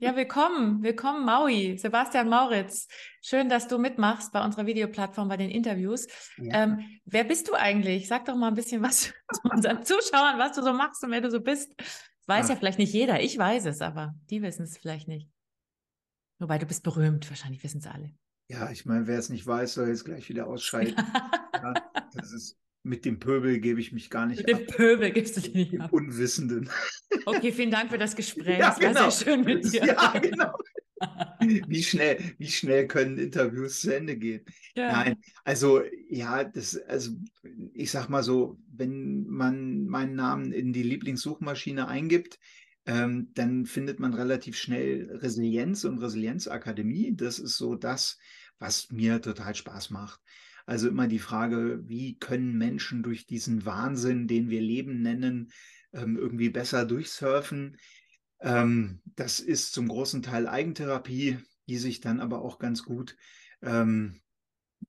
Ja, 0.00 0.14
willkommen, 0.14 0.80
willkommen 0.84 1.24
Maui, 1.24 1.76
Sebastian 1.76 2.28
Mauritz. 2.28 2.86
Schön, 3.20 3.48
dass 3.48 3.66
du 3.66 3.78
mitmachst 3.78 4.30
bei 4.30 4.44
unserer 4.44 4.64
Videoplattform 4.64 5.26
bei 5.26 5.36
den 5.36 5.50
Interviews. 5.50 6.06
Ja. 6.36 6.62
Ähm, 6.62 6.84
wer 7.04 7.24
bist 7.24 7.48
du 7.48 7.54
eigentlich? 7.54 8.06
Sag 8.06 8.24
doch 8.26 8.36
mal 8.36 8.46
ein 8.46 8.54
bisschen 8.54 8.80
was 8.80 9.12
zu 9.32 9.40
unseren 9.50 9.82
Zuschauern, 9.82 10.38
was 10.38 10.52
du 10.52 10.62
so 10.62 10.72
machst 10.72 11.02
und 11.02 11.10
wer 11.10 11.20
du 11.20 11.32
so 11.32 11.40
bist. 11.40 11.74
Das 11.78 12.28
weiß 12.28 12.44
Ach. 12.44 12.50
ja 12.50 12.56
vielleicht 12.56 12.78
nicht 12.78 12.92
jeder. 12.92 13.20
Ich 13.20 13.36
weiß 13.36 13.66
es, 13.66 13.80
aber 13.80 14.14
die 14.30 14.40
wissen 14.40 14.62
es 14.62 14.78
vielleicht 14.78 15.08
nicht. 15.08 15.28
Wobei 16.38 16.58
du 16.58 16.66
bist 16.66 16.84
berühmt, 16.84 17.28
wahrscheinlich 17.28 17.64
wissen 17.64 17.78
es 17.78 17.88
alle. 17.88 18.14
Ja, 18.46 18.70
ich 18.70 18.86
meine, 18.86 19.08
wer 19.08 19.18
es 19.18 19.30
nicht 19.30 19.48
weiß, 19.48 19.74
soll 19.74 19.88
jetzt 19.88 20.04
gleich 20.04 20.28
wieder 20.28 20.46
ausschalten. 20.46 20.94
ja, 21.54 21.74
das 22.12 22.30
ist 22.30 22.56
mit 22.82 23.04
dem 23.04 23.18
Pöbel 23.18 23.58
gebe 23.60 23.80
ich 23.80 23.92
mich 23.92 24.10
gar 24.10 24.26
nicht 24.26 24.46
mit 24.46 24.54
ab. 24.54 24.60
Mit 24.60 24.70
dem 24.70 24.76
Pöbel 24.76 25.10
gibst 25.10 25.36
du 25.36 25.40
dich 25.40 25.54
nicht 25.54 25.80
ab. 25.80 25.92
Unwissenden. 25.92 26.70
Okay, 27.24 27.52
vielen 27.52 27.70
Dank 27.70 27.90
für 27.90 27.98
das 27.98 28.16
Gespräch. 28.16 28.58
Ja, 28.58 28.74
genau. 28.78 29.00
war 29.00 29.10
sehr 29.10 29.26
schön 29.26 29.44
mit 29.44 29.70
dir. 29.70 29.84
Ja, 29.84 30.18
genau. 30.18 30.52
wie 31.40 31.82
schnell, 31.82 32.34
wie 32.38 32.48
schnell 32.48 32.86
können 32.86 33.18
Interviews 33.18 33.80
zu 33.80 33.94
Ende 33.94 34.16
gehen? 34.16 34.44
Ja. 34.74 34.92
Nein, 34.92 35.16
also 35.44 35.82
ja, 36.08 36.44
das, 36.44 36.76
also 36.82 37.12
ich 37.72 37.90
sag 37.90 38.08
mal 38.08 38.22
so, 38.22 38.58
wenn 38.72 39.26
man 39.26 39.86
meinen 39.86 40.14
Namen 40.14 40.52
in 40.52 40.72
die 40.72 40.82
Lieblingssuchmaschine 40.82 41.88
eingibt, 41.88 42.38
ähm, 42.86 43.30
dann 43.34 43.66
findet 43.66 44.00
man 44.00 44.14
relativ 44.14 44.56
schnell 44.56 45.10
Resilienz 45.20 45.84
und 45.84 45.98
Resilienzakademie. 45.98 47.14
Das 47.14 47.38
ist 47.38 47.56
so 47.56 47.74
das, 47.74 48.18
was 48.58 48.90
mir 48.90 49.20
total 49.20 49.54
Spaß 49.54 49.90
macht. 49.90 50.20
Also 50.68 50.86
immer 50.86 51.08
die 51.08 51.18
Frage, 51.18 51.80
wie 51.88 52.18
können 52.18 52.58
Menschen 52.58 53.02
durch 53.02 53.24
diesen 53.24 53.64
Wahnsinn, 53.64 54.28
den 54.28 54.50
wir 54.50 54.60
Leben 54.60 55.00
nennen, 55.00 55.50
ähm, 55.94 56.18
irgendwie 56.18 56.50
besser 56.50 56.84
durchsurfen. 56.84 57.78
Ähm, 58.40 59.00
das 59.16 59.40
ist 59.40 59.72
zum 59.72 59.88
großen 59.88 60.22
Teil 60.22 60.46
Eigentherapie, 60.46 61.38
die 61.68 61.78
sich 61.78 62.02
dann 62.02 62.20
aber 62.20 62.42
auch 62.42 62.58
ganz 62.58 62.82
gut 62.82 63.16
ähm, 63.62 64.20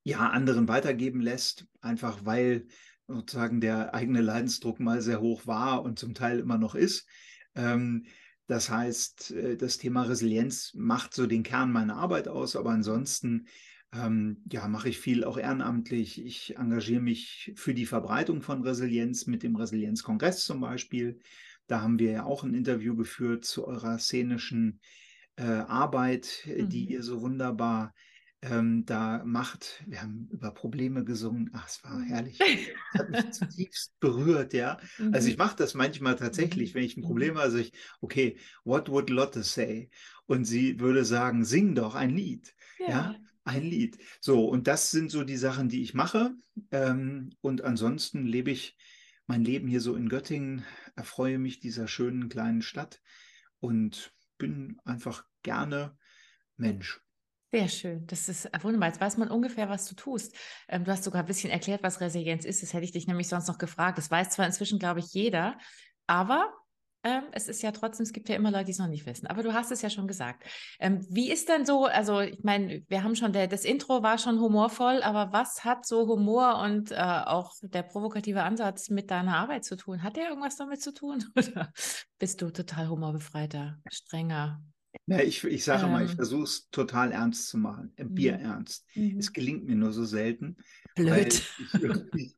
ja, 0.04 0.30
anderen 0.30 0.68
weitergeben 0.68 1.22
lässt, 1.22 1.66
einfach 1.80 2.26
weil 2.26 2.68
sozusagen 3.08 3.62
der 3.62 3.94
eigene 3.94 4.20
Leidensdruck 4.20 4.82
mal 4.82 5.02
sehr 5.02 5.22
hoch 5.22 5.48
war 5.48 5.82
und 5.84 5.98
zum 5.98 6.14
Teil 6.14 6.40
immer 6.40 6.58
noch 6.58 6.76
ist. 6.76 7.08
das 7.56 8.70
heißt, 8.70 9.32
äh, 9.32 9.56
das 9.56 9.78
Thema 9.78 10.02
Resilienz 10.04 10.74
macht 10.76 11.14
so 11.14 11.26
den 11.26 11.44
Kern 11.44 11.72
meiner 11.72 11.96
Arbeit 11.96 12.28
aus, 12.28 12.58
aber 12.58 12.72
ansonsten 12.72 13.48
ähm, 13.94 14.44
ja, 14.52 14.68
mache 14.68 14.90
ich 14.90 15.00
viel 15.00 15.24
auch 15.24 15.38
ehrenamtlich. 15.38 16.24
Ich 16.24 16.58
engagiere 16.58 17.02
mich 17.02 17.54
für 17.56 17.74
die 17.74 17.86
Verbreitung 17.86 18.42
von 18.42 18.62
Resilienz 18.62 19.26
mit 19.26 19.42
dem 19.42 19.56
Resilienzkongress 19.56 20.46
zum 20.46 20.62
Beispiel. 20.62 21.20
Da 21.68 21.82
haben 21.82 22.00
wir 22.00 22.12
ja 22.12 22.24
auch 22.24 22.44
ein 22.44 22.54
Interview 22.54 22.96
geführt 22.96 23.46
zu 23.46 23.68
eurer 23.68 23.98
szenischen 23.98 24.80
äh, 25.38 25.44
Arbeit, 25.44 26.46
mhm. 26.46 26.70
die 26.70 26.86
ihr 26.86 27.02
so 27.02 27.22
wunderbar 27.22 27.94
ähm, 28.42 28.86
da 28.86 29.24
macht. 29.26 29.84
Wir 29.88 30.02
haben 30.02 30.30
über 30.32 30.52
Probleme 30.52 31.04
gesungen. 31.04 31.50
Ach, 31.54 31.68
es 31.68 31.84
war 31.84 31.98
mhm. 31.98 32.04
herrlich. 32.04 32.38
Das 32.38 33.02
hat 33.02 33.10
mich 33.10 33.32
zutiefst 33.32 34.00
berührt, 34.00 34.54
ja. 34.54 34.78
Mhm. 34.98 35.14
Also 35.14 35.30
ich 35.30 35.38
mache 35.38 35.58
das 35.58 35.74
manchmal 35.74 36.16
tatsächlich, 36.16 36.76
wenn 36.76 36.84
ich 36.84 36.96
ein 36.96 37.04
Problem 37.04 37.36
habe, 37.36 37.42
also 37.44 37.58
ich, 37.58 37.74
okay, 38.02 38.38
what 38.64 38.90
would 38.90 39.10
Lotte 39.10 39.44
say? 39.44 39.90
Und 40.28 40.46
sie 40.46 40.80
würde 40.80 41.06
sagen, 41.06 41.44
sing 41.44 41.74
doch 41.76 41.96
ein 41.96 42.12
Lied. 42.12 42.54
Ja. 42.80 42.88
ja? 42.88 43.16
Ein 43.44 43.64
Lied. 43.64 43.98
So, 44.22 44.48
und 44.48 44.68
das 44.68 44.92
sind 44.92 45.10
so 45.10 45.24
die 45.24 45.38
Sachen, 45.38 45.70
die 45.70 45.82
ich 45.82 45.94
mache. 45.94 46.34
Ähm, 46.72 47.32
und 47.42 47.64
ansonsten 47.64 48.26
lebe 48.26 48.52
ich 48.52 48.78
mein 49.28 49.44
Leben 49.44 49.68
hier 49.68 49.82
so 49.82 49.96
in 49.96 50.10
Göttingen, 50.10 50.66
erfreue 50.96 51.40
mich 51.40 51.60
dieser 51.60 51.88
schönen 51.88 52.30
kleinen 52.30 52.62
Stadt 52.62 53.02
und 53.60 54.14
bin 54.38 54.78
einfach 54.86 55.24
gerne 55.44 55.98
Mensch. 56.58 57.02
Sehr 57.52 57.68
schön. 57.68 58.06
Das 58.06 58.30
ist 58.30 58.50
wunderbar. 58.62 58.90
Jetzt 58.90 59.02
weiß 59.02 59.18
man 59.18 59.30
ungefähr, 59.30 59.70
was 59.70 59.86
du 59.86 59.96
tust. 59.96 60.36
Ähm, 60.68 60.84
du 60.84 60.92
hast 60.92 61.04
sogar 61.04 61.22
ein 61.22 61.28
bisschen 61.28 61.50
erklärt, 61.50 61.82
was 61.82 62.00
Resilienz 62.00 62.46
ist. 62.46 62.62
Das 62.62 62.74
hätte 62.74 62.86
ich 62.86 62.92
dich 62.92 63.08
nämlich 63.08 63.28
sonst 63.28 63.48
noch 63.48 63.58
gefragt. 63.58 63.98
Das 63.98 64.12
weiß 64.12 64.30
zwar 64.30 64.46
inzwischen, 64.46 64.78
glaube 64.78 65.00
ich, 65.00 65.14
jeder, 65.14 65.58
aber 66.06 66.54
ähm, 67.04 67.24
es 67.32 67.48
ist 67.48 67.62
ja 67.62 67.72
trotzdem, 67.72 68.04
es 68.04 68.12
gibt 68.12 68.28
ja 68.28 68.36
immer 68.36 68.52
Leute, 68.52 68.66
die 68.66 68.72
es 68.72 68.78
noch 68.78 68.88
nicht 68.88 69.06
wissen. 69.06 69.28
Aber 69.28 69.42
du 69.42 69.54
hast 69.54 69.72
es 69.72 69.82
ja 69.82 69.90
schon 69.90 70.08
gesagt. 70.08 70.44
Ähm, 70.80 71.06
wie 71.10 71.32
ist 71.32 71.48
denn 71.48 71.66
so, 71.66 71.86
also 71.86 72.20
ich 72.20 72.44
meine, 72.44 72.84
wir 72.90 73.04
haben 73.04 73.16
schon, 73.16 73.32
der, 73.32 73.48
das 73.48 73.64
Intro 73.64 74.04
war 74.04 74.18
schon 74.18 74.40
humorvoll, 74.40 75.02
aber 75.02 75.32
was 75.32 75.64
hat 75.64 75.86
so 75.86 76.08
Humor 76.08 76.60
und 76.60 76.92
äh, 76.92 76.96
auch 76.96 77.54
der 77.62 77.84
provokative 77.84 78.44
Ansatz 78.44 78.90
mit 78.90 79.12
deiner 79.12 79.38
Arbeit 79.38 79.64
zu 79.64 79.78
tun? 79.78 80.04
Hat 80.04 80.18
der 80.18 80.30
irgendwas 80.30 80.58
damit 80.58 80.82
zu 80.82 80.94
tun? 80.94 81.24
Oder 81.36 81.72
bist 82.18 82.42
du 82.42 82.52
total 82.52 82.90
humorbefreiter, 82.90 83.80
strenger? 83.90 84.62
Ja, 85.06 85.20
ich, 85.20 85.44
ich 85.44 85.64
sage 85.64 85.86
ähm, 85.86 85.92
mal, 85.92 86.04
ich 86.04 86.12
ähm. 86.12 86.18
versuche 86.18 86.44
es 86.44 86.70
total 86.70 87.12
ernst 87.14 87.48
zu 87.48 87.58
machen, 87.58 87.94
äh, 87.96 88.04
Bier 88.04 88.38
mhm. 88.38 88.46
ernst. 88.46 88.86
Mhm. 88.96 89.20
Es 89.20 89.32
gelingt 89.32 89.66
mir 89.66 89.76
nur 89.76 89.94
so 89.94 90.04
selten. 90.04 90.58
Blöd. 90.96 91.44
Ich 92.16 92.36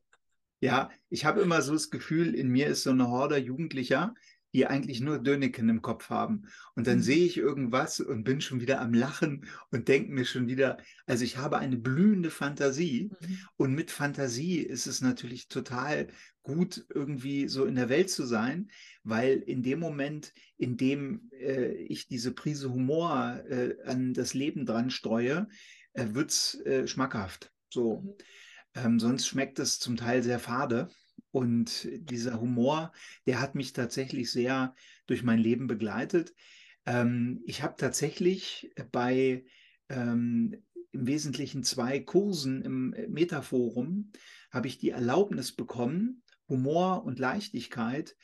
ja, 0.63 0.91
ich 1.09 1.25
habe 1.25 1.41
immer 1.41 1.63
so 1.63 1.73
das 1.73 1.89
Gefühl, 1.89 2.35
in 2.35 2.47
mir 2.47 2.67
ist 2.67 2.83
so 2.83 2.91
eine 2.91 3.07
Horde 3.07 3.37
Jugendlicher, 3.37 4.13
die 4.53 4.67
eigentlich 4.67 5.01
nur 5.01 5.19
Döneken 5.19 5.69
im 5.69 5.81
Kopf 5.81 6.09
haben. 6.09 6.43
Und 6.75 6.87
dann 6.87 6.97
mhm. 6.97 7.03
sehe 7.03 7.25
ich 7.25 7.37
irgendwas 7.37 7.99
und 7.99 8.23
bin 8.23 8.41
schon 8.41 8.61
wieder 8.61 8.81
am 8.81 8.93
Lachen 8.93 9.45
und 9.71 9.87
denke 9.87 10.11
mir 10.11 10.25
schon 10.25 10.47
wieder, 10.47 10.77
also 11.05 11.23
ich 11.23 11.37
habe 11.37 11.57
eine 11.57 11.77
blühende 11.77 12.29
Fantasie 12.29 13.11
mhm. 13.19 13.39
und 13.57 13.73
mit 13.73 13.91
Fantasie 13.91 14.59
ist 14.59 14.87
es 14.87 15.01
natürlich 15.01 15.47
total 15.47 16.07
gut, 16.43 16.85
irgendwie 16.89 17.47
so 17.47 17.65
in 17.65 17.75
der 17.75 17.89
Welt 17.89 18.09
zu 18.09 18.25
sein, 18.25 18.69
weil 19.03 19.37
in 19.39 19.63
dem 19.63 19.79
Moment, 19.79 20.33
in 20.57 20.77
dem 20.77 21.29
äh, 21.31 21.73
ich 21.73 22.07
diese 22.07 22.33
Prise 22.33 22.71
Humor 22.71 23.41
äh, 23.47 23.75
an 23.85 24.13
das 24.13 24.33
Leben 24.33 24.65
dran 24.65 24.89
streue, 24.89 25.47
äh, 25.93 26.07
wird's 26.11 26.59
äh, 26.65 26.87
schmackhaft. 26.87 27.51
So. 27.69 28.01
Mhm. 28.01 28.13
Ähm, 28.73 28.99
sonst 28.99 29.27
schmeckt 29.27 29.59
es 29.59 29.79
zum 29.79 29.97
Teil 29.97 30.23
sehr 30.23 30.39
fade. 30.39 30.89
Und 31.31 31.87
dieser 31.91 32.41
Humor, 32.41 32.91
der 33.25 33.39
hat 33.39 33.55
mich 33.55 33.73
tatsächlich 33.73 34.31
sehr 34.31 34.75
durch 35.07 35.23
mein 35.23 35.39
Leben 35.39 35.67
begleitet. 35.67 36.33
Ähm, 36.85 37.41
ich 37.45 37.63
habe 37.63 37.75
tatsächlich 37.77 38.71
bei 38.91 39.45
ähm, 39.89 40.63
im 40.91 41.07
Wesentlichen 41.07 41.63
zwei 41.63 41.99
Kursen 41.99 42.61
im 42.63 42.95
Metaforum, 43.07 44.11
habe 44.51 44.67
ich 44.67 44.77
die 44.77 44.89
Erlaubnis 44.89 45.53
bekommen, 45.53 46.21
Humor 46.49 47.05
und 47.05 47.17
Leichtigkeit 47.17 48.17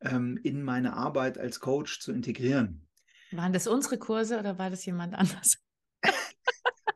ähm, 0.00 0.38
in 0.42 0.62
meine 0.62 0.94
Arbeit 0.94 1.38
als 1.38 1.58
Coach 1.58 2.00
zu 2.00 2.12
integrieren. 2.12 2.86
Waren 3.32 3.52
das 3.52 3.66
unsere 3.66 3.98
Kurse 3.98 4.38
oder 4.38 4.58
war 4.58 4.70
das 4.70 4.84
jemand 4.86 5.14
anders? 5.18 5.56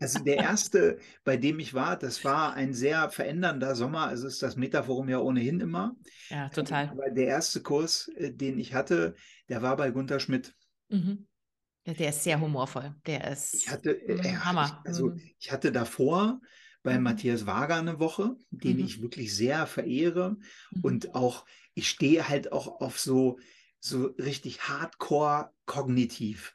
Also 0.01 0.19
der 0.21 0.37
erste, 0.37 0.99
bei 1.25 1.37
dem 1.37 1.59
ich 1.59 1.75
war, 1.75 1.99
das 1.99 2.25
war 2.25 2.55
ein 2.55 2.75
sehr 2.75 3.11
verändernder 3.11 3.75
Sommer. 3.75 4.07
Also 4.07 4.27
ist 4.27 4.43
das 4.43 4.57
Metaforum 4.57 5.09
ja 5.09 5.21
ohnehin 5.21 5.61
immer. 5.61 5.97
Ja, 6.29 6.49
total. 6.49 6.89
Aber 6.89 7.11
der 7.11 7.27
erste 7.27 7.63
Kurs, 7.63 8.09
äh, 8.17 8.33
den 8.33 8.59
ich 8.59 8.75
hatte, 8.75 9.15
der 9.49 9.63
war 9.63 9.77
bei 9.77 9.91
Gunther 9.91 10.21
Schmidt. 10.21 10.55
Mhm. 10.89 11.27
Ja, 11.87 11.95
der 11.95 12.09
ist 12.11 12.25
sehr 12.25 12.41
humorvoll. 12.41 12.95
Der 13.07 13.31
ist 13.31 13.55
ich 13.55 13.71
hatte, 13.71 13.93
äh, 14.09 14.37
Hammer. 14.37 14.81
Ich, 14.83 14.89
also 14.89 15.07
mhm. 15.11 15.21
ich 15.39 15.53
hatte 15.53 15.71
davor 15.71 16.41
bei 16.83 16.97
mhm. 16.99 17.05
Matthias 17.05 17.47
Wager 17.47 17.77
eine 17.77 17.99
Woche, 17.99 18.37
den 18.51 18.79
mhm. 18.79 18.85
ich 18.85 19.03
wirklich 19.03 19.35
sehr 19.35 19.67
verehre. 19.67 20.37
Mhm. 20.71 20.81
Und 20.83 21.15
auch, 21.15 21.47
ich 21.75 21.89
stehe 21.89 22.29
halt 22.29 22.53
auch 22.53 22.81
auf 22.81 22.99
so, 22.99 23.39
so 23.79 24.07
richtig 24.19 24.69
hardcore 24.69 25.51
kognitiv. 25.65 26.55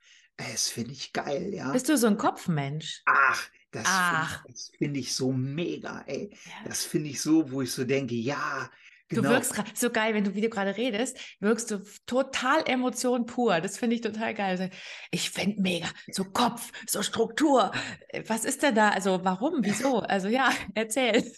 Das 0.49 0.69
finde 0.69 0.91
ich 0.91 1.13
geil, 1.13 1.53
ja. 1.53 1.71
Bist 1.71 1.89
du 1.89 1.97
so 1.97 2.07
ein 2.07 2.17
Kopfmensch? 2.17 3.01
Ach, 3.05 3.49
das 3.71 3.87
finde 3.87 4.49
ich, 4.49 4.77
find 4.77 4.97
ich, 4.97 5.15
so 5.15 5.31
mega, 5.31 6.03
ey. 6.07 6.29
Ja. 6.45 6.51
Das 6.65 6.83
finde 6.83 7.09
ich 7.09 7.21
so, 7.21 7.51
wo 7.51 7.61
ich 7.61 7.71
so 7.71 7.83
denke, 7.83 8.15
ja, 8.15 8.69
Genau. 9.11 9.23
Du 9.23 9.29
wirkst 9.29 9.53
so 9.75 9.89
geil, 9.89 10.13
wenn 10.13 10.23
du 10.23 10.35
wie 10.35 10.41
du 10.41 10.49
gerade 10.49 10.77
redest, 10.77 11.17
wirkst 11.39 11.69
du 11.69 11.83
total 12.05 12.63
Emotion 12.65 13.25
pur. 13.25 13.59
Das 13.59 13.77
finde 13.77 13.95
ich 13.95 14.01
total 14.01 14.33
geil. 14.33 14.69
Ich 15.11 15.29
finde 15.29 15.61
mega, 15.61 15.87
so 16.11 16.23
Kopf, 16.23 16.71
so 16.87 17.03
Struktur. 17.03 17.71
Was 18.27 18.45
ist 18.45 18.63
denn 18.63 18.75
da? 18.75 18.89
Also 18.89 19.19
warum? 19.23 19.59
Wieso? 19.61 19.99
Also 19.99 20.29
ja, 20.29 20.51
erzähl. 20.75 21.29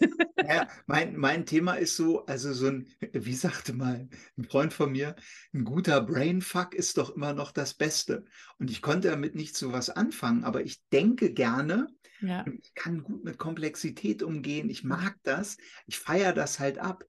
Ja, 0.48 0.68
mein, 0.86 1.18
mein 1.18 1.46
Thema 1.46 1.74
ist 1.74 1.96
so, 1.96 2.25
also 2.25 2.54
so 2.54 2.68
ein, 2.68 2.88
wie 3.12 3.34
sagte 3.34 3.74
mal 3.74 4.08
ein 4.38 4.44
Freund 4.44 4.72
von 4.74 4.92
mir, 4.92 5.16
ein 5.54 5.64
guter 5.64 6.02
Brainfuck 6.02 6.76
ist 6.76 6.98
doch 6.98 7.16
immer 7.16 7.34
noch 7.34 7.52
das 7.52 7.74
Beste. 7.74 8.26
Und 8.60 8.69
ich 8.69 8.81
konnte 8.81 9.10
damit 9.10 9.36
nicht 9.36 9.58
so 9.58 9.72
was 9.72 9.90
anfangen, 9.90 10.44
aber 10.44 10.62
ich 10.62 10.88
denke 10.90 11.34
gerne, 11.34 11.88
ja. 12.22 12.46
ich 12.62 12.74
kann 12.76 13.04
gut 13.04 13.24
mit 13.24 13.38
Komplexität 13.38 14.24
umgehen. 14.24 14.69
Ich 14.69 14.84
mag 14.84 15.18
das. 15.24 15.58
Ich 15.88 16.00
feiere 16.00 16.34
das 16.34 16.60
halt 16.60 16.78
ab. 16.80 17.04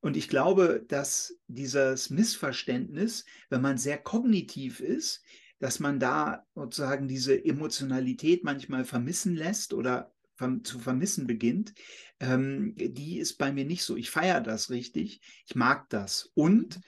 Und 0.00 0.16
ich 0.16 0.28
glaube, 0.28 0.84
dass 0.86 1.36
dieses 1.48 2.10
Missverständnis, 2.10 3.24
wenn 3.50 3.62
man 3.62 3.78
sehr 3.78 3.98
kognitiv 3.98 4.80
ist, 4.80 5.24
dass 5.58 5.80
man 5.80 5.98
da 5.98 6.46
sozusagen 6.54 7.08
diese 7.08 7.44
Emotionalität 7.44 8.44
manchmal 8.44 8.84
vermissen 8.84 9.34
lässt 9.34 9.74
oder 9.74 10.12
zu 10.62 10.78
vermissen 10.78 11.26
beginnt, 11.26 11.74
ähm, 12.20 12.74
die 12.76 13.18
ist 13.18 13.38
bei 13.38 13.52
mir 13.52 13.64
nicht 13.64 13.82
so. 13.82 13.96
Ich 13.96 14.10
feiere 14.10 14.40
das 14.40 14.70
richtig, 14.70 15.20
ich 15.46 15.56
mag 15.56 15.90
das. 15.90 16.30
Und 16.34 16.80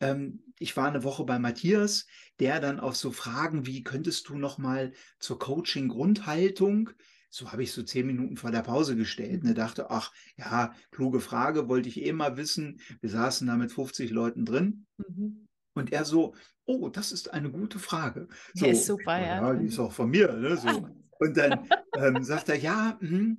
ähm, 0.00 0.42
ich 0.58 0.74
war 0.76 0.88
eine 0.88 1.04
Woche 1.04 1.24
bei 1.24 1.38
Matthias, 1.38 2.06
der 2.40 2.60
dann 2.60 2.80
auf 2.80 2.96
so 2.96 3.10
Fragen 3.10 3.66
wie, 3.66 3.82
könntest 3.82 4.28
du 4.28 4.36
noch 4.36 4.56
mal 4.56 4.92
zur 5.18 5.38
Coaching-Grundhaltung, 5.38 6.90
so 7.34 7.50
habe 7.50 7.64
ich 7.64 7.72
so 7.72 7.82
zehn 7.82 8.06
Minuten 8.06 8.36
vor 8.36 8.52
der 8.52 8.62
Pause 8.62 8.94
gestellt. 8.94 9.42
Ne, 9.42 9.54
dachte, 9.54 9.90
ach 9.90 10.12
ja, 10.36 10.72
kluge 10.92 11.18
Frage, 11.18 11.68
wollte 11.68 11.88
ich 11.88 12.00
eh 12.00 12.12
mal 12.12 12.36
wissen. 12.36 12.78
Wir 13.00 13.10
saßen 13.10 13.48
da 13.48 13.56
mit 13.56 13.72
50 13.72 14.12
Leuten 14.12 14.44
drin. 14.44 14.86
Mhm. 14.98 15.48
Und 15.74 15.92
er 15.92 16.04
so, 16.04 16.36
oh, 16.64 16.88
das 16.88 17.10
ist 17.10 17.32
eine 17.32 17.50
gute 17.50 17.80
Frage. 17.80 18.28
So, 18.54 18.66
ja, 18.66 18.72
ist 18.72 18.86
super, 18.86 19.18
ja. 19.18 19.42
ja. 19.42 19.54
Die 19.54 19.66
ist 19.66 19.80
auch 19.80 19.90
von 19.90 20.10
mir. 20.10 20.32
Ne, 20.32 20.56
so. 20.56 20.68
Und 21.18 21.36
dann 21.36 21.68
ähm, 21.96 22.22
sagt 22.22 22.50
er, 22.50 22.56
ja, 22.56 22.98
mh, 23.00 23.36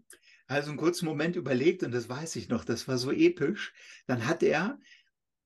also 0.47 0.71
einen 0.71 0.77
kurzen 0.77 1.05
Moment 1.05 1.37
überlegt 1.37 1.83
und 1.83 1.93
das 1.93 2.07
weiß 2.07 2.35
ich 2.37 2.49
noch, 2.49 2.63
das 2.63 2.87
war 2.87 2.97
so 2.97 3.11
episch. 3.11 3.73
Dann 4.07 4.27
hat 4.27 4.43
er 4.43 4.79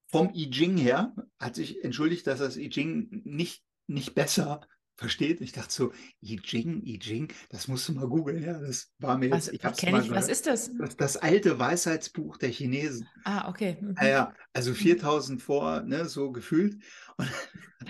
vom 0.08 0.32
I 0.34 0.50
Ching 0.50 0.78
her, 0.78 1.16
hat 1.40 1.56
sich 1.56 1.84
entschuldigt, 1.84 2.28
dass 2.28 2.40
das 2.40 2.56
I 2.56 2.70
Ching 2.70 3.22
nicht, 3.26 3.64
nicht 3.88 4.14
besser 4.14 4.62
versteht. 5.00 5.42
Ich 5.42 5.54
dachte 5.54 5.74
so, 5.74 5.94
I 6.22 6.38
Ching, 6.38 6.86
I 6.86 7.00
Ching, 7.00 7.34
das 7.50 7.68
musst 7.68 7.88
du 7.88 7.94
mal 7.94 8.08
googeln. 8.08 8.44
Ja, 8.44 8.60
das 8.60 8.92
war 9.00 9.18
mir 9.18 9.30
jetzt. 9.30 9.52
ich 9.52 9.64
hab's 9.64 9.82
mal 9.84 10.04
ich, 10.04 10.12
was 10.12 10.28
ist 10.28 10.46
das? 10.46 10.70
das? 10.78 10.98
das? 10.98 11.18
alte 11.18 11.58
Weisheitsbuch 11.58 12.38
der 12.38 12.50
Chinesen. 12.50 13.08
Ah, 13.24 13.50
okay. 13.50 13.78
Mhm. 13.82 13.96
Ja, 14.02 14.36
also 14.54 14.74
4000 14.74 15.40
mhm. 15.40 15.42
vor, 15.42 15.82
ne, 15.82 16.06
so 16.06 16.32
gefühlt. 16.32 16.84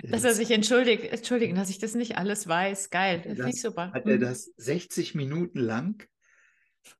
dass 0.03 0.23
er 0.23 0.33
sich 0.33 0.51
entschuldigt, 0.51 1.03
entschuldigen, 1.05 1.55
dass 1.55 1.69
ich 1.69 1.79
das 1.79 1.95
nicht 1.95 2.17
alles 2.17 2.47
weiß. 2.47 2.89
Geil, 2.91 3.21
das 3.23 3.35
finde 3.35 3.49
ich 3.49 3.61
super. 3.61 3.91
Hat 3.91 4.05
er 4.05 4.17
mhm. 4.17 4.21
das 4.21 4.51
60 4.57 5.15
Minuten 5.15 5.59
lang 5.59 6.07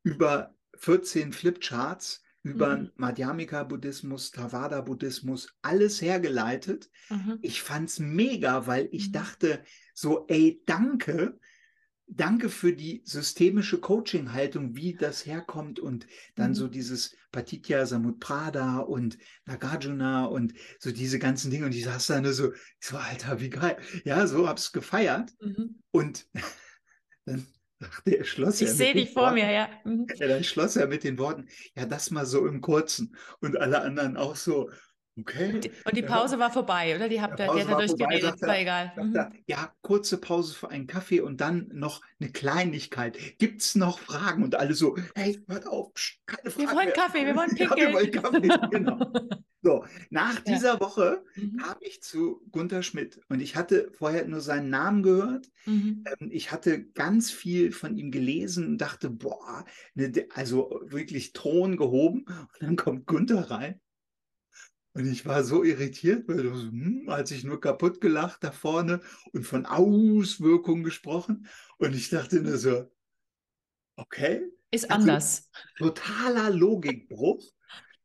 über 0.04 0.56
14 0.76 1.34
Flipcharts 1.34 2.24
über 2.44 2.78
mhm. 2.78 2.92
Madhyamika-Buddhismus, 2.96 4.32
Theravada-Buddhismus, 4.32 5.58
alles 5.62 6.02
hergeleitet. 6.02 6.90
Mhm. 7.10 7.40
Ich 7.42 7.62
fand 7.62 7.90
es 7.90 8.00
mega, 8.00 8.66
weil 8.66 8.88
ich 8.92 9.10
mhm. 9.10 9.14
dachte 9.14 9.64
so, 9.94 10.26
ey, 10.28 10.62
danke, 10.66 11.38
danke 12.08 12.50
für 12.50 12.74
die 12.74 13.02
systemische 13.06 13.80
Coaching-Haltung, 13.80 14.76
wie 14.76 14.96
das 14.96 15.26
herkommt 15.26 15.80
und 15.80 16.08
dann 16.36 16.52
mhm. 16.52 16.56
so 16.56 16.68
dieses 16.68 17.16
Patitya 17.32 17.86
Samutprada 17.86 18.80
und 18.80 19.18
Nagarjuna 19.46 20.26
und 20.26 20.54
so 20.80 20.92
diese 20.92 21.20
ganzen 21.20 21.52
Dinge 21.52 21.66
und 21.66 21.76
ich 21.76 21.84
saß 21.84 22.08
da 22.08 22.22
nur 22.22 22.34
so, 22.34 22.54
so, 22.80 22.98
Alter, 22.98 23.40
wie 23.42 23.50
geil. 23.50 23.78
Ja, 24.06 24.26
so 24.28 24.48
hab's 24.48 24.72
gefeiert 24.72 25.34
mhm. 25.42 25.82
und 25.92 26.28
dann 27.26 27.46
der 28.06 28.24
schloss 28.24 28.62
ich 28.62 28.72
sehe 28.72 28.94
dich 28.94 29.12
vor 29.12 29.24
Worten, 29.24 29.36
mir, 29.36 29.52
ja. 29.52 29.70
Mhm. 29.84 30.08
ja. 30.16 30.28
Dann 30.28 30.44
schloss 30.44 30.76
er 30.76 30.88
mit 30.88 31.04
den 31.04 31.18
Worten, 31.18 31.48
ja, 31.76 31.86
das 31.86 32.12
mal 32.12 32.26
so 32.26 32.46
im 32.46 32.62
Kurzen. 32.62 33.16
Und 33.40 33.58
alle 33.58 33.82
anderen 33.82 34.18
auch 34.18 34.36
so, 34.36 34.70
okay. 35.20 35.54
Und 35.54 35.64
die, 35.64 35.72
und 35.86 35.98
die 35.98 36.02
Pause 36.02 36.36
ja. 36.36 36.40
war 36.40 36.52
vorbei, 36.52 36.96
oder? 36.96 37.10
Die 37.10 37.22
habt 37.22 37.40
ihr 37.40 37.46
ja, 37.46 37.64
dadurch 37.66 37.96
geredet, 37.96 38.42
war 38.42 38.60
egal. 38.60 38.92
Mhm. 38.96 39.18
Ja, 39.48 39.74
kurze 39.82 40.18
Pause 40.18 40.54
für 40.54 40.70
einen 40.70 40.88
Kaffee 40.88 41.22
und 41.22 41.42
dann 41.42 41.70
noch 41.74 42.02
eine 42.20 42.32
Kleinigkeit. 42.32 43.18
Gibt 43.38 43.62
es 43.62 43.76
noch 43.76 44.00
Fragen? 44.00 44.44
Und 44.44 44.56
alle 44.56 44.74
so, 44.74 44.98
hey, 45.16 45.40
hört 45.48 45.68
auf, 45.68 45.92
keine 46.26 46.52
Fragen. 46.52 46.68
Wir 46.68 46.76
wollen 46.76 46.94
Kaffee, 46.94 47.26
wir 47.26 47.36
wollen 47.36 47.56
Pickel. 47.56 47.70
Ja, 47.80 47.88
wir 47.88 47.94
wollen 47.94 48.12
Kaffee, 48.12 48.70
genau. 48.72 49.12
So, 49.62 49.86
nach 50.10 50.40
dieser 50.48 50.76
ja. 50.76 50.80
Woche 50.80 51.24
mhm. 51.36 51.58
kam 51.58 51.78
ich 51.82 52.02
zu 52.02 52.42
Gunther 52.52 52.84
Schmidt 52.84 53.20
und 53.28 53.42
ich 53.42 53.56
hatte 53.56 53.92
vorher 53.94 54.26
nur 54.26 54.42
seinen 54.42 54.70
Namen 54.70 55.04
gehört. 55.04 55.50
Mhm. 55.66 56.04
Ähm, 56.20 56.30
ich 56.32 56.52
hatte 56.52 56.86
ganz 56.86 57.32
viel 57.32 57.72
von 57.72 57.98
ihm 57.98 58.12
gelesen 58.12 58.68
und 58.68 58.78
dachte, 58.80 59.10
boah, 59.10 59.66
ne, 59.96 60.12
also 60.34 60.82
wirklich 60.86 61.34
Thron 61.34 61.78
gehoben. 61.78 62.26
Und 62.28 62.62
dann 62.62 62.76
kommt 62.76 63.06
Gunther 63.06 63.52
rein. 63.52 63.80
Und 65.00 65.10
ich 65.10 65.26
war 65.26 65.46
so 65.46 65.64
irritiert, 65.64 66.28
weil 66.28 66.44
so, 66.44 66.52
hm, 66.52 67.08
als 67.08 67.32
ich 67.32 67.46
nur 67.46 67.62
kaputt 67.62 68.02
gelacht 68.02 68.44
da 68.44 68.52
vorne 68.52 69.00
und 69.32 69.44
von 69.46 69.66
Auswirkungen 69.66 70.84
gesprochen. 70.84 71.48
Und 71.78 71.96
ich 71.96 72.10
dachte 72.10 72.42
nur 72.42 72.58
so, 72.58 72.92
okay. 73.96 74.42
Ist 74.72 74.92
anders. 74.92 75.50
Totaler 75.78 76.50
Logikbruch. 76.50 77.42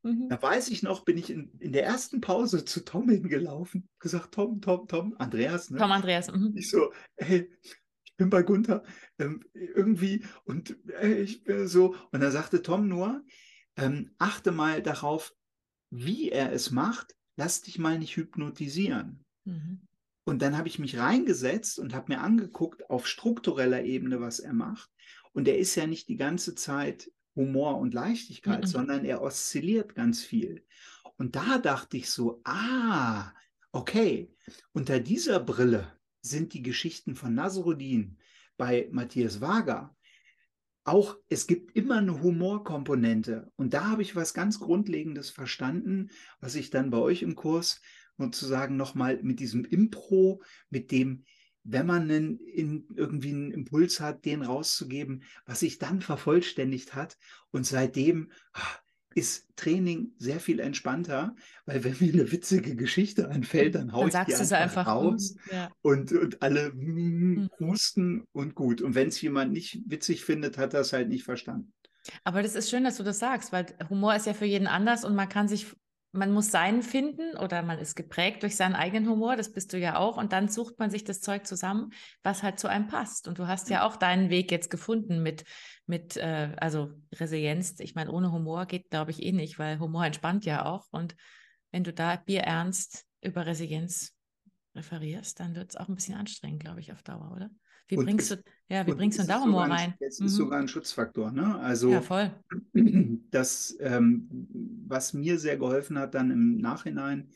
Mhm. 0.04 0.28
Da 0.28 0.40
weiß 0.40 0.68
ich 0.68 0.84
noch, 0.84 1.04
bin 1.04 1.18
ich 1.18 1.30
in, 1.30 1.50
in 1.58 1.72
der 1.72 1.84
ersten 1.84 2.20
Pause 2.20 2.64
zu 2.64 2.84
Tom 2.84 3.08
hingelaufen, 3.08 3.88
gesagt, 3.98 4.32
Tom, 4.32 4.60
Tom, 4.60 4.86
Tom, 4.86 5.16
Andreas. 5.18 5.70
Ne? 5.70 5.78
Tom, 5.78 5.90
Andreas. 5.90 6.30
Mhm. 6.30 6.52
Ich 6.54 6.70
so, 6.70 6.92
hey, 7.16 7.50
ich 8.04 8.14
bin 8.16 8.30
bei 8.30 8.44
Gunther, 8.44 8.84
ähm, 9.18 9.42
irgendwie, 9.52 10.24
und 10.44 10.76
äh, 11.02 11.22
ich 11.22 11.42
bin 11.42 11.66
so, 11.66 11.96
und 12.12 12.20
dann 12.20 12.30
sagte 12.30 12.62
Tom 12.62 12.86
nur, 12.86 13.24
ähm, 13.76 14.12
achte 14.18 14.52
mal 14.52 14.80
darauf, 14.80 15.34
wie 15.90 16.30
er 16.30 16.52
es 16.52 16.70
macht, 16.70 17.14
lass 17.36 17.62
dich 17.62 17.78
mal 17.78 17.98
nicht 17.98 18.16
hypnotisieren. 18.16 19.24
Mhm. 19.44 19.80
Und 20.24 20.40
dann 20.40 20.56
habe 20.56 20.68
ich 20.68 20.78
mich 20.78 20.98
reingesetzt 20.98 21.78
und 21.78 21.94
habe 21.94 22.12
mir 22.12 22.20
angeguckt 22.20 22.88
auf 22.88 23.06
struktureller 23.06 23.84
Ebene, 23.84 24.20
was 24.20 24.40
er 24.40 24.54
macht. 24.54 24.90
Und 25.32 25.48
er 25.48 25.58
ist 25.58 25.74
ja 25.74 25.86
nicht 25.86 26.08
die 26.08 26.16
ganze 26.16 26.54
Zeit 26.54 27.10
Humor 27.36 27.78
und 27.78 27.94
Leichtigkeit, 27.94 28.62
mhm. 28.62 28.66
sondern 28.66 29.04
er 29.04 29.20
oszilliert 29.20 29.94
ganz 29.94 30.22
viel. 30.22 30.64
Und 31.16 31.36
da 31.36 31.58
dachte 31.58 31.96
ich 31.96 32.10
so, 32.10 32.40
ah, 32.44 33.32
okay, 33.72 34.32
unter 34.72 35.00
dieser 35.00 35.40
Brille 35.40 35.92
sind 36.22 36.54
die 36.54 36.62
Geschichten 36.62 37.16
von 37.16 37.34
Nasruddin 37.34 38.18
bei 38.56 38.88
Matthias 38.92 39.40
Wager. 39.40 39.94
Auch 40.84 41.16
es 41.28 41.46
gibt 41.46 41.74
immer 41.76 41.96
eine 41.96 42.22
Humorkomponente. 42.22 43.50
Und 43.56 43.74
da 43.74 43.88
habe 43.88 44.02
ich 44.02 44.14
was 44.14 44.34
ganz 44.34 44.60
Grundlegendes 44.60 45.30
verstanden, 45.30 46.10
was 46.40 46.54
ich 46.54 46.70
dann 46.70 46.90
bei 46.90 46.98
euch 46.98 47.22
im 47.22 47.34
Kurs 47.34 47.80
sozusagen 48.18 48.76
nochmal 48.76 49.20
mit 49.22 49.40
diesem 49.40 49.64
Impro, 49.64 50.42
mit 50.70 50.90
dem 50.92 51.24
wenn 51.64 51.86
man 51.86 52.02
einen, 52.02 52.38
in, 52.40 52.86
irgendwie 52.94 53.30
einen 53.30 53.50
Impuls 53.50 53.98
hat, 53.98 54.26
den 54.26 54.42
rauszugeben, 54.42 55.24
was 55.46 55.60
sich 55.60 55.78
dann 55.78 56.02
vervollständigt 56.02 56.94
hat. 56.94 57.16
Und 57.50 57.66
seitdem 57.66 58.30
ah, 58.52 58.78
ist 59.14 59.46
Training 59.56 60.12
sehr 60.18 60.40
viel 60.40 60.60
entspannter, 60.60 61.34
weil 61.66 61.84
wenn 61.84 61.96
mir 62.00 62.12
eine 62.12 62.32
witzige 62.32 62.76
Geschichte 62.76 63.28
einfällt, 63.28 63.74
dann 63.74 63.92
haue 63.92 64.08
ich 64.08 64.12
die 64.12 64.34
einfach, 64.34 64.58
einfach 64.58 64.86
raus 64.86 65.34
mm, 65.34 65.54
ja. 65.54 65.70
und, 65.82 66.12
und 66.12 66.42
alle 66.42 66.72
mm, 66.72 67.50
husten 67.60 68.24
und 68.32 68.54
gut. 68.54 68.82
Und 68.82 68.94
wenn 68.94 69.08
es 69.08 69.20
jemand 69.20 69.52
nicht 69.52 69.80
witzig 69.86 70.24
findet, 70.24 70.58
hat 70.58 70.74
er 70.74 70.80
es 70.80 70.92
halt 70.92 71.08
nicht 71.08 71.24
verstanden. 71.24 71.72
Aber 72.22 72.42
das 72.42 72.54
ist 72.54 72.70
schön, 72.70 72.84
dass 72.84 72.96
du 72.96 73.02
das 73.02 73.18
sagst, 73.18 73.52
weil 73.52 73.66
Humor 73.88 74.14
ist 74.14 74.26
ja 74.26 74.34
für 74.34 74.44
jeden 74.44 74.66
anders 74.66 75.04
und 75.04 75.14
man 75.14 75.28
kann 75.28 75.48
sich 75.48 75.74
man 76.14 76.32
muss 76.32 76.50
seinen 76.50 76.82
finden 76.82 77.36
oder 77.36 77.62
man 77.62 77.78
ist 77.78 77.96
geprägt 77.96 78.44
durch 78.44 78.56
seinen 78.56 78.76
eigenen 78.76 79.08
Humor, 79.08 79.36
das 79.36 79.52
bist 79.52 79.72
du 79.72 79.78
ja 79.78 79.96
auch, 79.98 80.16
und 80.16 80.32
dann 80.32 80.48
sucht 80.48 80.78
man 80.78 80.88
sich 80.90 81.02
das 81.02 81.20
Zeug 81.20 81.46
zusammen, 81.46 81.90
was 82.22 82.42
halt 82.42 82.60
zu 82.60 82.68
einem 82.68 82.86
passt. 82.86 83.26
Und 83.26 83.38
du 83.38 83.48
hast 83.48 83.68
ja 83.68 83.84
auch 83.84 83.96
deinen 83.96 84.30
Weg 84.30 84.52
jetzt 84.52 84.70
gefunden 84.70 85.22
mit, 85.22 85.44
mit 85.86 86.16
äh, 86.16 86.54
also 86.56 86.92
Resilienz. 87.12 87.80
Ich 87.80 87.96
meine, 87.96 88.12
ohne 88.12 88.30
Humor 88.30 88.66
geht, 88.66 88.90
glaube 88.90 89.10
ich, 89.10 89.22
eh 89.22 89.32
nicht, 89.32 89.58
weil 89.58 89.80
Humor 89.80 90.06
entspannt 90.06 90.44
ja 90.44 90.64
auch. 90.64 90.86
Und 90.92 91.16
wenn 91.72 91.82
du 91.82 91.92
da 91.92 92.16
bierernst 92.16 93.04
über 93.20 93.44
Resilienz 93.44 94.14
referierst, 94.76 95.40
dann 95.40 95.56
wird 95.56 95.70
es 95.70 95.76
auch 95.76 95.88
ein 95.88 95.96
bisschen 95.96 96.14
anstrengend, 96.14 96.60
glaube 96.60 96.80
ich, 96.80 96.92
auf 96.92 97.02
Dauer, 97.02 97.32
oder? 97.34 97.50
Wie 97.88 97.96
und 97.96 98.04
bringst 98.06 98.30
du, 98.30 98.42
ja, 98.68 98.86
wie 98.86 98.92
bringst 98.92 99.18
du 99.18 99.24
da 99.24 99.42
Humor 99.42 99.64
rein? 99.64 99.94
Es 100.00 100.20
mhm. 100.20 100.26
ist 100.26 100.34
sogar 100.34 100.60
ein 100.60 100.68
Schutzfaktor, 100.68 101.30
ne? 101.30 101.58
Also 101.58 101.90
ja, 101.90 102.00
voll. 102.00 102.30
das, 103.30 103.76
ähm, 103.80 104.28
was 104.86 105.12
mir 105.12 105.38
sehr 105.38 105.58
geholfen 105.58 105.98
hat 105.98 106.14
dann 106.14 106.30
im 106.30 106.56
Nachhinein, 106.56 107.28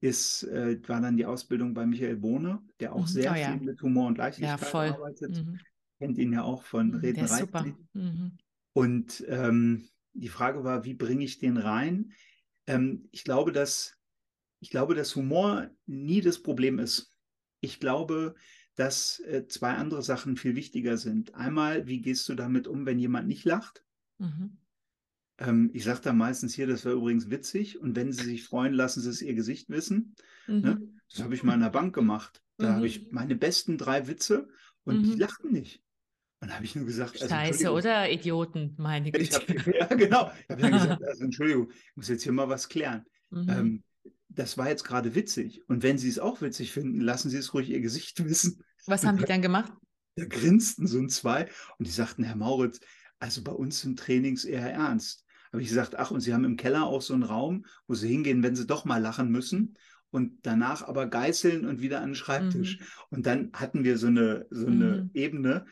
ist, 0.00 0.42
äh, 0.44 0.78
war 0.86 1.00
dann 1.00 1.16
die 1.16 1.24
Ausbildung 1.24 1.72
bei 1.72 1.86
Michael 1.86 2.16
Bohne, 2.16 2.60
der 2.80 2.94
auch 2.94 3.02
mhm. 3.02 3.06
sehr 3.06 3.30
oh, 3.30 3.34
viel 3.34 3.42
ja. 3.42 3.56
mit 3.56 3.80
Humor 3.82 4.08
und 4.08 4.18
Leichtigkeit 4.18 4.60
ja, 4.60 4.94
arbeitet. 4.94 5.44
Mhm. 5.44 5.58
Kennt 5.98 6.18
ihn 6.18 6.32
ja 6.32 6.42
auch 6.42 6.62
von 6.62 6.88
mhm, 6.88 6.94
Reden 6.96 7.24
Reiten. 7.24 7.88
Mhm. 7.94 8.32
Und 8.74 9.24
ähm, 9.28 9.88
die 10.12 10.28
Frage 10.28 10.64
war, 10.64 10.84
wie 10.84 10.94
bringe 10.94 11.24
ich 11.24 11.38
den 11.38 11.56
rein? 11.56 12.12
Ähm, 12.66 13.08
ich 13.12 13.24
glaube, 13.24 13.52
dass 13.52 13.96
ich 14.60 14.70
glaube, 14.70 14.94
dass 14.94 15.14
Humor 15.16 15.70
nie 15.86 16.20
das 16.20 16.42
Problem 16.42 16.78
ist. 16.78 17.12
Ich 17.60 17.78
glaube, 17.80 18.34
dass 18.76 19.20
äh, 19.20 19.46
zwei 19.48 19.74
andere 19.74 20.02
Sachen 20.02 20.36
viel 20.36 20.54
wichtiger 20.54 20.96
sind. 20.98 21.34
Einmal, 21.34 21.86
wie 21.86 22.00
gehst 22.00 22.28
du 22.28 22.34
damit 22.34 22.68
um, 22.68 22.86
wenn 22.86 22.98
jemand 22.98 23.26
nicht 23.26 23.44
lacht? 23.44 23.82
Mhm. 24.18 24.58
Ähm, 25.38 25.70
ich 25.72 25.84
sage 25.84 26.00
da 26.02 26.12
meistens 26.12 26.54
hier, 26.54 26.66
das 26.66 26.84
war 26.84 26.92
übrigens 26.92 27.30
witzig. 27.30 27.80
Und 27.80 27.96
wenn 27.96 28.12
sie 28.12 28.24
sich 28.24 28.44
freuen, 28.44 28.74
lassen 28.74 29.00
sie 29.00 29.10
es 29.10 29.22
ihr 29.22 29.34
Gesicht 29.34 29.68
wissen. 29.70 30.14
Ne? 30.46 30.54
Mhm. 30.54 30.60
Ne? 30.62 30.88
Das 31.10 31.22
habe 31.22 31.34
ich 31.34 31.42
mal 31.42 31.54
in 31.54 31.60
der 31.60 31.70
Bank 31.70 31.94
gemacht. 31.94 32.42
Da 32.58 32.70
mhm. 32.70 32.74
habe 32.76 32.86
ich 32.86 33.10
meine 33.12 33.34
besten 33.34 33.78
drei 33.78 34.08
Witze 34.08 34.48
und 34.84 35.02
die 35.02 35.12
mhm. 35.12 35.18
lachten 35.18 35.52
nicht. 35.52 35.82
Und 36.40 36.54
habe 36.54 36.64
ich 36.64 36.76
nur 36.76 36.84
gesagt, 36.84 37.20
also, 37.22 37.34
Scheiße, 37.34 37.72
oder 37.72 38.10
Idioten, 38.10 38.74
meine 38.76 39.10
Güte. 39.10 39.36
Hab, 39.36 39.66
ja, 39.74 39.86
genau. 39.86 40.30
Ich 40.42 40.50
habe 40.50 40.62
dann 40.62 40.72
gesagt, 40.72 41.04
also 41.08 41.24
Entschuldigung, 41.24 41.70
ich 41.70 41.96
muss 41.96 42.08
jetzt 42.08 42.22
hier 42.22 42.32
mal 42.32 42.48
was 42.48 42.68
klären. 42.68 43.06
Mhm. 43.30 43.48
Ähm, 43.48 43.84
das 44.36 44.56
war 44.56 44.68
jetzt 44.68 44.84
gerade 44.84 45.14
witzig. 45.14 45.62
Und 45.68 45.82
wenn 45.82 45.98
Sie 45.98 46.08
es 46.08 46.18
auch 46.18 46.40
witzig 46.40 46.72
finden, 46.72 47.00
lassen 47.00 47.30
Sie 47.30 47.38
es 47.38 47.52
ruhig 47.54 47.68
Ihr 47.68 47.80
Gesicht 47.80 48.24
wissen. 48.28 48.62
Was 48.86 49.04
haben 49.04 49.18
die 49.18 49.24
dann 49.24 49.42
gemacht? 49.42 49.72
Da 50.14 50.24
grinsten 50.24 50.86
so 50.86 50.98
ein 50.98 51.08
zwei 51.08 51.48
und 51.78 51.86
die 51.86 51.92
sagten, 51.92 52.22
Herr 52.22 52.36
Mauritz, 52.36 52.80
also 53.18 53.42
bei 53.42 53.52
uns 53.52 53.80
sind 53.80 53.98
Trainings 53.98 54.44
eher 54.44 54.72
ernst. 54.72 55.24
Habe 55.52 55.62
ich 55.62 55.68
gesagt, 55.68 55.96
ach, 55.96 56.10
und 56.10 56.20
Sie 56.20 56.32
haben 56.32 56.44
im 56.44 56.56
Keller 56.56 56.84
auch 56.84 57.02
so 57.02 57.14
einen 57.14 57.22
Raum, 57.22 57.66
wo 57.86 57.94
Sie 57.94 58.08
hingehen, 58.08 58.42
wenn 58.42 58.56
Sie 58.56 58.66
doch 58.66 58.84
mal 58.84 59.00
lachen 59.00 59.30
müssen. 59.30 59.76
und 60.10 60.46
danach 60.46 60.82
aber 60.86 61.06
geißeln 61.06 61.66
und 61.66 61.80
wieder 61.80 62.00
an 62.00 62.10
den 62.10 62.14
Schreibtisch. 62.14 62.78
Mhm. 62.78 62.84
Und 63.10 63.26
dann 63.26 63.50
hatten 63.52 63.84
wir 63.84 63.98
so 63.98 64.06
eine, 64.06 64.46
so 64.50 64.66
eine 64.66 65.02
mhm. 65.02 65.10
Ebene 65.12 65.66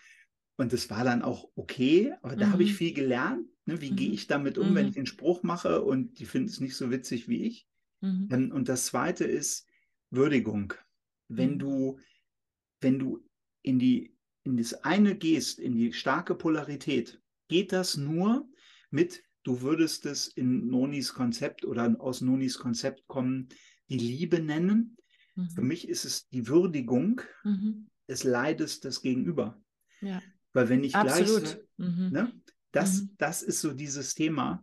und 0.57 0.73
das 0.73 0.91
war 0.91 1.05
dann 1.05 1.23
auch 1.23 1.49
okay, 1.55 2.15
aber 2.23 2.37
da 2.37 2.51
habe 2.51 2.63
ich 2.63 2.73
mhm. 2.73 2.77
viel 2.77 2.93
gelernt. 2.93 3.47
Ne? 3.65 3.81
Wie 3.81 3.91
gehe 3.91 4.09
mhm. 4.09 4.15
ich 4.15 4.27
damit 4.27 4.59
um, 4.59 4.75
wenn 4.75 4.89
ich 4.89 4.97
einen 4.97 5.07
Spruch 5.07 5.43
mache 5.43 5.83
und 5.83 6.19
die 6.19 6.27
finden 6.27 6.49
es 6.49 6.61
nicht 6.61 6.77
so 6.77 6.91
witzig 6.91 7.29
wie 7.29 7.45
ich? 7.45 7.67
Ähm, 8.31 8.53
und 8.53 8.69
das 8.69 8.87
zweite 8.87 9.25
ist 9.25 9.67
Würdigung. 10.11 10.75
Wenn 11.29 11.59
du, 11.59 11.99
wenn 12.81 12.99
du 12.99 13.25
in 13.63 13.79
die, 13.79 14.15
in 14.45 14.57
das 14.57 14.75
eine 14.85 15.17
gehst, 15.17 15.59
in 15.59 15.75
die 15.75 15.93
starke 15.93 16.35
Polarität, 16.35 17.21
geht 17.49 17.73
das 17.73 17.97
nur 17.97 18.49
mit, 18.91 19.23
du 19.43 19.61
würdest 19.63 20.07
es 20.07 20.29
in 20.29 20.69
Nonis 20.69 21.15
Konzept 21.15 21.65
oder 21.65 21.97
aus 21.99 22.21
Nonis 22.21 22.59
Konzept 22.59 23.07
kommen, 23.07 23.49
die 23.89 23.99
Liebe 23.99 24.41
nennen. 24.41 24.97
Mhm. 25.35 25.51
Für 25.51 25.63
mich 25.63 25.89
ist 25.89 26.05
es 26.05 26.29
die 26.29 26.47
Würdigung 26.47 27.21
mhm. 27.43 27.89
des 28.09 28.25
Leides 28.25 28.81
des 28.81 29.03
Gegenüber. 29.03 29.61
Ja. 30.01 30.23
Weil 30.53 30.69
wenn 30.69 30.85
ich 30.85 30.95
Absolut. 30.95 31.43
gleich, 31.43 31.57
mhm. 31.79 32.11
ne, 32.11 32.33
das, 32.73 33.03
mhm. 33.03 33.11
das 33.19 33.43
ist 33.43 33.61
so 33.61 33.73
dieses 33.73 34.15
Thema. 34.15 34.63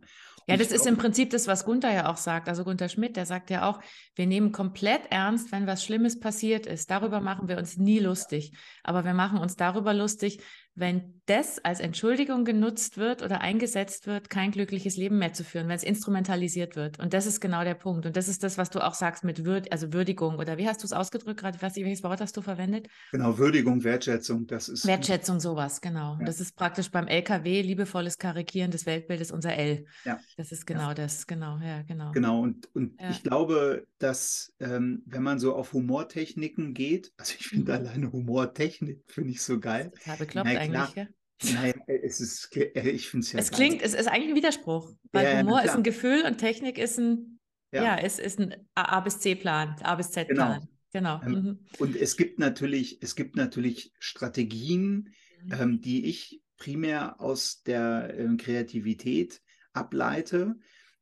Ja, 0.52 0.58
das 0.58 0.72
ist 0.72 0.86
im 0.86 0.96
Prinzip 0.96 1.30
das, 1.30 1.46
was 1.46 1.64
Gunther 1.64 1.92
ja 1.92 2.10
auch 2.10 2.16
sagt. 2.16 2.48
Also 2.48 2.64
Gunther 2.64 2.88
Schmidt, 2.88 3.16
der 3.16 3.26
sagt 3.26 3.50
ja 3.50 3.68
auch, 3.68 3.80
wir 4.14 4.26
nehmen 4.26 4.52
komplett 4.52 5.10
ernst, 5.10 5.50
wenn 5.52 5.66
was 5.66 5.84
Schlimmes 5.84 6.20
passiert 6.20 6.66
ist. 6.66 6.90
Darüber 6.90 7.20
machen 7.20 7.48
wir 7.48 7.58
uns 7.58 7.76
nie 7.76 7.98
lustig. 7.98 8.52
Aber 8.82 9.04
wir 9.04 9.14
machen 9.14 9.38
uns 9.38 9.56
darüber 9.56 9.94
lustig, 9.94 10.42
wenn 10.74 11.20
das 11.26 11.64
als 11.64 11.80
Entschuldigung 11.80 12.44
genutzt 12.44 12.96
wird 12.96 13.22
oder 13.22 13.40
eingesetzt 13.42 14.06
wird, 14.06 14.28
kein 14.28 14.50
glückliches 14.50 14.96
Leben 14.96 15.18
mehr 15.18 15.32
zu 15.32 15.44
führen, 15.44 15.68
wenn 15.68 15.76
es 15.76 15.84
instrumentalisiert 15.84 16.74
wird. 16.76 16.98
Und 16.98 17.14
das 17.14 17.26
ist 17.26 17.40
genau 17.40 17.62
der 17.62 17.74
Punkt. 17.74 18.06
Und 18.06 18.16
das 18.16 18.26
ist 18.26 18.42
das, 18.42 18.58
was 18.58 18.70
du 18.70 18.84
auch 18.84 18.94
sagst 18.94 19.22
mit 19.22 19.44
Würd 19.44 19.70
also 19.70 19.92
Würdigung 19.92 20.38
oder 20.38 20.58
wie 20.58 20.66
hast 20.66 20.82
du 20.82 20.86
es 20.86 20.92
ausgedrückt 20.92 21.40
gerade? 21.40 21.60
Was, 21.60 21.76
welches 21.76 22.02
Wort 22.02 22.20
hast 22.20 22.36
du 22.36 22.42
verwendet? 22.42 22.88
Genau, 23.12 23.38
Würdigung, 23.38 23.84
Wertschätzung, 23.84 24.46
das 24.46 24.68
ist. 24.68 24.86
Wertschätzung, 24.86 25.38
sowas, 25.40 25.80
genau. 25.80 26.16
Ja. 26.18 26.24
Das 26.24 26.40
ist 26.40 26.56
praktisch 26.56 26.90
beim 26.90 27.06
LKW 27.06 27.62
liebevolles 27.62 28.18
Karikieren 28.18 28.70
des 28.70 28.86
Weltbildes 28.86 29.30
unser 29.30 29.54
L. 29.54 29.84
Ja. 30.04 30.18
Das 30.36 30.50
ist 30.50 30.66
genau 30.66 30.88
ja. 30.88 30.94
das, 30.94 31.26
genau, 31.26 31.58
ja, 31.58 31.82
genau. 31.82 32.12
Genau, 32.12 32.40
und, 32.40 32.74
und 32.74 33.00
ja. 33.00 33.10
ich 33.10 33.22
glaube, 33.22 33.86
dass 33.98 34.52
ähm, 34.58 35.02
wenn 35.06 35.22
man 35.22 35.38
so 35.38 35.54
auf 35.54 35.72
Humortechniken 35.72 36.74
geht, 36.74 37.12
also 37.16 37.34
ich 37.38 37.46
finde 37.46 37.72
mhm. 37.72 37.86
alleine 37.86 38.12
Humortechnik, 38.12 39.04
finde 39.06 39.30
ich 39.30 39.42
so 39.42 39.60
geil. 39.60 39.92
Total 39.98 40.16
bekloppt 40.16 40.61
eigentlich, 40.62 40.94
ja? 40.94 41.06
Nein, 41.54 41.74
es 41.86 42.20
ist, 42.20 42.56
äh, 42.56 42.88
ich 42.90 43.08
finde 43.08 43.24
es 43.24 43.32
ja. 43.32 43.38
Es 43.40 43.50
klingt, 43.50 43.82
es 43.82 43.94
ist 43.94 44.06
eigentlich 44.06 44.30
ein 44.30 44.36
Widerspruch, 44.36 44.92
weil 45.12 45.24
ja, 45.24 45.40
Humor 45.40 45.62
ist 45.62 45.74
ein 45.74 45.82
Gefühl 45.82 46.24
und 46.24 46.38
Technik 46.38 46.78
ist 46.78 46.98
ein, 46.98 47.40
ja, 47.72 47.82
ja 47.82 47.98
es 47.98 48.18
ist 48.18 48.38
ein 48.38 48.54
A, 48.74 49.00
bis 49.00 49.18
C-Plan, 49.18 49.76
A 49.82 49.94
bis 49.96 50.10
Z-Plan. 50.10 50.68
Genau. 50.92 51.20
genau. 51.20 51.36
Ähm, 51.36 51.42
mhm. 51.42 51.58
Und 51.78 51.96
es 51.96 52.16
gibt 52.16 52.38
natürlich, 52.38 53.02
es 53.02 53.16
gibt 53.16 53.36
natürlich 53.36 53.92
Strategien, 53.98 55.14
mhm. 55.44 55.52
ähm, 55.52 55.80
die 55.80 56.06
ich 56.06 56.42
primär 56.58 57.20
aus 57.20 57.62
der 57.62 58.14
ähm, 58.16 58.36
Kreativität 58.36 59.42
ableite. 59.72 60.56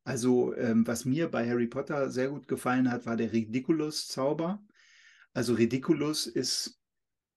Also, 0.05 0.55
ähm, 0.57 0.87
was 0.87 1.05
mir 1.05 1.29
bei 1.29 1.47
Harry 1.47 1.67
Potter 1.67 2.11
sehr 2.11 2.31
gut 2.31 2.49
gefallen 2.49 2.91
hat, 2.91 3.05
war 3.05 3.17
der 3.17 3.33
Ridiculous-Zauber. 3.33 4.65
Also, 5.35 5.53
Ridiculous 5.53 6.27
ist, 6.27 6.81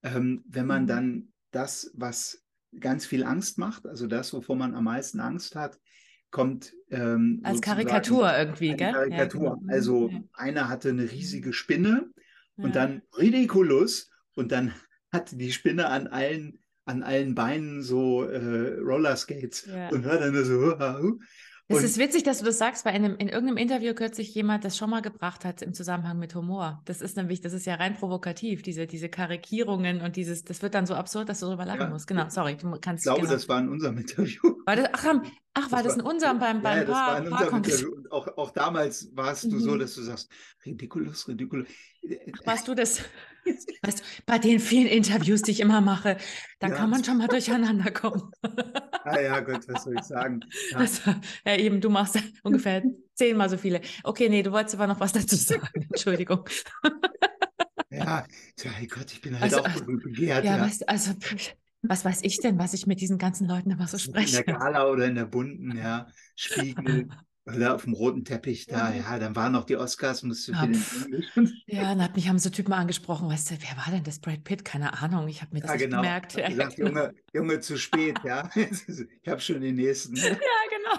ähm, 0.02 0.42
wenn 0.48 0.66
man 0.66 0.82
mhm. 0.84 0.86
dann 0.86 1.33
das, 1.54 1.90
was 1.94 2.44
ganz 2.80 3.06
viel 3.06 3.24
Angst 3.24 3.58
macht, 3.58 3.86
also 3.86 4.06
das, 4.06 4.32
wovor 4.32 4.56
man 4.56 4.74
am 4.74 4.84
meisten 4.84 5.20
Angst 5.20 5.54
hat, 5.54 5.78
kommt 6.30 6.74
ähm, 6.90 7.40
als 7.44 7.60
Karikatur 7.60 8.36
irgendwie, 8.36 8.76
gell? 8.76 8.92
Karikatur. 8.92 9.44
Ja, 9.44 9.54
genau. 9.54 9.72
Also 9.72 10.08
ja. 10.08 10.20
einer 10.32 10.68
hatte 10.68 10.88
eine 10.88 11.10
riesige 11.10 11.52
Spinne 11.52 12.10
ja. 12.56 12.64
und 12.64 12.74
dann 12.74 13.02
ridiculous 13.16 14.10
und 14.34 14.50
dann 14.50 14.74
hatte 15.12 15.36
die 15.36 15.52
Spinne 15.52 15.88
an 15.88 16.08
allen 16.08 16.58
an 16.86 17.02
allen 17.02 17.34
Beinen 17.34 17.82
so 17.82 18.24
äh, 18.24 18.78
Rollerskates 18.78 19.68
und 19.90 20.04
hört 20.04 20.20
dann 20.20 20.44
so 20.44 20.76
es 21.68 21.82
ist 21.82 21.98
witzig, 21.98 22.24
dass 22.24 22.40
du 22.40 22.44
das 22.44 22.58
sagst, 22.58 22.84
weil 22.84 22.94
in, 22.94 23.04
einem, 23.04 23.16
in 23.16 23.28
irgendeinem 23.28 23.56
Interview 23.56 23.94
kürzlich 23.94 24.34
jemand 24.34 24.64
das 24.64 24.76
schon 24.76 24.90
mal 24.90 25.00
gebracht 25.00 25.44
hat 25.44 25.62
im 25.62 25.72
Zusammenhang 25.72 26.18
mit 26.18 26.34
Humor. 26.34 26.82
Das 26.84 27.00
ist 27.00 27.16
nämlich, 27.16 27.40
das 27.40 27.54
ist 27.54 27.64
ja 27.64 27.76
rein 27.76 27.94
provokativ, 27.94 28.62
diese, 28.62 28.86
diese 28.86 29.08
Karikierungen 29.08 30.02
und 30.02 30.16
dieses, 30.16 30.44
das 30.44 30.60
wird 30.60 30.74
dann 30.74 30.86
so 30.86 30.94
absurd, 30.94 31.28
dass 31.28 31.40
du 31.40 31.46
darüber 31.46 31.64
lachen 31.64 31.80
ja. 31.80 31.88
musst. 31.88 32.06
Genau, 32.06 32.28
sorry, 32.28 32.56
du 32.56 32.70
kannst. 32.80 33.02
Ich 33.02 33.04
glaube, 33.04 33.22
genau. 33.22 33.32
das 33.32 33.48
war 33.48 33.60
in 33.60 33.68
unserem 33.68 33.96
Interview. 33.96 34.40
War 34.66 34.76
das, 34.76 34.88
ach, 34.92 35.04
ach, 35.54 35.72
war 35.72 35.82
das, 35.82 35.94
das 35.94 35.96
in 35.96 36.02
unserem 36.02 36.38
beim, 36.38 36.60
beim 36.60 36.78
ja, 36.78 36.84
das 36.84 36.94
Paar, 36.94 37.12
war 37.12 37.18
in 37.18 37.32
unserem 37.32 37.56
Interview. 37.56 37.94
Und 37.94 38.12
auch, 38.12 38.28
auch 38.36 38.50
damals 38.50 39.08
warst 39.14 39.44
du 39.44 39.56
mhm. 39.56 39.60
so, 39.60 39.76
dass 39.78 39.94
du 39.94 40.02
sagst, 40.02 40.30
ridiculous, 40.66 41.26
ridiculous. 41.28 41.66
Ach, 42.04 42.46
warst 42.46 42.68
du 42.68 42.74
das? 42.74 43.02
Weißt 43.82 44.00
du, 44.00 44.04
bei 44.26 44.38
den 44.38 44.60
vielen 44.60 44.86
Interviews, 44.86 45.42
die 45.42 45.50
ich 45.52 45.60
immer 45.60 45.80
mache, 45.80 46.16
da 46.58 46.68
ja. 46.68 46.74
kann 46.74 46.90
man 46.90 47.04
schon 47.04 47.18
mal 47.18 47.28
durcheinander 47.28 47.90
kommen. 47.90 48.30
Ah 49.04 49.20
ja, 49.20 49.40
gut, 49.40 49.68
was 49.68 49.84
soll 49.84 49.94
ich 49.98 50.04
sagen? 50.04 50.40
Ja, 50.70 50.78
also, 50.78 51.14
ja 51.44 51.56
eben, 51.56 51.80
du 51.80 51.90
machst 51.90 52.18
ungefähr 52.42 52.82
zehnmal 53.14 53.50
so 53.50 53.58
viele. 53.58 53.80
Okay, 54.02 54.28
nee, 54.28 54.42
du 54.42 54.52
wolltest 54.52 54.74
aber 54.76 54.86
noch 54.86 55.00
was 55.00 55.12
dazu 55.12 55.36
sagen. 55.36 55.68
Entschuldigung. 55.90 56.48
Ja, 57.90 58.24
tja, 58.56 58.70
Gott, 58.88 59.12
ich 59.12 59.20
bin 59.20 59.38
halt 59.38 59.54
also, 59.54 59.58
auch 59.58 59.86
begehrt. 59.86 60.44
Ja, 60.44 60.56
ja. 60.56 60.62
Weißt, 60.64 60.88
also 60.88 61.12
was 61.82 62.04
weiß 62.04 62.22
ich 62.22 62.38
denn, 62.38 62.58
was 62.58 62.72
ich 62.72 62.86
mit 62.86 63.00
diesen 63.00 63.18
ganzen 63.18 63.46
Leuten 63.46 63.70
immer 63.70 63.86
so 63.86 63.98
spreche? 63.98 64.38
In 64.38 64.46
der 64.46 64.54
Gala 64.54 64.88
oder 64.88 65.06
in 65.06 65.14
der 65.14 65.26
bunten, 65.26 65.76
ja, 65.76 66.06
Spiegel. 66.34 67.08
Oder 67.46 67.74
auf 67.74 67.84
dem 67.84 67.92
roten 67.92 68.24
Teppich 68.24 68.66
da, 68.66 68.90
ja, 68.90 69.02
ja 69.02 69.18
dann 69.18 69.36
waren 69.36 69.52
noch 69.52 69.64
die 69.64 69.76
Oscars, 69.76 70.22
musst 70.22 70.48
du 70.48 70.52
den 70.52 70.82
Ja, 71.66 71.82
dann 71.82 72.02
hat 72.02 72.16
mich 72.16 72.28
haben 72.28 72.38
so 72.38 72.48
Typen 72.48 72.72
angesprochen, 72.72 73.28
weißt 73.28 73.50
du, 73.50 73.54
wer 73.60 73.76
war 73.76 73.92
denn 73.92 74.02
das 74.02 74.18
Brad 74.18 74.44
Pitt? 74.44 74.64
Keine 74.64 75.02
Ahnung, 75.02 75.28
ich 75.28 75.42
habe 75.42 75.54
mir 75.54 75.60
das 75.60 75.72
ja, 75.72 75.76
genau. 75.76 75.96
gemerkt. 75.98 76.34
Ja, 76.34 76.48
gesagt, 76.48 76.76
genau. 76.76 76.88
Junge, 76.88 77.14
Junge, 77.34 77.60
zu 77.60 77.76
spät, 77.76 78.18
ja. 78.24 78.48
ich 78.54 79.28
habe 79.28 79.40
schon 79.40 79.60
den 79.60 79.74
nächsten. 79.74 80.16
Ja, 80.16 80.36
genau. 80.70 80.98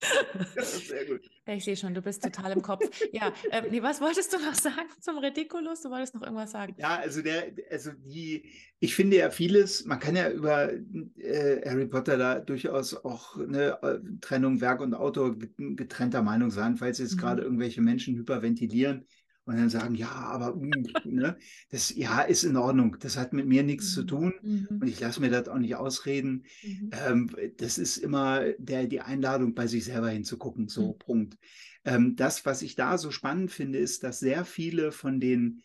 Sehr 0.62 1.04
gut. 1.04 1.20
Ja, 1.48 1.54
ich 1.54 1.64
sehe 1.64 1.76
schon, 1.78 1.94
du 1.94 2.02
bist 2.02 2.22
total 2.22 2.52
im 2.52 2.60
Kopf. 2.60 2.84
Ja, 3.10 3.32
äh, 3.50 3.62
nee, 3.70 3.82
was 3.82 4.02
wolltest 4.02 4.34
du 4.34 4.38
noch 4.38 4.54
sagen 4.54 4.86
zum 5.00 5.16
Ridiculous? 5.16 5.80
Du 5.80 5.88
wolltest 5.88 6.14
noch 6.14 6.20
irgendwas 6.20 6.50
sagen. 6.50 6.74
Ja, 6.76 6.96
also 6.96 7.22
der, 7.22 7.52
also 7.70 7.90
die, 8.04 8.50
ich 8.80 8.94
finde 8.94 9.16
ja 9.16 9.30
vieles, 9.30 9.86
man 9.86 9.98
kann 9.98 10.14
ja 10.14 10.30
über 10.30 10.70
äh, 10.70 11.66
Harry 11.66 11.86
Potter 11.86 12.18
da 12.18 12.38
durchaus 12.38 12.94
auch 13.02 13.38
eine 13.38 13.82
äh, 13.82 13.98
Trennung 14.20 14.60
Werk 14.60 14.82
und 14.82 14.92
Autor 14.92 15.36
getrennter 15.38 16.22
Meinung 16.22 16.50
sein, 16.50 16.76
falls 16.76 16.98
jetzt 16.98 17.16
mhm. 17.16 17.20
gerade 17.20 17.42
irgendwelche 17.42 17.80
Menschen 17.80 18.16
hyperventilieren 18.16 19.06
und 19.48 19.56
dann 19.56 19.70
sagen, 19.70 19.94
ja, 19.94 20.10
aber 20.10 20.56
uh, 20.56 20.70
ne, 21.04 21.38
das 21.70 21.94
ja 21.96 22.20
ist 22.20 22.44
in 22.44 22.58
Ordnung, 22.58 22.96
das 23.00 23.16
hat 23.16 23.32
mit 23.32 23.46
mir 23.46 23.62
nichts 23.62 23.90
mhm. 23.90 23.94
zu 23.94 24.04
tun 24.04 24.34
mhm. 24.42 24.66
und 24.80 24.86
ich 24.86 25.00
lasse 25.00 25.22
mir 25.22 25.30
das 25.30 25.48
auch 25.48 25.56
nicht 25.56 25.74
ausreden. 25.74 26.44
Mhm. 26.62 26.90
Ähm, 26.92 27.30
das 27.56 27.78
ist 27.78 27.96
immer 27.96 28.42
der, 28.58 28.86
die 28.86 29.00
Einladung, 29.00 29.54
bei 29.54 29.66
sich 29.66 29.86
selber 29.86 30.10
hinzugucken, 30.10 30.68
so 30.68 30.92
mhm. 30.92 30.98
Punkt. 30.98 31.38
Ähm, 31.86 32.14
das, 32.14 32.44
was 32.44 32.60
ich 32.60 32.74
da 32.74 32.98
so 32.98 33.10
spannend 33.10 33.50
finde, 33.50 33.78
ist, 33.78 34.02
dass 34.02 34.20
sehr 34.20 34.44
viele 34.44 34.92
von 34.92 35.18
den 35.18 35.62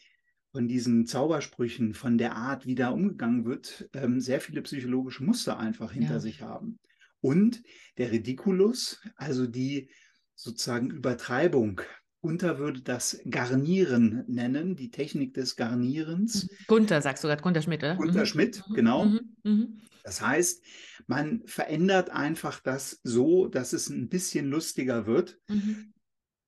von 0.53 0.67
diesen 0.67 1.07
Zaubersprüchen, 1.07 1.95
von 1.95 2.19
der 2.19 2.35
Art, 2.35 2.67
wie 2.67 2.75
da 2.75 2.89
umgegangen 2.89 3.43
wird, 3.43 3.89
ähm, 3.93 4.21
sehr 4.21 4.39
viele 4.39 4.61
psychologische 4.61 5.23
Muster 5.23 5.57
einfach 5.57 5.91
hinter 5.91 6.13
ja. 6.13 6.19
sich 6.19 6.43
haben. 6.43 6.79
Und 7.21 7.63
der 7.97 8.11
Ridiculus, 8.11 9.01
also 9.15 9.47
die 9.47 9.89
sozusagen 10.35 10.91
Übertreibung 10.91 11.81
Gunther 12.24 12.58
würde 12.58 12.82
das 12.82 13.20
Garnieren 13.30 14.24
nennen, 14.27 14.77
die 14.77 14.92
Technik 14.92 15.34
des 15.34 15.58
Garnierens. 15.58 16.46
Mhm. 16.46 16.50
Gunther, 16.68 17.01
sagst 17.01 17.22
du 17.24 17.27
gerade, 17.27 17.44
Gunther 17.44 17.62
Schmidt, 17.62 17.84
oder? 17.84 17.98
Gunther 17.98 18.22
mhm. 18.22 18.25
Schmidt, 18.25 18.63
mhm. 18.70 18.74
genau. 18.74 19.06
Mhm. 19.06 19.36
mhm. 19.44 19.82
Das 20.06 20.22
heißt, 20.22 20.63
man 21.08 21.44
verändert 21.46 22.10
einfach 22.10 22.62
das 22.62 23.00
so, 23.03 23.48
dass 23.48 23.74
es 23.74 23.89
ein 23.89 24.10
bisschen 24.10 24.50
lustiger 24.50 25.06
wird, 25.06 25.39
mhm. 25.48 25.94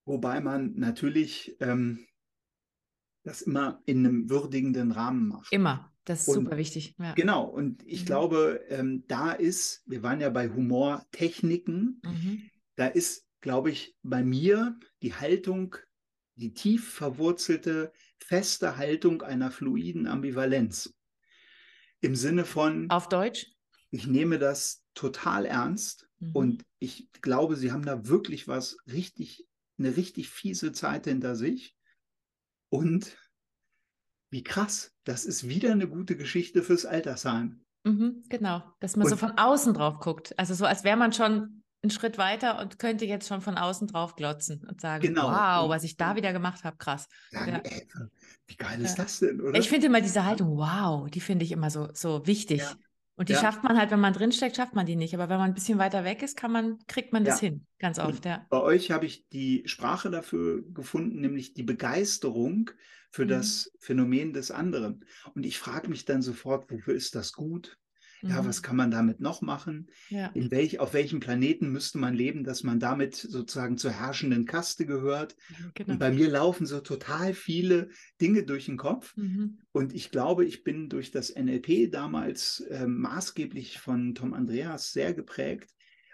wobei 0.05 0.39
man 0.39 0.75
natürlich 0.75 1.57
ähm, 1.59 2.05
das 3.23 3.41
immer 3.41 3.81
in 3.85 4.05
einem 4.05 4.29
würdigenden 4.29 4.93
Rahmen 4.93 5.27
macht. 5.27 5.51
Immer, 5.51 5.91
das 6.05 6.21
ist 6.21 6.29
und, 6.29 6.45
super 6.45 6.57
wichtig. 6.57 6.95
Ja. 6.99 7.13
Genau, 7.15 7.45
und 7.45 7.83
ich 7.85 8.05
glaube, 8.05 8.61
ähm, 8.69 9.03
da 9.07 9.33
ist, 9.33 9.83
wir 9.85 10.03
waren 10.03 10.21
ja 10.21 10.29
bei 10.29 10.49
Humortechniken, 10.49 12.01
da 12.75 12.87
ist 12.87 13.25
glaube 13.45 13.69
ich, 13.69 13.95
bei 14.01 14.23
mir 14.23 14.75
die 15.03 15.13
Haltung, 15.13 15.75
die 16.33 16.55
tief 16.55 16.91
verwurzelte, 16.91 17.93
feste 18.17 18.75
Haltung 18.77 19.21
einer 19.21 19.51
fluiden 19.51 20.07
Ambivalenz. 20.07 20.95
Im 22.01 22.15
Sinne 22.15 22.43
von. 22.43 22.89
Auf 22.89 23.07
Deutsch? 23.07 23.45
Ich 23.91 24.07
nehme 24.07 24.39
das 24.39 24.83
total 24.95 25.45
ernst 25.45 26.09
mhm. 26.17 26.31
und 26.33 26.65
ich 26.79 27.07
glaube, 27.21 27.55
Sie 27.55 27.71
haben 27.71 27.85
da 27.85 28.07
wirklich 28.07 28.47
was 28.47 28.77
richtig, 28.91 29.45
eine 29.77 29.95
richtig 29.95 30.31
fiese 30.31 30.71
Zeit 30.71 31.05
hinter 31.05 31.35
sich. 31.35 31.75
Und 32.69 33.15
wie 34.31 34.43
krass, 34.43 34.91
das 35.03 35.23
ist 35.23 35.47
wieder 35.47 35.71
eine 35.71 35.87
gute 35.87 36.17
Geschichte 36.17 36.63
fürs 36.63 36.87
Altersheim. 36.87 37.63
Mhm, 37.83 38.23
genau, 38.27 38.63
dass 38.79 38.95
man 38.95 39.05
und, 39.05 39.11
so 39.11 39.17
von 39.17 39.37
außen 39.37 39.75
drauf 39.75 39.99
guckt. 39.99 40.33
Also 40.39 40.55
so, 40.55 40.65
als 40.65 40.83
wäre 40.83 40.97
man 40.97 41.13
schon 41.13 41.61
einen 41.85 41.91
Schritt 41.91 42.17
weiter 42.17 42.59
und 42.59 42.79
könnte 42.79 43.05
jetzt 43.05 43.27
schon 43.27 43.41
von 43.41 43.57
außen 43.57 43.87
drauf 43.87 44.15
glotzen 44.15 44.65
und 44.67 44.81
sagen, 44.81 45.01
Genau. 45.03 45.27
wow, 45.29 45.69
was 45.69 45.83
ich 45.83 45.97
da 45.97 46.15
wieder 46.15 46.33
gemacht 46.33 46.63
habe, 46.63 46.77
krass. 46.77 47.07
Sagen, 47.31 47.51
Ja. 47.51 47.57
ey, 47.63 47.87
wie 48.47 48.55
geil 48.55 48.81
ist 48.81 48.97
Ja. 48.97 49.03
das 49.03 49.19
denn, 49.19 49.39
oder? 49.41 49.57
Ich 49.59 49.69
finde 49.69 49.87
immer 49.87 50.01
diese 50.01 50.25
Haltung, 50.25 50.57
wow, 50.57 51.09
die 51.09 51.21
finde 51.21 51.45
ich 51.45 51.51
immer 51.51 51.69
so, 51.69 51.89
so 51.93 52.25
wichtig. 52.27 52.61
Ja. 52.61 52.73
Und 53.17 53.29
die 53.29 53.33
Ja. 53.33 53.39
schafft 53.39 53.63
man 53.63 53.77
halt, 53.77 53.91
wenn 53.91 54.01
man 54.01 54.11
drinsteckt, 54.11 54.57
schafft 54.57 54.75
man 54.75 54.85
die 54.85 54.97
nicht. 54.97 55.13
Aber 55.13 55.29
wenn 55.29 55.37
man 55.37 55.51
ein 55.51 55.53
bisschen 55.53 55.77
weiter 55.77 56.03
weg 56.03 56.21
ist, 56.21 56.35
kann 56.35 56.51
man, 56.51 56.79
kriegt 56.87 57.13
man 57.13 57.23
das 57.23 57.39
Ja. 57.39 57.47
hin, 57.47 57.65
ganz 57.79 57.97
oft, 57.97 58.25
ja. 58.25 58.45
Bei 58.49 58.59
euch 58.61 58.91
habe 58.91 59.05
ich 59.05 59.29
die 59.29 59.63
Sprache 59.67 60.09
dafür 60.09 60.63
gefunden, 60.73 61.21
nämlich 61.21 61.53
die 61.53 61.63
Begeisterung 61.63 62.71
für 63.11 63.23
Mhm. 63.23 63.29
das 63.29 63.71
Phänomen 63.79 64.33
des 64.33 64.51
anderen. 64.51 65.05
Und 65.33 65.45
ich 65.45 65.57
frage 65.59 65.89
mich 65.89 66.03
dann 66.03 66.21
sofort, 66.21 66.69
wofür 66.69 66.93
ist 66.93 67.15
das 67.15 67.31
gut? 67.31 67.77
Ja, 68.27 68.41
Mhm. 68.41 68.47
was 68.47 68.63
kann 68.63 68.75
man 68.75 68.89
damit 68.91 69.19
noch 69.19 69.41
machen? 69.41 69.87
Ja. 70.09 70.27
In 70.33 70.49
welch, 70.49 70.79
auf 70.79 70.93
welchem 70.93 71.19
Planeten 71.19 71.69
müsste 71.71 71.97
man 71.99 72.15
leben, 72.15 72.43
dass 72.43 72.63
man 72.63 72.79
damit 72.79 73.15
sozusagen 73.15 73.77
zur 73.77 73.91
herrschenden 73.91 74.45
Kaste 74.45 74.85
gehört? 74.85 75.35
Genau. 75.75 75.93
Und 75.93 75.99
bei 75.99 76.11
mir 76.11 76.29
laufen 76.29 76.65
so 76.65 76.79
total 76.79 77.33
viele 77.33 77.89
Dinge 78.19 78.43
durch 78.43 78.65
den 78.65 78.77
Kopf. 78.77 79.15
Mhm. 79.15 79.59
Und 79.71 79.93
ich 79.93 80.09
glaube, 80.09 80.45
ich 80.45 80.63
bin 80.63 80.89
durch 80.89 81.11
das 81.11 81.29
NLP 81.29 81.87
damals 81.91 82.65
ähm, 82.69 82.97
maßgeblich 82.99 83.79
von 83.79 84.15
Tom 84.15 84.33
Andreas 84.33 84.91
sehr 84.91 85.13
geprägt, 85.13 85.69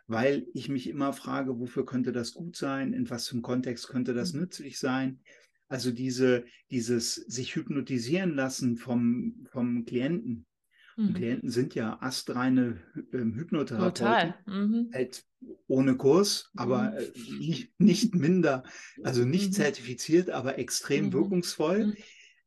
weil 0.08 0.48
ich 0.53 0.68
mich 0.68 0.88
immer 0.89 1.13
frage, 1.13 1.60
wofür 1.60 1.86
könnte 1.86 2.12
das 2.12 2.34
gut 2.34 2.58
sein? 2.58 2.91
In 2.94 3.10
was 3.10 3.27
für 3.30 3.36
einem 3.36 3.41
Kontext 3.44 3.88
könnte 3.88 4.13
das 4.13 4.34
Mhm. 4.34 4.41
nützlich 4.41 4.80
sein? 4.80 5.22
Also 5.70 5.91
diese, 5.91 6.44
dieses 6.70 7.15
sich 7.15 7.56
hypnotisieren 7.56 8.36
lassen 8.36 8.75
vom, 8.75 9.46
vom 9.50 9.86
Klienten. 9.86 10.46
Mhm. 11.10 11.13
Klienten 11.13 11.50
sind 11.50 11.75
ja 11.75 12.01
astreine 12.01 12.79
ähm, 13.13 13.34
Hypnotherapeuten. 13.36 13.93
Total. 13.96 14.36
Mhm. 14.46 14.89
Halt 14.93 15.24
ohne 15.67 15.98
Kurs, 15.98 16.51
aber 16.55 16.91
Mhm. 16.91 16.98
äh, 16.98 17.12
nicht, 17.39 17.79
nicht 17.79 18.15
minder, 18.15 18.63
also 19.03 19.25
nicht 19.25 19.50
Mhm. 19.50 19.53
zertifiziert, 19.53 20.29
aber 20.29 20.58
extrem 20.60 21.08
Mhm. 21.08 21.13
wirkungsvoll. 21.13 21.86
Mhm. 21.88 21.96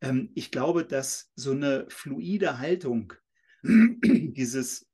Ähm, 0.00 0.30
ich 0.34 0.50
glaube, 0.50 0.84
dass 0.84 1.32
so 1.34 1.52
eine 1.52 1.86
fluide 1.88 2.58
Haltung, 2.58 3.12
dieses 3.64 4.86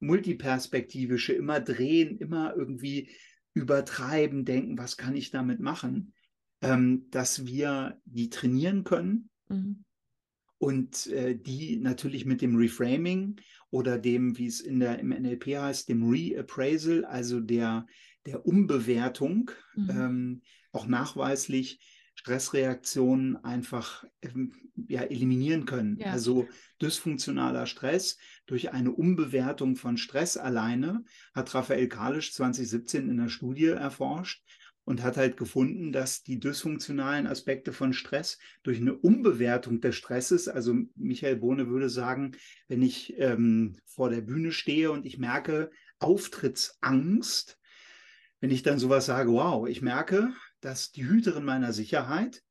multiperspektivische, 0.00 1.32
immer 1.32 1.60
drehen, 1.60 2.18
immer 2.18 2.54
irgendwie 2.56 3.10
übertreiben, 3.54 4.44
denken, 4.44 4.76
was 4.78 4.96
kann 4.96 5.14
ich 5.14 5.30
damit 5.30 5.60
machen, 5.60 6.12
ähm, 6.60 7.08
dass 7.10 7.46
wir 7.46 8.00
die 8.04 8.30
trainieren 8.30 8.84
können 8.84 9.30
Mhm. 9.48 9.84
Und 10.58 11.06
äh, 11.08 11.36
die 11.36 11.76
natürlich 11.76 12.24
mit 12.24 12.40
dem 12.40 12.56
Reframing 12.56 13.40
oder 13.70 13.98
dem, 13.98 14.38
wie 14.38 14.46
es 14.46 14.60
in 14.60 14.80
der, 14.80 14.98
im 14.98 15.08
NLP 15.08 15.56
heißt, 15.58 15.88
dem 15.88 16.08
Reappraisal, 16.08 17.04
also 17.04 17.40
der, 17.40 17.86
der 18.26 18.46
Umbewertung, 18.46 19.50
Mhm. 19.74 19.90
ähm, 19.90 20.42
auch 20.72 20.86
nachweislich 20.86 21.80
Stressreaktionen 22.14 23.36
einfach 23.44 24.04
ähm, 24.22 24.52
ja, 24.88 25.02
eliminieren 25.02 25.66
können. 25.66 25.98
Ja. 25.98 26.12
Also 26.12 26.48
dysfunktionaler 26.80 27.66
Stress 27.66 28.18
durch 28.46 28.72
eine 28.72 28.92
Umbewertung 28.92 29.76
von 29.76 29.96
Stress 29.96 30.36
alleine 30.36 31.04
hat 31.34 31.54
Raphael 31.54 31.88
Kalisch 31.88 32.32
2017 32.32 33.08
in 33.08 33.20
einer 33.20 33.28
Studie 33.28 33.66
erforscht 33.66 34.44
und 34.84 35.02
hat 35.02 35.16
halt 35.16 35.36
gefunden, 35.36 35.92
dass 35.92 36.22
die 36.22 36.38
dysfunktionalen 36.38 37.26
Aspekte 37.26 37.72
von 37.72 37.92
Stress 37.92 38.38
durch 38.62 38.78
eine 38.78 38.94
Umbewertung 38.94 39.80
des 39.80 39.96
Stresses, 39.96 40.48
also 40.48 40.76
Michael 40.94 41.36
Bohne 41.36 41.68
würde 41.68 41.88
sagen, 41.88 42.32
wenn 42.68 42.82
ich 42.82 43.14
ähm, 43.18 43.76
vor 43.86 44.10
der 44.10 44.20
Bühne 44.20 44.52
stehe 44.52 44.90
und 44.90 45.06
ich 45.06 45.18
merke 45.18 45.70
Auftrittsangst, 45.98 47.58
wenn 48.40 48.50
ich 48.50 48.62
dann 48.62 48.78
sowas 48.78 49.06
sage, 49.06 49.32
wow, 49.32 49.66
ich 49.66 49.80
merke, 49.80 50.32
dass 50.60 50.92
die 50.92 51.06
Hüterin 51.06 51.44
meiner 51.44 51.72
Sicherheit, 51.72 52.42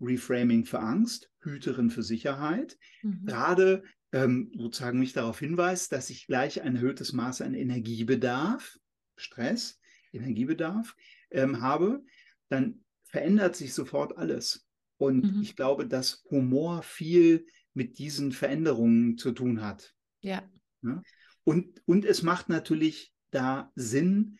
Reframing 0.00 0.64
für 0.64 0.80
Angst, 0.80 1.30
Hüterin 1.40 1.90
für 1.90 2.02
Sicherheit, 2.02 2.78
Mhm. 3.02 3.26
gerade 3.26 3.82
ähm, 4.12 4.50
sozusagen 4.56 4.98
mich 4.98 5.12
darauf 5.12 5.38
hinweist, 5.38 5.92
dass 5.92 6.10
ich 6.10 6.26
gleich 6.26 6.62
ein 6.62 6.76
erhöhtes 6.76 7.12
Maß 7.12 7.42
an 7.42 7.54
Energiebedarf, 7.54 8.78
Stress, 9.16 9.78
Energiebedarf 10.12 10.94
ähm, 11.30 11.60
habe, 11.60 12.02
dann 12.48 12.84
verändert 13.04 13.56
sich 13.56 13.74
sofort 13.74 14.16
alles. 14.16 14.66
Und 14.98 15.24
Mhm. 15.24 15.42
ich 15.42 15.56
glaube, 15.56 15.86
dass 15.86 16.24
Humor 16.30 16.82
viel 16.82 17.46
mit 17.74 17.98
diesen 17.98 18.32
Veränderungen 18.32 19.18
zu 19.18 19.32
tun 19.32 19.62
hat. 19.62 19.94
Ja. 20.20 20.48
Und, 21.44 21.82
und 21.86 22.04
es 22.04 22.22
macht 22.22 22.48
natürlich 22.48 23.12
da 23.30 23.70
Sinn, 23.74 24.38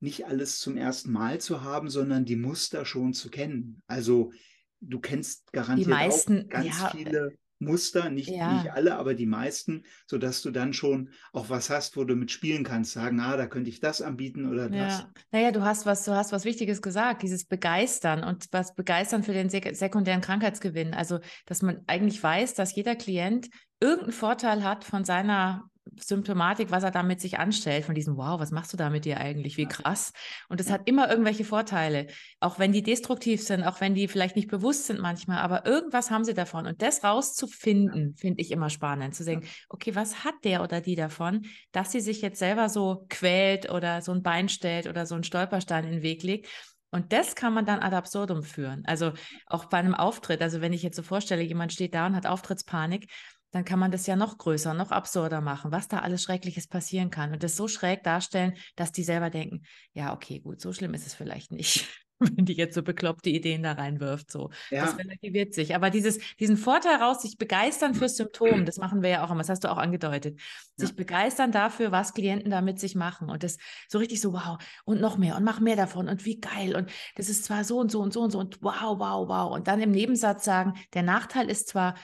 nicht 0.00 0.26
alles 0.26 0.58
zum 0.58 0.76
ersten 0.76 1.12
Mal 1.12 1.40
zu 1.40 1.62
haben, 1.62 1.88
sondern 1.88 2.24
die 2.26 2.36
Muster 2.36 2.84
schon 2.84 3.14
zu 3.14 3.30
kennen. 3.30 3.82
Also 3.86 4.32
du 4.80 5.00
kennst 5.00 5.50
garantiert 5.52 5.88
meisten, 5.88 6.44
auch 6.44 6.48
ganz 6.50 6.66
ja, 6.66 6.90
viele 6.90 7.38
Muster, 7.64 8.10
nicht, 8.10 8.28
ja. 8.28 8.54
nicht 8.54 8.72
alle, 8.72 8.96
aber 8.96 9.14
die 9.14 9.26
meisten, 9.26 9.84
sodass 10.06 10.42
du 10.42 10.50
dann 10.50 10.72
schon 10.72 11.10
auch 11.32 11.50
was 11.50 11.70
hast, 11.70 11.96
wo 11.96 12.04
du 12.04 12.16
mitspielen 12.16 12.64
kannst, 12.64 12.92
sagen, 12.92 13.20
ah, 13.20 13.36
da 13.36 13.46
könnte 13.46 13.70
ich 13.70 13.80
das 13.80 14.02
anbieten 14.02 14.50
oder 14.50 14.68
das. 14.68 15.00
Ja, 15.00 15.10
naja, 15.32 15.52
du 15.52 15.62
hast 15.62 15.86
was, 15.86 16.04
du 16.04 16.12
hast 16.12 16.32
was 16.32 16.44
Wichtiges 16.44 16.82
gesagt, 16.82 17.22
dieses 17.22 17.44
Begeistern 17.44 18.24
und 18.24 18.46
was 18.52 18.74
Begeistern 18.74 19.22
für 19.22 19.32
den 19.32 19.50
sek 19.50 19.74
sekundären 19.74 20.20
Krankheitsgewinn. 20.20 20.94
Also, 20.94 21.20
dass 21.46 21.62
man 21.62 21.82
eigentlich 21.86 22.22
weiß, 22.22 22.54
dass 22.54 22.74
jeder 22.74 22.96
Klient 22.96 23.48
irgendeinen 23.80 24.12
Vorteil 24.12 24.64
hat 24.64 24.84
von 24.84 25.04
seiner 25.04 25.68
Symptomatik, 25.96 26.70
was 26.70 26.82
er 26.82 26.90
damit 26.90 27.20
sich 27.20 27.38
anstellt, 27.38 27.84
von 27.84 27.94
diesem, 27.94 28.16
wow, 28.16 28.40
was 28.40 28.50
machst 28.50 28.72
du 28.72 28.76
da 28.76 28.90
mit 28.90 29.04
dir 29.04 29.18
eigentlich? 29.18 29.56
Wie 29.56 29.66
krass. 29.66 30.12
Und 30.48 30.60
es 30.60 30.70
hat 30.70 30.82
immer 30.88 31.10
irgendwelche 31.10 31.44
Vorteile, 31.44 32.06
auch 32.40 32.58
wenn 32.58 32.72
die 32.72 32.82
destruktiv 32.82 33.42
sind, 33.42 33.64
auch 33.64 33.80
wenn 33.80 33.94
die 33.94 34.08
vielleicht 34.08 34.36
nicht 34.36 34.48
bewusst 34.48 34.86
sind 34.86 35.00
manchmal, 35.00 35.38
aber 35.38 35.66
irgendwas 35.66 36.10
haben 36.10 36.24
sie 36.24 36.34
davon. 36.34 36.66
Und 36.66 36.82
das 36.82 37.04
rauszufinden, 37.04 38.14
finde 38.16 38.40
ich 38.40 38.50
immer 38.50 38.70
spannend, 38.70 39.14
zu 39.14 39.24
denken, 39.24 39.46
okay, 39.68 39.94
was 39.94 40.24
hat 40.24 40.34
der 40.44 40.62
oder 40.62 40.80
die 40.80 40.96
davon, 40.96 41.46
dass 41.72 41.92
sie 41.92 42.00
sich 42.00 42.22
jetzt 42.22 42.38
selber 42.38 42.68
so 42.68 43.06
quält 43.08 43.70
oder 43.70 44.00
so 44.00 44.12
ein 44.12 44.22
Bein 44.22 44.48
stellt 44.48 44.86
oder 44.86 45.06
so 45.06 45.14
einen 45.14 45.24
Stolperstein 45.24 45.84
in 45.84 45.92
den 45.92 46.02
Weg 46.02 46.22
legt. 46.22 46.48
Und 46.94 47.12
das 47.12 47.34
kann 47.34 47.52
man 47.52 47.66
dann 47.66 47.80
ad 47.80 47.96
absurdum 47.96 48.44
führen. 48.44 48.84
Also 48.86 49.12
auch 49.46 49.64
bei 49.64 49.78
einem 49.78 49.96
Auftritt. 49.96 50.40
Also 50.40 50.60
wenn 50.60 50.72
ich 50.72 50.84
jetzt 50.84 50.94
so 50.94 51.02
vorstelle, 51.02 51.42
jemand 51.42 51.72
steht 51.72 51.92
da 51.92 52.06
und 52.06 52.14
hat 52.14 52.24
Auftrittspanik, 52.24 53.10
dann 53.54 53.64
kann 53.64 53.78
man 53.78 53.92
das 53.92 54.08
ja 54.08 54.16
noch 54.16 54.36
größer, 54.36 54.74
noch 54.74 54.90
absurder 54.90 55.40
machen, 55.40 55.70
was 55.70 55.86
da 55.86 56.00
alles 56.00 56.24
Schreckliches 56.24 56.66
passieren 56.66 57.10
kann. 57.10 57.32
Und 57.32 57.44
das 57.44 57.54
so 57.54 57.68
schräg 57.68 58.02
darstellen, 58.02 58.54
dass 58.74 58.90
die 58.90 59.04
selber 59.04 59.30
denken, 59.30 59.62
ja, 59.92 60.12
okay, 60.12 60.40
gut, 60.40 60.60
so 60.60 60.72
schlimm 60.72 60.92
ist 60.92 61.06
es 61.06 61.14
vielleicht 61.14 61.52
nicht, 61.52 61.86
wenn 62.18 62.44
die 62.46 62.54
jetzt 62.54 62.74
so 62.74 62.82
bekloppte 62.82 63.30
Ideen 63.30 63.62
da 63.62 63.72
reinwirft. 63.72 64.28
So. 64.32 64.50
Ja. 64.70 64.82
Das 64.82 64.98
relativiert 64.98 65.54
sich. 65.54 65.76
Aber 65.76 65.90
dieses, 65.90 66.18
diesen 66.40 66.56
Vorteil 66.56 66.96
raus, 66.96 67.22
sich 67.22 67.38
begeistern 67.38 67.94
fürs 67.94 68.16
Symptom, 68.16 68.64
das 68.64 68.78
machen 68.78 69.02
wir 69.02 69.10
ja 69.10 69.24
auch 69.24 69.30
immer, 69.30 69.38
das 69.40 69.50
hast 69.50 69.62
du 69.62 69.70
auch 69.70 69.78
angedeutet. 69.78 70.40
Sich 70.76 70.90
Ja. 70.90 70.96
begeistern 70.96 71.52
dafür, 71.52 71.92
was 71.92 72.12
Klienten 72.12 72.50
da 72.50 72.60
mit 72.60 72.80
sich 72.80 72.96
machen. 72.96 73.30
Und 73.30 73.44
das 73.44 73.58
so 73.88 73.98
richtig 73.98 74.20
so, 74.20 74.32
wow, 74.32 74.58
und 74.84 75.00
noch 75.00 75.16
mehr 75.16 75.36
und 75.36 75.44
mach 75.44 75.60
mehr 75.60 75.76
davon 75.76 76.08
und 76.08 76.24
wie 76.24 76.40
geil. 76.40 76.74
Und 76.74 76.90
das 77.14 77.28
ist 77.28 77.44
zwar 77.44 77.62
so 77.62 77.78
und 77.78 77.92
so 77.92 78.00
und 78.00 78.12
so 78.12 78.20
und 78.20 78.32
so 78.32 78.40
und 78.40 78.60
wow, 78.62 78.98
wow, 78.98 79.28
wow. 79.28 79.52
Und 79.52 79.68
dann 79.68 79.80
im 79.80 79.92
Nebensatz 79.92 80.44
sagen, 80.44 80.74
der 80.94 81.04
Nachteil 81.04 81.48
ist 81.48 81.68
zwar, 81.68 81.94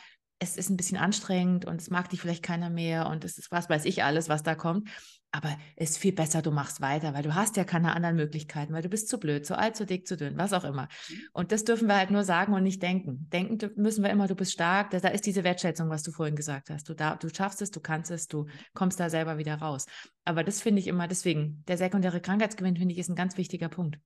es 0.41 0.57
ist 0.57 0.71
ein 0.71 0.77
bisschen 0.77 0.97
anstrengend 0.97 1.67
und 1.67 1.81
es 1.81 1.91
mag 1.91 2.09
dich 2.09 2.21
vielleicht 2.21 2.43
keiner 2.43 2.71
mehr 2.71 3.09
und 3.09 3.25
es 3.25 3.39
ist 3.39 3.53
was 3.53 3.69
weiß 3.69 3.85
ich 3.85 4.03
alles, 4.03 4.29
was 4.29 4.43
da 4.43 4.55
kommt. 4.55 4.89
Aber 5.33 5.57
es 5.77 5.91
ist 5.91 5.99
viel 5.99 6.13
besser, 6.13 6.43
du 6.43 6.51
machst 6.51 6.81
weiter, 6.81 7.15
weil 7.15 7.23
du 7.23 7.37
hast 7.37 7.57
ja 7.57 7.63
keine 7.63 7.95
anderen 7.95 8.17
Möglichkeiten, 8.17 8.73
weil 8.73 8.83
du 8.83 8.89
bist 8.89 9.09
zu 9.09 9.21
blöd, 9.21 9.47
zu 9.47 9.57
alt, 9.57 9.77
zu 9.77 9.87
dick, 9.87 10.09
zu 10.09 10.17
dünn, 10.17 10.37
was 10.37 10.53
auch 10.53 10.65
immer. 10.65 10.89
Und 11.33 11.53
das 11.53 11.63
dürfen 11.63 11.87
wir 11.87 11.97
halt 11.97 12.11
nur 12.11 12.25
sagen 12.25 12.53
und 12.53 12.65
nicht 12.65 12.83
denken. 12.83 13.29
Denken 13.31 13.71
müssen 13.77 14.03
wir 14.03 14.11
immer, 14.11 14.27
du 14.27 14.35
bist 14.35 14.53
stark. 14.53 14.91
Da, 14.91 14.99
da 14.99 15.09
ist 15.09 15.27
diese 15.27 15.45
Wertschätzung, 15.45 15.89
was 15.89 16.03
du 16.03 16.11
vorhin 16.11 16.35
gesagt 16.35 16.71
hast. 16.71 16.89
Du, 16.89 16.95
da, 16.95 17.15
du 17.15 17.29
schaffst 17.33 17.63
es, 17.63 17.71
du 17.71 17.79
kannst 17.79 18.11
es, 18.11 18.27
du 18.27 18.47
kommst 18.75 18.99
da 18.99 19.09
selber 19.09 19.39
wieder 19.39 19.55
raus. 19.55 19.87
Aber 20.25 20.43
das 20.43 20.61
finde 20.61 20.81
ich 20.81 20.89
immer, 20.89 21.07
deswegen, 21.07 21.63
der 21.69 21.77
sekundäre 21.77 22.21
Krankheitsgewinn, 22.21 22.77
finde 22.77 22.95
ich, 22.95 22.99
ist 22.99 23.09
ein 23.09 23.15
ganz 23.15 23.37
wichtiger 23.37 23.69
Punkt. 23.69 24.01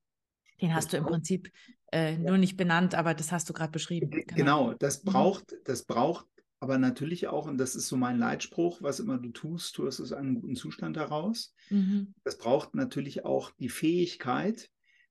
Den 0.61 0.75
hast 0.75 0.93
du 0.93 0.99
im 0.99 1.07
Prinzip 1.07 1.51
äh, 1.95 2.19
nur 2.19 2.39
nicht 2.39 2.57
benannt, 2.57 2.95
aber 2.95 3.15
das 3.15 3.33
hast 3.33 3.49
du 3.49 3.53
gerade 3.53 3.71
beschrieben. 3.71 4.11
Ge- 4.11 4.25
Genau, 4.27 4.75
das 4.75 5.05
Mhm. 5.05 5.11
braucht, 5.11 5.55
das 5.65 5.85
braucht 5.85 6.27
aber 6.61 6.79
natürlich 6.79 7.29
auch, 7.29 7.47
und 7.47 7.59
das 7.59 7.77
ist 7.77 7.89
so 7.89 7.97
mein 7.97 8.19
Leitspruch, 8.19 8.83
was 8.83 8.99
immer 8.99 9.19
du 9.19 9.31
tust, 9.31 9.75
tu 9.75 9.87
es 9.87 10.01
aus 10.01 10.13
einem 10.13 10.41
guten 10.41 10.57
Zustand 10.57 10.97
heraus. 10.97 11.55
Mhm. 11.71 12.15
Das 12.25 12.39
braucht 12.39 12.75
natürlich 12.75 13.25
auch 13.25 13.51
die 13.59 13.69
Fähigkeit, 13.69 14.71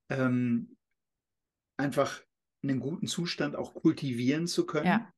ähm, 0.10 0.76
einfach 1.78 2.22
einen 2.64 2.80
guten 2.80 3.08
Zustand 3.08 3.56
auch 3.56 3.74
kultivieren 3.76 4.48
zu 4.48 4.66
können, 4.66 4.88
Ja. 4.88 5.14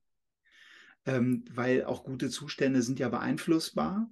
ähm, 1.06 1.44
weil 1.50 1.84
auch 1.84 2.04
gute 2.04 2.28
Zustände 2.28 2.82
sind 2.82 2.98
ja 2.98 3.08
beeinflussbar. 3.08 4.10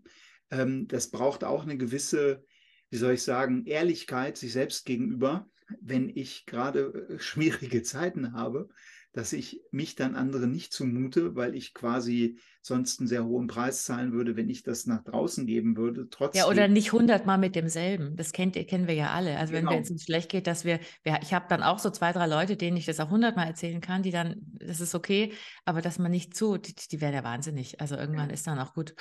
Ähm, 0.50 0.88
das 0.88 1.10
braucht 1.10 1.44
auch 1.44 1.62
eine 1.64 1.76
gewisse, 1.76 2.44
wie 2.90 2.96
soll 2.96 3.14
ich 3.14 3.22
sagen, 3.22 3.66
Ehrlichkeit 3.66 4.36
sich 4.38 4.52
selbst 4.52 4.86
gegenüber. 4.86 5.48
Wenn 5.80 6.08
ich 6.08 6.46
gerade 6.46 7.08
äh, 7.10 7.18
schwierige 7.18 7.82
Zeiten 7.82 8.32
habe, 8.32 8.68
dass 9.14 9.32
ich 9.32 9.62
mich 9.70 9.94
dann 9.94 10.16
anderen 10.16 10.50
nicht 10.50 10.72
zumute, 10.72 11.36
weil 11.36 11.54
ich 11.54 11.72
quasi 11.72 12.36
sonst 12.60 12.98
einen 12.98 13.06
sehr 13.06 13.24
hohen 13.24 13.46
Preis 13.46 13.84
zahlen 13.84 14.12
würde, 14.12 14.34
wenn 14.34 14.50
ich 14.50 14.64
das 14.64 14.86
nach 14.86 15.04
draußen 15.04 15.46
geben 15.46 15.76
würde. 15.76 16.08
Trotzdem. 16.10 16.40
Ja, 16.40 16.48
oder 16.48 16.66
nicht 16.66 16.92
hundertmal 16.92 17.38
mit 17.38 17.54
demselben. 17.54 18.16
Das 18.16 18.32
kennt, 18.32 18.54
kennen 18.66 18.88
wir 18.88 18.94
ja 18.94 19.10
alle. 19.12 19.38
Also 19.38 19.52
genau. 19.52 19.70
wenn 19.70 19.82
es 19.82 19.90
uns 19.90 20.02
schlecht 20.02 20.30
geht, 20.30 20.48
dass 20.48 20.64
wir, 20.64 20.80
wir 21.04 21.20
ich 21.22 21.32
habe 21.32 21.46
dann 21.48 21.62
auch 21.62 21.78
so 21.78 21.90
zwei, 21.90 22.12
drei 22.12 22.26
Leute, 22.26 22.56
denen 22.56 22.76
ich 22.76 22.86
das 22.86 22.98
auch 22.98 23.10
hundertmal 23.10 23.46
erzählen 23.46 23.80
kann, 23.80 24.02
die 24.02 24.10
dann, 24.10 24.34
das 24.54 24.80
ist 24.80 24.96
okay, 24.96 25.32
aber 25.64 25.80
dass 25.80 26.00
man 26.00 26.10
nicht 26.10 26.34
zu, 26.34 26.58
die, 26.58 26.74
die 26.74 27.00
werden 27.00 27.14
ja 27.14 27.22
wahnsinnig. 27.22 27.80
Also 27.80 27.94
irgendwann 27.94 28.30
ja. 28.30 28.34
ist 28.34 28.48
dann 28.48 28.58
auch 28.58 28.74
gut. 28.74 28.96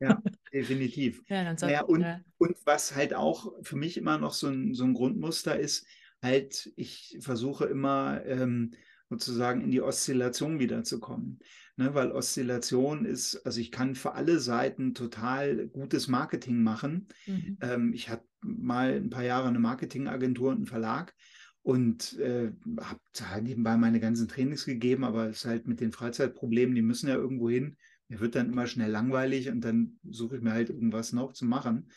Ja, 0.00 0.18
definitiv. 0.52 1.22
ja, 1.28 1.44
dann 1.44 1.56
naja, 1.60 1.82
und, 1.82 2.00
ja. 2.00 2.20
und 2.38 2.56
was 2.64 2.96
halt 2.96 3.12
auch 3.12 3.52
für 3.62 3.76
mich 3.76 3.98
immer 3.98 4.16
noch 4.16 4.32
so 4.32 4.48
ein, 4.48 4.72
so 4.72 4.84
ein 4.84 4.94
Grundmuster 4.94 5.58
ist, 5.58 5.86
halt, 6.22 6.72
ich 6.76 7.18
versuche 7.20 7.66
immer 7.66 8.24
ähm, 8.24 8.72
sozusagen 9.08 9.62
in 9.62 9.70
die 9.70 9.82
Oszillation 9.82 10.58
wiederzukommen. 10.58 11.40
Ne, 11.76 11.94
weil 11.94 12.10
Oszillation 12.10 13.04
ist, 13.04 13.36
also 13.46 13.60
ich 13.60 13.70
kann 13.70 13.94
für 13.94 14.14
alle 14.14 14.40
Seiten 14.40 14.94
total 14.94 15.68
gutes 15.68 16.08
Marketing 16.08 16.60
machen. 16.60 17.06
Mhm. 17.26 17.58
Ähm, 17.60 17.92
ich 17.94 18.08
hatte 18.08 18.26
mal 18.40 18.94
ein 18.94 19.10
paar 19.10 19.22
Jahre 19.22 19.46
eine 19.46 19.60
Marketingagentur 19.60 20.50
und 20.50 20.56
einen 20.56 20.66
Verlag 20.66 21.14
und 21.62 22.18
äh, 22.18 22.50
habe 22.80 23.00
da 23.12 23.40
nebenbei 23.40 23.76
meine 23.76 24.00
ganzen 24.00 24.26
Trainings 24.26 24.64
gegeben, 24.64 25.04
aber 25.04 25.28
es 25.28 25.38
ist 25.38 25.44
halt 25.44 25.68
mit 25.68 25.80
den 25.80 25.92
Freizeitproblemen, 25.92 26.74
die 26.74 26.82
müssen 26.82 27.08
ja 27.08 27.14
irgendwo 27.14 27.48
hin. 27.48 27.76
Mir 28.08 28.18
wird 28.18 28.34
dann 28.34 28.50
immer 28.50 28.66
schnell 28.66 28.90
langweilig 28.90 29.48
und 29.48 29.60
dann 29.60 30.00
suche 30.02 30.36
ich 30.36 30.42
mir 30.42 30.52
halt 30.52 30.70
irgendwas 30.70 31.12
noch 31.12 31.32
zu 31.32 31.44
machen. 31.44 31.90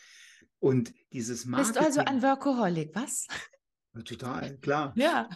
Und 0.60 0.94
dieses 1.12 1.44
Marketing. 1.44 1.72
Bist 1.72 1.96
du 1.96 2.02
also 2.02 2.12
ein 2.12 2.22
Workaholic, 2.22 2.94
was? 2.94 3.26
Total, 4.04 4.56
klar. 4.58 4.92
Ja. 4.96 5.28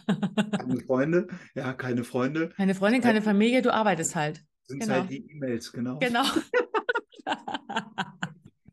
keine 0.58 0.80
Freunde, 0.86 1.26
ja, 1.54 1.74
keine 1.74 2.04
Freunde. 2.04 2.48
Keine 2.56 2.74
Freundin, 2.74 3.02
keine 3.02 3.20
Familie, 3.20 3.60
du 3.60 3.72
arbeitest 3.72 4.16
halt. 4.16 4.42
Sind 4.64 4.80
genau. 4.80 4.94
halt 4.94 5.10
die 5.10 5.30
E-Mails, 5.30 5.72
genau. 5.72 5.98
Genau. 5.98 6.22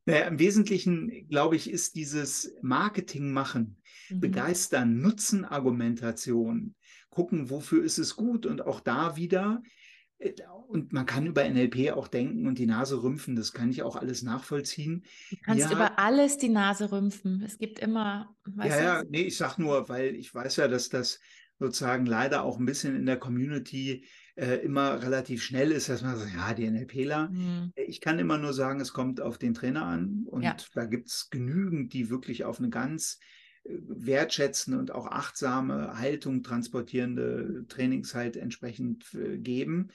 naja, 0.05 0.27
Im 0.27 0.39
Wesentlichen, 0.39 1.27
glaube 1.29 1.57
ich, 1.57 1.69
ist 1.69 1.95
dieses 1.95 2.55
Marketing 2.61 3.33
machen, 3.33 3.77
mhm. 4.09 4.21
begeistern, 4.21 5.01
Nutzen-Argumentation, 5.01 6.75
gucken, 7.09 7.49
wofür 7.49 7.83
ist 7.83 7.99
es 7.99 8.15
gut 8.15 8.45
und 8.45 8.65
auch 8.65 8.79
da 8.79 9.17
wieder 9.17 9.61
äh, 9.63 9.69
und 10.67 10.91
man 10.91 11.05
kann 11.05 11.27
über 11.27 11.47
NLP 11.47 11.91
auch 11.91 12.07
denken 12.07 12.47
und 12.47 12.57
die 12.57 12.65
Nase 12.65 13.03
rümpfen, 13.03 13.35
das 13.35 13.53
kann 13.53 13.69
ich 13.69 13.83
auch 13.83 13.95
alles 13.95 14.23
nachvollziehen. 14.23 15.03
Du 15.29 15.37
kannst 15.43 15.65
ja, 15.65 15.71
über 15.71 15.99
alles 15.99 16.37
die 16.37 16.49
Nase 16.49 16.91
rümpfen. 16.91 17.43
Es 17.45 17.57
gibt 17.57 17.79
immer. 17.79 18.35
Ja, 18.57 18.81
ja, 18.81 19.03
nee, 19.07 19.23
ich 19.23 19.37
sag 19.37 19.57
nur, 19.57 19.87
weil 19.89 20.15
ich 20.15 20.33
weiß 20.33 20.55
ja, 20.57 20.67
dass 20.67 20.89
das 20.89 21.19
sozusagen 21.59 22.05
leider 22.05 22.43
auch 22.43 22.59
ein 22.59 22.65
bisschen 22.65 22.95
in 22.95 23.05
der 23.05 23.17
Community 23.17 24.05
äh, 24.35 24.55
immer 24.63 25.01
relativ 25.03 25.43
schnell 25.43 25.71
ist, 25.71 25.89
dass 25.89 26.01
man 26.01 26.17
sagt, 26.17 26.33
ja, 26.33 26.53
die 26.53 26.69
NLPler. 26.69 27.29
Mhm. 27.29 27.71
Ich 27.75 28.01
kann 28.01 28.17
immer 28.17 28.37
nur 28.37 28.53
sagen, 28.53 28.81
es 28.81 28.93
kommt 28.93 29.21
auf 29.21 29.37
den 29.37 29.53
Trainer 29.53 29.85
an 29.85 30.25
und 30.25 30.41
ja. 30.41 30.55
da 30.73 30.85
gibt 30.85 31.09
es 31.09 31.29
genügend, 31.29 31.93
die 31.93 32.09
wirklich 32.09 32.43
auf 32.45 32.59
eine 32.59 32.69
ganz 32.69 33.19
äh, 33.21 33.42
wertschätzende 33.65 34.77
und 34.77 34.91
auch 34.91 35.07
achtsame 35.07 35.97
Haltung 35.97 36.43
transportierende 36.43 37.65
Trainings 37.67 38.13
halt 38.13 38.35
entsprechend 38.35 39.13
äh, 39.13 39.37
geben. 39.37 39.89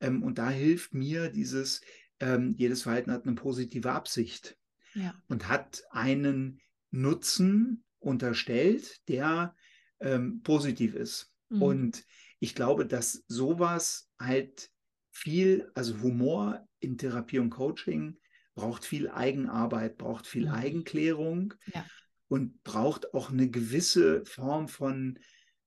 Ähm, 0.00 0.22
und 0.22 0.38
da 0.38 0.50
hilft 0.50 0.94
mir 0.94 1.28
dieses, 1.28 1.80
ähm, 2.20 2.54
jedes 2.56 2.82
Verhalten 2.82 3.12
hat 3.12 3.26
eine 3.26 3.34
positive 3.34 3.92
Absicht 3.92 4.56
ja. 4.94 5.14
und 5.28 5.48
hat 5.48 5.84
einen 5.90 6.60
Nutzen 6.90 7.84
unterstellt, 8.00 9.00
der 9.08 9.54
ähm, 10.00 10.42
positiv 10.42 10.94
ist. 10.94 11.32
Mhm. 11.48 11.62
Und 11.62 12.04
ich 12.40 12.54
glaube, 12.54 12.86
dass 12.86 13.24
sowas 13.28 14.10
halt 14.18 14.70
viel, 15.12 15.70
also 15.74 16.00
Humor 16.00 16.66
in 16.80 16.98
Therapie 16.98 17.38
und 17.38 17.50
Coaching 17.50 18.18
braucht 18.54 18.84
viel 18.84 19.08
Eigenarbeit, 19.08 19.96
braucht 19.96 20.26
viel 20.26 20.46
mhm. 20.46 20.52
Eigenklärung 20.52 21.54
ja. 21.72 21.86
Und 22.32 22.64
braucht 22.64 23.12
auch 23.12 23.30
eine 23.30 23.50
gewisse 23.50 24.24
Form 24.24 24.66
von 24.66 25.18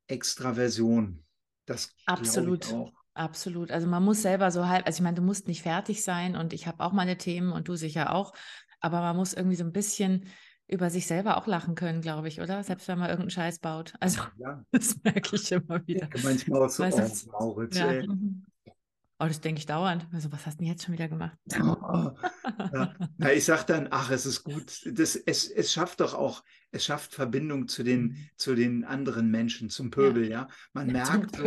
Extraversion. 0.08 1.24
Das 1.68 1.94
absolut 2.08 2.74
auch. 2.74 2.92
Absolut. 3.14 3.70
Also 3.70 3.86
man 3.86 4.04
muss 4.04 4.24
selber 4.24 4.50
so 4.50 4.68
halb, 4.68 4.88
also 4.88 4.98
ich 4.98 5.04
meine, 5.04 5.16
du 5.16 5.22
musst 5.22 5.48
nicht 5.48 5.62
fertig 5.62 6.04
sein 6.04 6.36
und 6.36 6.54
ich 6.54 6.66
habe 6.66 6.84
auch 6.84 6.92
meine 6.92 7.20
Themen 7.20 7.52
und 7.52 7.68
du 7.68 7.76
sicher 7.76 8.16
auch, 8.16 8.34
aber 8.80 9.02
man 9.02 9.16
muss 9.16 9.34
irgendwie 9.34 9.56
so 9.56 9.64
ein 9.64 9.74
bisschen 9.74 10.26
über 10.68 10.90
sich 10.90 11.06
selber 11.06 11.38
auch 11.38 11.46
lachen 11.46 11.76
können, 11.76 12.02
glaube 12.02 12.30
ich, 12.30 12.42
oder? 12.42 12.64
Selbst 12.64 12.88
wenn 12.88 12.98
man 12.98 13.12
irgendeinen 13.12 13.30
Scheiß 13.30 13.60
baut. 13.60 13.94
Also 14.00 14.22
ja. 14.40 14.66
das 14.72 14.98
merke 15.04 15.36
ich 15.36 15.52
immer 15.52 15.86
wieder. 15.86 16.10
Ja, 16.16 16.24
manchmal 16.24 16.64
auch 16.64 16.70
so, 16.70 16.82
weißt, 16.82 17.28
oh, 17.28 17.32
Mauritz, 17.32 17.78
ja. 17.78 18.08
Mhm. 18.08 18.44
Oh, 19.18 19.26
das 19.26 19.40
denke 19.40 19.60
ich 19.60 19.66
dauernd. 19.66 20.08
Also, 20.12 20.32
was 20.32 20.46
hast 20.46 20.56
du 20.56 20.64
denn 20.64 20.68
jetzt 20.68 20.84
schon 20.84 20.94
wieder 20.94 21.08
gemacht? 21.08 21.38
Oh, 21.62 22.12
ja. 22.74 22.94
Na, 23.18 23.32
ich 23.32 23.46
sage 23.46 23.64
dann, 23.68 23.88
ach, 23.90 24.12
es 24.12 24.26
ist 24.26 24.44
gut. 24.44 24.82
Das, 24.86 25.16
es, 25.16 25.50
es 25.50 25.72
schafft 25.72 26.02
doch 26.02 26.14
auch, 26.14 26.44
es 26.72 26.84
schafft 26.84 27.14
Verbindung 27.14 27.70
zu 27.70 27.84
den, 27.84 28.02
mhm. 28.02 28.30
zu 28.36 28.56
den 28.56 28.84
anderen 28.84 29.32
Menschen, 29.32 29.70
zum 29.70 29.90
Pöbel, 29.90 30.30
ja. 30.30 30.48
Man 30.74 30.88
merkt 30.88 31.38
so, 31.38 31.44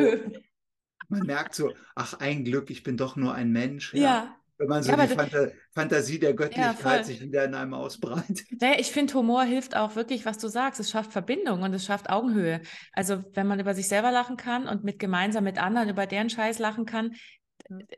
man 1.08 1.26
merkt 1.26 1.54
so, 1.54 1.74
ach, 1.94 2.14
ein 2.14 2.44
Glück, 2.44 2.70
ich 2.70 2.82
bin 2.82 2.96
doch 2.96 3.16
nur 3.16 3.34
ein 3.34 3.52
Mensch. 3.52 3.92
Ja. 3.92 4.00
ja. 4.00 4.34
Wenn 4.56 4.68
man 4.68 4.82
so 4.82 4.90
ja, 4.90 5.06
die 5.06 5.14
Phanta 5.14 5.48
Fantasie 5.70 6.18
der 6.18 6.34
Göttlichkeit 6.34 6.98
ja, 6.98 7.04
sich 7.04 7.20
wieder 7.20 7.44
in 7.44 7.54
einem 7.54 7.74
ausbreitet. 7.74 8.40
Naja, 8.60 8.74
ich 8.80 8.90
finde, 8.90 9.14
Humor 9.14 9.44
hilft 9.44 9.76
auch 9.76 9.94
wirklich, 9.94 10.26
was 10.26 10.38
du 10.38 10.48
sagst. 10.48 10.80
Es 10.80 10.90
schafft 10.90 11.12
Verbindung 11.12 11.62
und 11.62 11.72
es 11.74 11.84
schafft 11.84 12.10
Augenhöhe. 12.10 12.60
Also, 12.92 13.22
wenn 13.34 13.46
man 13.46 13.60
über 13.60 13.74
sich 13.74 13.86
selber 13.86 14.10
lachen 14.10 14.36
kann 14.36 14.66
und 14.66 14.82
mit 14.82 14.98
gemeinsam 14.98 15.44
mit 15.44 15.58
anderen 15.62 15.88
über 15.88 16.06
deren 16.06 16.28
Scheiß 16.28 16.58
lachen 16.58 16.86
kann, 16.86 17.14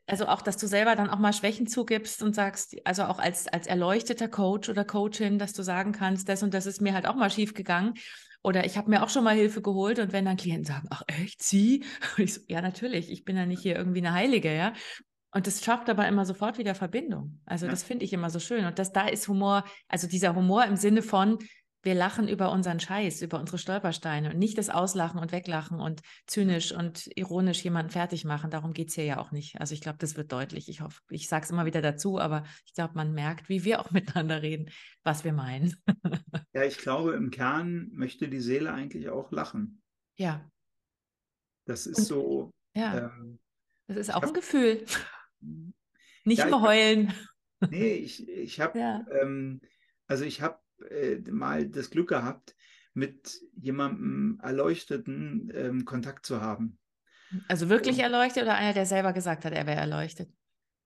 also 0.06 0.26
auch, 0.26 0.42
dass 0.42 0.56
du 0.56 0.66
selber 0.66 0.96
dann 0.96 1.10
auch 1.10 1.18
mal 1.18 1.32
Schwächen 1.32 1.66
zugibst 1.66 2.22
und 2.22 2.34
sagst, 2.34 2.76
also 2.84 3.04
auch 3.04 3.18
als, 3.18 3.46
als 3.48 3.66
erleuchteter 3.66 4.28
Coach 4.28 4.68
oder 4.68 4.84
Coachin, 4.84 5.38
dass 5.38 5.52
du 5.52 5.62
sagen 5.62 5.92
kannst, 5.92 6.28
das 6.28 6.42
und 6.42 6.54
das 6.54 6.66
ist 6.66 6.80
mir 6.80 6.94
halt 6.94 7.06
auch 7.06 7.14
mal 7.14 7.30
schief 7.30 7.54
gegangen. 7.54 7.94
Oder 8.42 8.64
ich 8.64 8.78
habe 8.78 8.88
mir 8.88 9.02
auch 9.02 9.10
schon 9.10 9.24
mal 9.24 9.34
Hilfe 9.34 9.60
geholt 9.60 9.98
und 9.98 10.12
wenn 10.12 10.24
dann 10.24 10.38
Klienten 10.38 10.64
sagen, 10.64 10.88
ach 10.90 11.02
echt, 11.06 11.42
sie? 11.42 11.84
Und 12.16 12.24
ich 12.24 12.34
so, 12.34 12.40
ja, 12.48 12.62
natürlich, 12.62 13.10
ich 13.10 13.26
bin 13.26 13.36
ja 13.36 13.44
nicht 13.44 13.60
hier 13.60 13.76
irgendwie 13.76 13.98
eine 13.98 14.14
Heilige, 14.14 14.54
ja. 14.54 14.72
Und 15.32 15.46
das 15.46 15.62
schafft 15.62 15.90
aber 15.90 16.08
immer 16.08 16.24
sofort 16.24 16.56
wieder 16.56 16.74
Verbindung. 16.74 17.40
Also 17.44 17.66
ja. 17.66 17.70
das 17.70 17.82
finde 17.82 18.04
ich 18.04 18.12
immer 18.12 18.30
so 18.30 18.40
schön. 18.40 18.64
Und 18.64 18.78
das 18.78 18.92
da 18.92 19.06
ist 19.06 19.28
Humor, 19.28 19.64
also 19.88 20.08
dieser 20.08 20.34
Humor 20.34 20.64
im 20.64 20.76
Sinne 20.76 21.02
von, 21.02 21.38
wir 21.82 21.94
lachen 21.94 22.28
über 22.28 22.52
unseren 22.52 22.78
Scheiß, 22.78 23.22
über 23.22 23.38
unsere 23.40 23.58
Stolpersteine 23.58 24.30
und 24.30 24.38
nicht 24.38 24.58
das 24.58 24.68
Auslachen 24.68 25.18
und 25.18 25.32
Weglachen 25.32 25.80
und 25.80 26.02
zynisch 26.26 26.72
und 26.72 27.08
ironisch 27.16 27.62
jemanden 27.64 27.90
fertig 27.90 28.24
machen. 28.24 28.50
Darum 28.50 28.72
geht 28.72 28.88
es 28.88 28.94
hier 28.94 29.04
ja 29.04 29.18
auch 29.18 29.30
nicht. 29.30 29.60
Also 29.60 29.74
ich 29.74 29.80
glaube, 29.80 29.98
das 29.98 30.16
wird 30.16 30.30
deutlich. 30.32 30.68
Ich 30.68 30.82
hoffe, 30.82 31.00
ich 31.08 31.28
sage 31.28 31.44
es 31.44 31.50
immer 31.50 31.64
wieder 31.64 31.80
dazu, 31.80 32.18
aber 32.18 32.44
ich 32.66 32.74
glaube, 32.74 32.94
man 32.94 33.12
merkt, 33.12 33.48
wie 33.48 33.64
wir 33.64 33.80
auch 33.80 33.90
miteinander 33.90 34.42
reden, 34.42 34.70
was 35.02 35.24
wir 35.24 35.32
meinen. 35.32 35.74
ja, 36.52 36.64
ich 36.64 36.78
glaube, 36.78 37.14
im 37.14 37.30
Kern 37.30 37.88
möchte 37.92 38.28
die 38.28 38.40
Seele 38.40 38.72
eigentlich 38.72 39.08
auch 39.08 39.32
lachen. 39.32 39.82
Ja. 40.16 40.50
Das 41.64 41.86
ist 41.86 41.98
und, 41.98 42.04
so. 42.04 42.54
Ja. 42.74 43.08
Ähm, 43.08 43.38
das 43.86 43.96
ist 43.96 44.14
auch 44.14 44.22
ein 44.22 44.34
Gefühl. 44.34 44.84
Nicht 46.24 46.38
ja, 46.38 46.46
immer 46.46 46.62
heulen. 46.62 47.12
Hab, 47.60 47.70
nee, 47.70 47.94
ich, 47.94 48.28
ich 48.28 48.60
habe, 48.60 48.78
ja. 48.78 49.04
ähm, 49.20 49.60
also 50.06 50.24
ich 50.24 50.42
habe 50.42 50.58
äh, 50.90 51.18
mal 51.30 51.68
das 51.68 51.90
Glück 51.90 52.08
gehabt, 52.08 52.54
mit 52.94 53.40
jemandem 53.54 54.38
Erleuchteten 54.42 55.50
ähm, 55.54 55.84
Kontakt 55.84 56.26
zu 56.26 56.40
haben. 56.40 56.78
Also 57.48 57.68
wirklich 57.68 57.98
Und, 57.98 58.02
erleuchtet 58.02 58.42
oder 58.42 58.54
einer, 58.54 58.74
der 58.74 58.86
selber 58.86 59.12
gesagt 59.12 59.44
hat, 59.44 59.52
er 59.52 59.66
wäre 59.66 59.80
erleuchtet? 59.80 60.30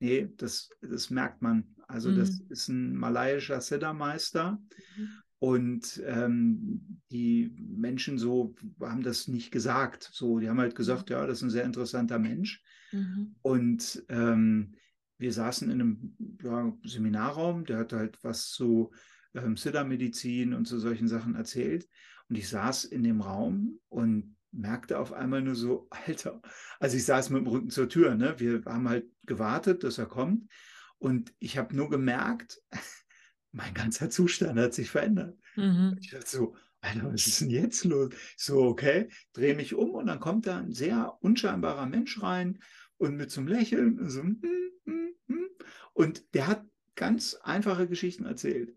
Nee, 0.00 0.28
das, 0.36 0.68
das 0.82 1.10
merkt 1.10 1.40
man. 1.40 1.74
Also 1.88 2.10
mhm. 2.10 2.18
das 2.18 2.40
ist 2.48 2.68
ein 2.68 2.94
malaiischer 2.94 3.60
Siddha-Meister. 3.60 4.58
Mhm. 4.96 5.08
Und 5.38 6.02
ähm, 6.06 7.02
die 7.10 7.54
Menschen 7.58 8.18
so 8.18 8.54
haben 8.80 9.02
das 9.02 9.28
nicht 9.28 9.50
gesagt. 9.50 10.08
So, 10.12 10.38
die 10.38 10.48
haben 10.48 10.60
halt 10.60 10.74
gesagt, 10.74 11.10
mhm. 11.10 11.16
ja, 11.16 11.26
das 11.26 11.38
ist 11.38 11.44
ein 11.44 11.50
sehr 11.50 11.64
interessanter 11.64 12.18
Mensch. 12.18 12.62
Mhm. 12.92 13.34
Und 13.42 14.04
ähm, 14.08 14.74
wir 15.18 15.32
saßen 15.32 15.70
in 15.70 15.80
einem 15.80 16.16
ja, 16.42 16.72
Seminarraum, 16.84 17.64
der 17.64 17.78
hatte 17.78 17.98
halt 17.98 18.18
was 18.22 18.50
zu 18.50 18.92
ähm, 19.34 19.56
Siddha-Medizin 19.56 20.54
und 20.54 20.66
zu 20.66 20.78
solchen 20.78 21.08
Sachen 21.08 21.34
erzählt. 21.34 21.88
Und 22.28 22.36
ich 22.36 22.48
saß 22.48 22.84
in 22.84 23.02
dem 23.02 23.20
Raum 23.20 23.80
und 23.88 24.36
merkte 24.52 24.98
auf 24.98 25.12
einmal 25.12 25.42
nur 25.42 25.54
so, 25.54 25.88
Alter, 26.06 26.40
also 26.80 26.96
ich 26.96 27.04
saß 27.04 27.30
mit 27.30 27.40
dem 27.40 27.48
Rücken 27.48 27.70
zur 27.70 27.88
Tür, 27.88 28.14
ne? 28.14 28.34
Wir 28.38 28.62
haben 28.66 28.88
halt 28.88 29.06
gewartet, 29.24 29.84
dass 29.84 29.98
er 29.98 30.06
kommt. 30.06 30.50
Und 30.98 31.34
ich 31.38 31.58
habe 31.58 31.76
nur 31.76 31.90
gemerkt, 31.90 32.60
mein 33.52 33.74
ganzer 33.74 34.10
Zustand 34.10 34.58
hat 34.58 34.74
sich 34.74 34.90
verändert. 34.90 35.38
Mhm. 35.56 35.96
Ich 36.00 36.10
dachte 36.10 36.28
so, 36.28 36.56
Alter, 36.80 37.12
was 37.12 37.26
ist 37.26 37.40
denn 37.40 37.50
jetzt 37.50 37.84
los? 37.84 38.12
So, 38.36 38.62
okay, 38.64 39.08
drehe 39.32 39.54
mich 39.54 39.74
um 39.74 39.90
und 39.90 40.06
dann 40.06 40.20
kommt 40.20 40.46
da 40.46 40.58
ein 40.58 40.72
sehr 40.72 41.16
unscheinbarer 41.20 41.86
Mensch 41.86 42.22
rein 42.22 42.58
und 42.98 43.16
mit 43.16 43.30
so 43.30 43.40
einem 43.40 43.48
Lächeln 43.48 43.98
und 43.98 44.10
so, 44.10 44.20
hm, 44.20 44.40
hm, 44.84 45.14
hm. 45.26 45.48
und 45.94 46.34
der 46.34 46.46
hat 46.46 46.66
ganz 46.94 47.34
einfache 47.42 47.88
Geschichten 47.88 48.26
erzählt 48.26 48.76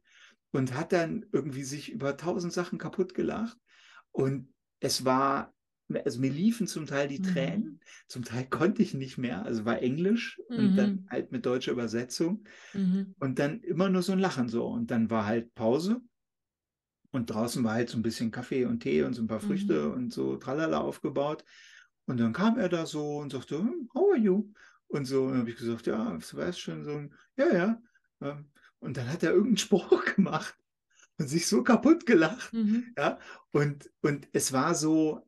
und 0.58 0.76
hat 0.76 0.92
dann 0.94 1.26
irgendwie 1.32 1.64
sich 1.64 1.92
über 1.92 2.18
tausend 2.18 2.54
Sachen 2.54 2.80
kaputt 2.80 3.14
gelacht. 3.14 3.58
Und 4.12 4.54
es 4.80 5.06
war, 5.06 5.56
also 6.06 6.20
mir 6.20 6.32
liefen 6.32 6.68
zum 6.68 6.88
Teil 6.88 7.08
die 7.08 7.22
Mhm. 7.22 7.22
Tränen, 7.22 7.82
zum 8.08 8.24
Teil 8.26 8.48
konnte 8.50 8.82
ich 8.84 8.94
nicht 8.94 9.18
mehr, 9.18 9.46
also 9.46 9.66
war 9.66 9.82
Englisch 9.82 10.42
und 10.56 10.78
dann 10.78 10.90
Mhm. 10.90 11.10
halt 11.10 11.32
mit 11.32 11.46
deutscher 11.46 11.74
Übersetzung 11.74 12.46
Mhm. 12.74 13.14
und 13.20 13.40
dann 13.40 13.62
immer 13.64 13.90
nur 13.90 14.04
so 14.04 14.14
ein 14.14 14.20
Lachen 14.20 14.50
so 14.50 14.68
und 14.68 14.92
dann 14.92 15.10
war 15.12 15.26
halt 15.28 15.56
Pause 15.56 16.02
und 17.12 17.30
draußen 17.30 17.64
war 17.64 17.74
halt 17.74 17.90
so 17.90 17.98
ein 17.98 18.02
bisschen 18.02 18.32
Kaffee 18.32 18.66
und 18.66 18.82
Tee 18.82 19.04
und 19.04 19.14
so 19.14 19.22
ein 19.22 19.28
paar 19.28 19.40
Früchte 19.40 19.90
Mhm. 19.90 19.92
und 19.92 20.14
so 20.14 20.38
tralala 20.38 20.80
aufgebaut 20.82 21.44
und 22.06 22.20
dann 22.20 22.34
kam 22.34 22.58
er 22.60 22.70
da 22.70 22.86
so 22.86 23.18
und 23.18 23.32
sagte, 23.32 23.60
"Hm, 23.60 23.90
how 23.96 24.12
are 24.12 24.20
you? 24.20 24.54
Und 24.88 25.06
so, 25.06 25.26
und 25.26 25.38
habe 25.38 25.50
ich 25.50 25.58
gesagt, 25.58 25.88
ja, 25.88 26.18
du 26.18 26.38
weißt 26.38 26.60
schon, 26.60 26.84
so, 26.86 26.92
ein, 26.92 27.14
ja, 27.38 27.54
ja. 27.54 27.82
Und 28.80 28.98
dann 28.98 29.10
hat 29.12 29.24
er 29.24 29.32
irgendeinen 29.32 29.58
Spruch 29.58 30.06
gemacht 30.16 30.56
und 31.18 31.28
sich 31.28 31.48
so 31.48 31.64
kaputt 31.64 32.06
gelacht. 32.06 32.54
Mhm. 32.54 32.94
Ja, 32.98 33.20
und, 33.52 33.90
und 34.02 34.28
es 34.34 34.54
war 34.54 34.76
so, 34.76 35.28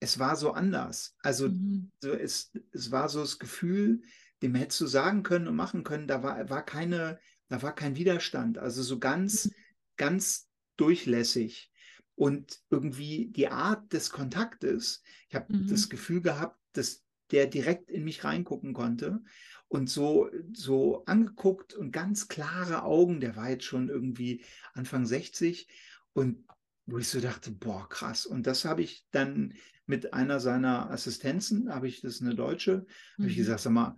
es 0.00 0.18
war 0.18 0.36
so 0.36 0.52
anders. 0.52 1.16
Also 1.22 1.48
Mhm. 1.48 1.90
so 2.02 2.12
es, 2.12 2.52
es 2.72 2.90
war 2.90 3.08
so 3.08 3.20
das 3.20 3.38
Gefühl, 3.38 4.02
dem 4.42 4.54
hättest 4.54 4.80
du 4.80 4.86
sagen 4.86 5.22
können 5.22 5.48
und 5.48 5.56
machen 5.56 5.84
können, 5.84 6.08
da 6.08 6.22
war, 6.22 6.48
war 6.48 6.64
keine, 6.64 7.20
da 7.48 7.62
war 7.62 7.74
kein 7.74 7.96
Widerstand. 7.96 8.58
Also 8.58 8.82
so 8.82 8.98
ganz, 8.98 9.50
ganz 9.96 10.48
durchlässig. 10.76 11.70
Und 12.14 12.60
irgendwie 12.70 13.28
die 13.30 13.48
Art 13.48 13.92
des 13.92 14.10
Kontaktes, 14.10 15.02
ich 15.28 15.34
habe 15.34 15.54
Mhm. 15.56 15.66
das 15.68 15.88
Gefühl 15.88 16.20
gehabt, 16.20 16.58
dass 16.72 17.04
der 17.32 17.46
direkt 17.46 17.90
in 17.90 18.04
mich 18.04 18.24
reingucken 18.24 18.72
konnte 18.72 19.22
und 19.68 19.88
so, 19.88 20.28
so 20.52 21.04
angeguckt 21.04 21.74
und 21.74 21.92
ganz 21.92 22.28
klare 22.28 22.82
Augen, 22.82 23.20
der 23.20 23.36
war 23.36 23.50
jetzt 23.50 23.64
schon 23.64 23.88
irgendwie 23.88 24.44
Anfang 24.74 25.06
60 25.06 25.68
und 26.12 26.44
wo 26.86 26.98
ich 26.98 27.08
so 27.08 27.20
dachte, 27.20 27.52
boah, 27.52 27.88
krass. 27.88 28.26
Und 28.26 28.46
das 28.46 28.64
habe 28.64 28.82
ich 28.82 29.06
dann 29.12 29.54
mit 29.86 30.12
einer 30.12 30.40
seiner 30.40 30.90
Assistenzen, 30.90 31.72
habe 31.72 31.86
ich, 31.88 32.00
das 32.00 32.14
ist 32.16 32.22
eine 32.22 32.34
Deutsche, 32.34 32.86
habe 33.18 33.28
ich 33.28 33.34
Mhm. 33.34 33.38
gesagt, 33.38 33.60
sag 33.60 33.72
mal, 33.72 33.96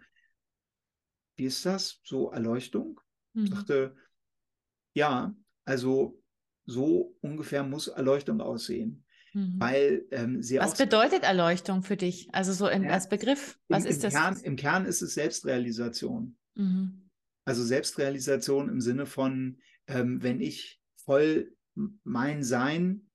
wie 1.36 1.44
ist 1.44 1.64
das? 1.64 2.00
So 2.04 2.30
Erleuchtung? 2.30 3.00
Mhm. 3.34 3.46
Sagte, 3.46 3.96
ja, 4.94 5.34
also 5.64 6.22
so 6.66 7.16
ungefähr 7.20 7.62
muss 7.62 7.88
Erleuchtung 7.88 8.40
aussehen, 8.40 9.04
Mhm. 9.34 9.54
weil 9.58 10.04
ähm, 10.10 10.42
sie 10.42 10.58
Was 10.58 10.76
bedeutet 10.76 11.22
Erleuchtung 11.22 11.82
für 11.82 11.96
dich? 11.96 12.28
Also 12.32 12.52
so 12.52 12.68
in, 12.68 12.84
Ja, 12.84 12.90
als 12.90 13.08
Begriff, 13.08 13.58
im, 13.68 13.76
was 13.76 13.84
im, 13.84 13.90
ist 13.90 14.04
das? 14.04 14.12
Kern, 14.14 14.36
im 14.42 14.56
Kern 14.56 14.84
ist 14.84 15.02
es 15.02 15.14
Selbstrealisation. 15.14 16.36
Mhm. 16.54 17.08
Also 17.44 17.64
Selbstrealisation 17.64 18.68
im 18.68 18.80
Sinne 18.80 19.06
von, 19.06 19.58
ähm, 19.86 20.22
wenn 20.22 20.40
ich 20.40 20.80
voll 21.04 21.56
mein 22.04 22.42
Sein 22.44 23.08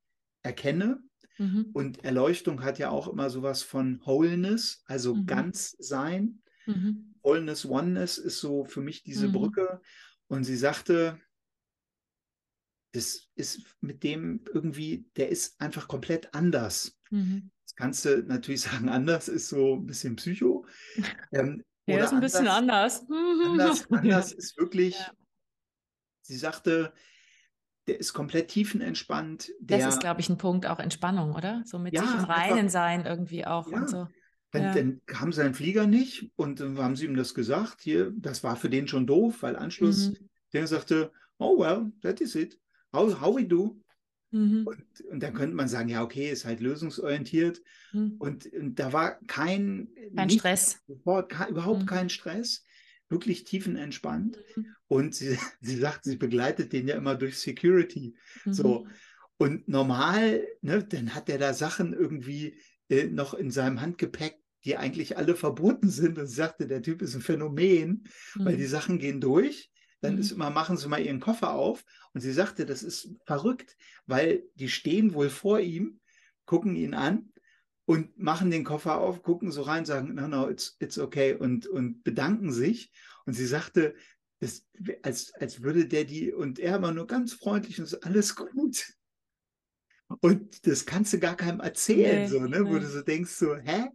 erkenne 0.43 0.99
Mhm. 1.37 1.69
und 1.73 2.03
Erleuchtung 2.03 2.63
hat 2.63 2.79
ja 2.79 2.89
auch 2.89 3.07
immer 3.07 3.29
sowas 3.29 3.61
von 3.61 4.01
Wholeness, 4.03 4.81
also 4.85 5.13
Mhm. 5.15 5.25
ganz 5.27 5.75
sein. 5.79 6.41
Mhm. 6.65 7.13
Wholeness, 7.21 7.65
Oneness 7.65 8.17
ist 8.17 8.39
so 8.39 8.65
für 8.65 8.81
mich 8.81 9.03
diese 9.03 9.27
Mhm. 9.27 9.33
Brücke. 9.33 9.81
Und 10.27 10.43
sie 10.45 10.55
sagte, 10.57 11.19
das 12.97 13.27
ist 13.35 13.61
mit 13.81 14.03
dem 14.03 14.43
irgendwie, 14.53 15.05
der 15.15 15.29
ist 15.29 15.59
einfach 15.61 15.87
komplett 15.87 16.33
anders. 16.33 16.97
Mhm. 17.11 17.51
Das 17.63 17.75
kannst 17.75 18.05
du 18.05 18.23
natürlich 18.23 18.61
sagen, 18.85 18.89
anders 18.89 19.27
ist 19.27 19.49
so 19.49 19.75
ein 19.75 19.85
bisschen 19.85 20.15
Psycho. 20.15 20.65
Ähm, 21.31 21.63
Ja, 21.85 22.03
ist 22.03 22.11
ein 22.13 22.19
bisschen 22.19 22.47
anders. 22.47 23.05
Anders, 23.09 23.89
anders 23.91 24.31
Ja. 24.31 24.37
ist 24.37 24.57
wirklich, 24.57 24.95
Ja. 24.99 25.11
sie 26.21 26.35
sagte, 26.37 26.91
der 27.87 27.99
ist 27.99 28.11
komplett 28.13 28.49
tiefenentspannt. 28.49 29.51
Das 29.61 29.79
Der, 29.79 29.87
ist, 29.89 29.99
glaube 30.01 30.19
ich, 30.19 30.27
ein 30.29 30.37
Punkt 30.37 30.65
auch 30.65 30.79
Entspannung, 30.79 31.33
oder? 31.33 31.63
So 31.65 31.79
mit 31.79 31.93
sich 31.97 32.03
Ja, 32.03 32.11
im 32.13 32.19
einfach- 32.19 32.37
Reinen 32.37 32.67
sein 32.69 33.05
irgendwie 33.05 33.45
auch 33.45 33.71
Ja. 33.71 33.77
und 33.77 33.89
so. 33.89 34.07
dann, 34.51 34.63
Ja. 34.63 34.73
dann 34.73 35.01
kam 35.05 35.31
sein 35.31 35.53
Flieger 35.53 35.87
nicht 35.87 36.31
und 36.35 36.59
dann 36.59 36.77
haben 36.79 36.95
sie 36.97 37.05
ihm 37.05 37.15
das 37.15 37.33
gesagt. 37.33 37.81
Hier, 37.81 38.11
das 38.17 38.43
war 38.43 38.55
für 38.57 38.69
den 38.69 38.87
schon 38.87 39.05
doof, 39.07 39.41
weil 39.43 39.55
Anschluss, 39.55 40.09
Mhm. 40.11 40.29
der 40.53 40.67
sagte, 40.67 41.11
oh 41.37 41.59
well, 41.59 41.91
that 42.01 42.19
is 42.21 42.33
it. 42.35 42.59
How, 42.93 43.21
how 43.21 43.35
we 43.35 43.45
do? 43.45 43.79
Mhm. 44.31 44.67
Und, 44.67 44.83
und 45.09 45.23
dann 45.23 45.33
könnte 45.33 45.55
man 45.55 45.67
sagen, 45.67 45.89
ja, 45.89 46.03
okay, 46.03 46.29
ist 46.31 46.45
halt 46.45 46.59
lösungsorientiert. 46.59 47.61
Mhm. 47.93 48.15
Und, 48.19 48.45
und 48.53 48.75
da 48.79 48.91
war 48.93 49.19
kein, 49.27 49.89
Kein 50.15 50.27
nicht 50.27 50.39
Stress. 50.39 50.77
sofort, 50.87 51.29
ke- 51.31 51.49
überhaupt 51.49 51.81
Mhm. 51.83 51.85
kein 51.87 52.09
Stress, 52.09 52.65
wirklich 53.09 53.45
tiefenentspannt. 53.45 54.37
Mhm. 54.55 54.65
Und 54.87 55.15
sie, 55.15 55.37
sie 55.61 55.77
sagt, 55.77 56.03
sie 56.03 56.17
begleitet 56.17 56.73
den 56.73 56.87
ja 56.87 56.95
immer 56.95 57.15
durch 57.15 57.37
Security. 57.39 58.15
So. 58.45 58.85
Mhm. 58.85 58.91
Und 59.39 59.67
normal, 59.67 60.47
ne, 60.61 60.83
dann 60.83 61.13
hat 61.13 61.29
er 61.29 61.37
da 61.37 61.53
Sachen 61.53 61.93
irgendwie 61.93 62.59
äh, 62.89 63.05
noch 63.05 63.33
in 63.33 63.51
seinem 63.51 63.81
Handgepäck, 63.81 64.35
die 64.65 64.75
eigentlich 64.77 65.15
alle 65.17 65.35
verboten 65.35 65.89
sind. 65.89 66.17
Und 66.17 66.25
sie 66.27 66.35
sagte, 66.35 66.67
der 66.67 66.81
Typ 66.81 67.01
ist 67.01 67.13
ein 67.15 67.21
Phänomen, 67.21 68.03
weil 68.35 68.57
die 68.57 68.63
Mhm. 68.63 68.67
Sachen 68.69 68.97
gehen 68.99 69.21
durch. 69.21 69.71
Dann 70.01 70.15
Mhm. 70.15 70.19
ist 70.19 70.31
immer, 70.31 70.49
machen 70.49 70.77
Sie 70.77 70.87
mal 70.87 71.01
Ihren 71.01 71.19
Koffer 71.19 71.53
auf. 71.53 71.83
Und 72.13 72.21
sie 72.21 72.31
sagte, 72.33 72.65
das 72.65 72.83
ist 72.83 73.09
verrückt, 73.25 73.75
weil 74.05 74.43
die 74.55 74.69
stehen 74.69 75.13
wohl 75.13 75.29
vor 75.29 75.59
ihm, 75.59 75.99
gucken 76.45 76.75
ihn 76.75 76.93
an 76.93 77.31
und 77.85 78.17
machen 78.17 78.51
den 78.51 78.63
Koffer 78.63 78.99
auf, 78.99 79.23
gucken 79.23 79.51
so 79.51 79.61
rein, 79.63 79.85
sagen, 79.85 80.13
no, 80.15 80.27
no, 80.27 80.49
it's, 80.49 80.75
it's 80.79 80.97
okay 80.99 81.33
und, 81.35 81.67
und 81.67 82.03
bedanken 82.03 82.51
sich. 82.51 82.91
Und 83.25 83.33
sie 83.33 83.45
sagte, 83.47 83.95
das, 84.39 84.65
als, 85.03 85.33
als 85.33 85.61
würde 85.63 85.87
der 85.87 86.03
die, 86.05 86.31
und 86.33 86.59
er 86.59 86.75
immer 86.77 86.91
nur 86.91 87.07
ganz 87.07 87.33
freundlich 87.33 87.79
und 87.79 87.85
ist 87.85 88.03
alles 88.05 88.35
gut. 88.35 88.93
Und 90.21 90.65
das 90.65 90.85
kannst 90.85 91.13
du 91.13 91.19
gar 91.19 91.35
keinem 91.35 91.59
erzählen, 91.59 92.23
Nee, 92.23 92.27
so, 92.27 92.39
ne? 92.39 92.65
Wo 92.65 92.73
nee. 92.73 92.79
du 92.79 92.87
so 92.87 93.01
denkst, 93.01 93.31
so, 93.31 93.55
hä? 93.55 93.89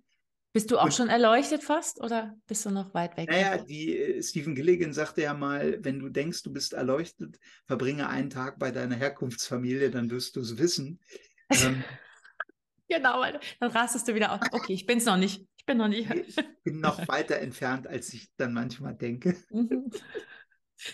Bist 0.53 0.71
du 0.71 0.79
auch 0.79 0.85
Und- 0.85 0.95
schon 0.95 1.09
erleuchtet 1.09 1.63
fast 1.65 2.01
oder 2.01 2.35
bist 2.47 2.67
du 2.67 2.71
noch 2.71 2.93
weit 2.93 3.17
weg? 3.17 3.31
Naja, 3.31 3.57
die 3.59 3.97
äh, 3.97 4.23
Stephen 4.23 4.55
Gilligan 4.55 4.93
sagte 4.93 5.23
ja 5.23 5.33
mal, 5.33 5.79
wenn 5.83 5.99
du 5.99 6.11
denkst, 6.11 6.43
du 6.43 6.53
bist 6.53 6.75
erleuchtet, 6.75 7.39
verbringe 7.67 8.09
einen 8.09 8.29
Tag 8.31 8.59
bei 8.59 8.71
deiner 8.71 8.97
Herkunftsfamilie, 8.97 9.91
dann 9.91 10.11
wirst 10.11 10.37
du 10.37 10.41
es 10.41 10.59
wissen. 10.59 11.01
Ähm, 11.51 11.83
Genau, 12.89 13.23
dann 13.59 13.71
rastest 13.71 14.07
du 14.07 14.15
wieder 14.15 14.33
aus. 14.33 14.41
Okay, 14.53 14.75
ich 14.75 14.85
bin's 14.85 15.07
noch 15.07 15.17
nicht. 15.17 15.47
Ich 15.57 15.65
bin 15.65 15.79
noch 15.79 15.89
nicht. 15.89 16.11
ich 16.11 16.37
bin 16.63 16.79
noch 16.81 16.99
weiter 17.09 17.39
entfernt, 17.39 17.87
als 17.87 18.13
ich 18.13 18.29
dann 18.37 18.53
manchmal 18.53 18.95
denke. 18.95 19.35
Mhm. 19.51 19.91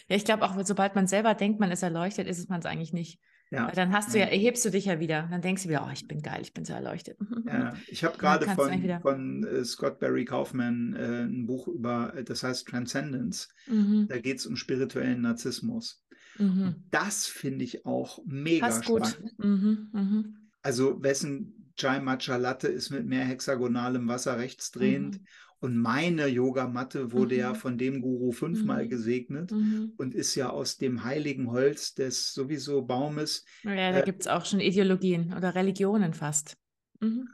Ja, 0.07 0.14
ich 0.16 0.25
glaube 0.25 0.44
auch, 0.44 0.55
sobald 0.64 0.94
man 0.94 1.09
selber 1.09 1.35
denkt, 1.35 1.59
man 1.59 1.73
ist 1.73 1.83
erleuchtet, 1.83 2.29
ist 2.29 2.38
es 2.38 2.49
man 2.49 2.61
es 2.61 2.66
eigentlich 2.66 2.92
nicht. 2.92 3.18
Ja. 3.51 3.67
Weil 3.67 3.75
dann 3.75 3.93
hast 3.93 4.13
du 4.13 4.19
ja, 4.19 4.27
erhebst 4.27 4.65
du 4.65 4.71
dich 4.71 4.87
ja 4.87 5.01
wieder. 5.01 5.27
Dann 5.31 5.41
denkst 5.41 5.63
du 5.63 5.69
wieder, 5.69 5.87
oh, 5.87 5.93
ich 5.93 6.07
bin 6.07 6.21
geil, 6.21 6.41
ich 6.43 6.53
bin 6.53 6.65
so 6.65 6.75
erleuchtet. 6.75 7.19
Ja, 7.47 7.75
ich 7.89 8.05
habe 8.05 8.19
gerade 8.19 8.47
von, 8.47 9.01
von 9.01 9.45
äh, 9.45 9.65
Scott 9.65 9.99
Barry 10.01 10.25
Kaufman 10.25 10.95
äh, 10.95 11.23
ein 11.23 11.47
Buch 11.47 11.69
über, 11.69 12.15
äh, 12.15 12.25
das 12.25 12.43
heißt 12.43 12.69
Transcendence. 12.69 13.49
Mhm. 13.67 14.07
Da 14.09 14.19
geht 14.19 14.39
es 14.39 14.47
um 14.47 14.57
spirituellen 14.57 15.23
Narzissmus. 15.23 16.05
Mhm. 16.39 16.85
Das 16.91 17.27
finde 17.27 17.65
ich 17.65 17.87
auch 17.87 18.21
mega 18.27 18.67
Passt 18.67 18.85
gut. 18.85 19.07
spannend. 19.07 19.39
Mhm. 19.39 19.89
Mhm. 19.93 20.37
Also 20.63 21.03
wessen 21.03 21.73
Chai 21.77 22.01
Matcha 22.01 22.37
Latte 22.37 22.69
ist 22.69 22.91
mit 22.91 23.07
mehr 23.07 23.25
hexagonalem 23.25 24.09
Wasser 24.09 24.37
rechts 24.37 24.73
drehend. 24.73 25.21
Mhm. 25.21 25.27
Und 25.61 25.77
meine 25.77 26.27
Yogamatte 26.29 27.12
wurde 27.12 27.37
ja 27.37 27.51
Mhm. 27.51 27.57
von 27.57 27.79
dem 27.79 28.01
Guru 28.01 28.31
fünfmal 28.33 28.85
Mhm. 28.85 28.88
gesegnet 28.90 29.51
Mhm. 29.53 29.92
und 29.97 30.14
ist 30.14 30.35
ja 30.37 30.51
aus 30.51 30.77
dem 30.79 31.03
heiligen 31.05 31.51
Holz 31.51 31.94
des 31.94 32.33
sowieso 32.33 32.83
Baumes. 32.83 33.44
Ja, 33.64 33.92
da 33.92 33.99
Äh, 34.01 34.05
gibt 34.05 34.21
es 34.21 34.29
auch 34.29 34.44
schon 34.44 34.61
Ideologien 34.61 35.33
oder 35.37 35.55
Religionen 35.55 36.14
fast. 36.14 36.57
Mhm. 37.01 37.29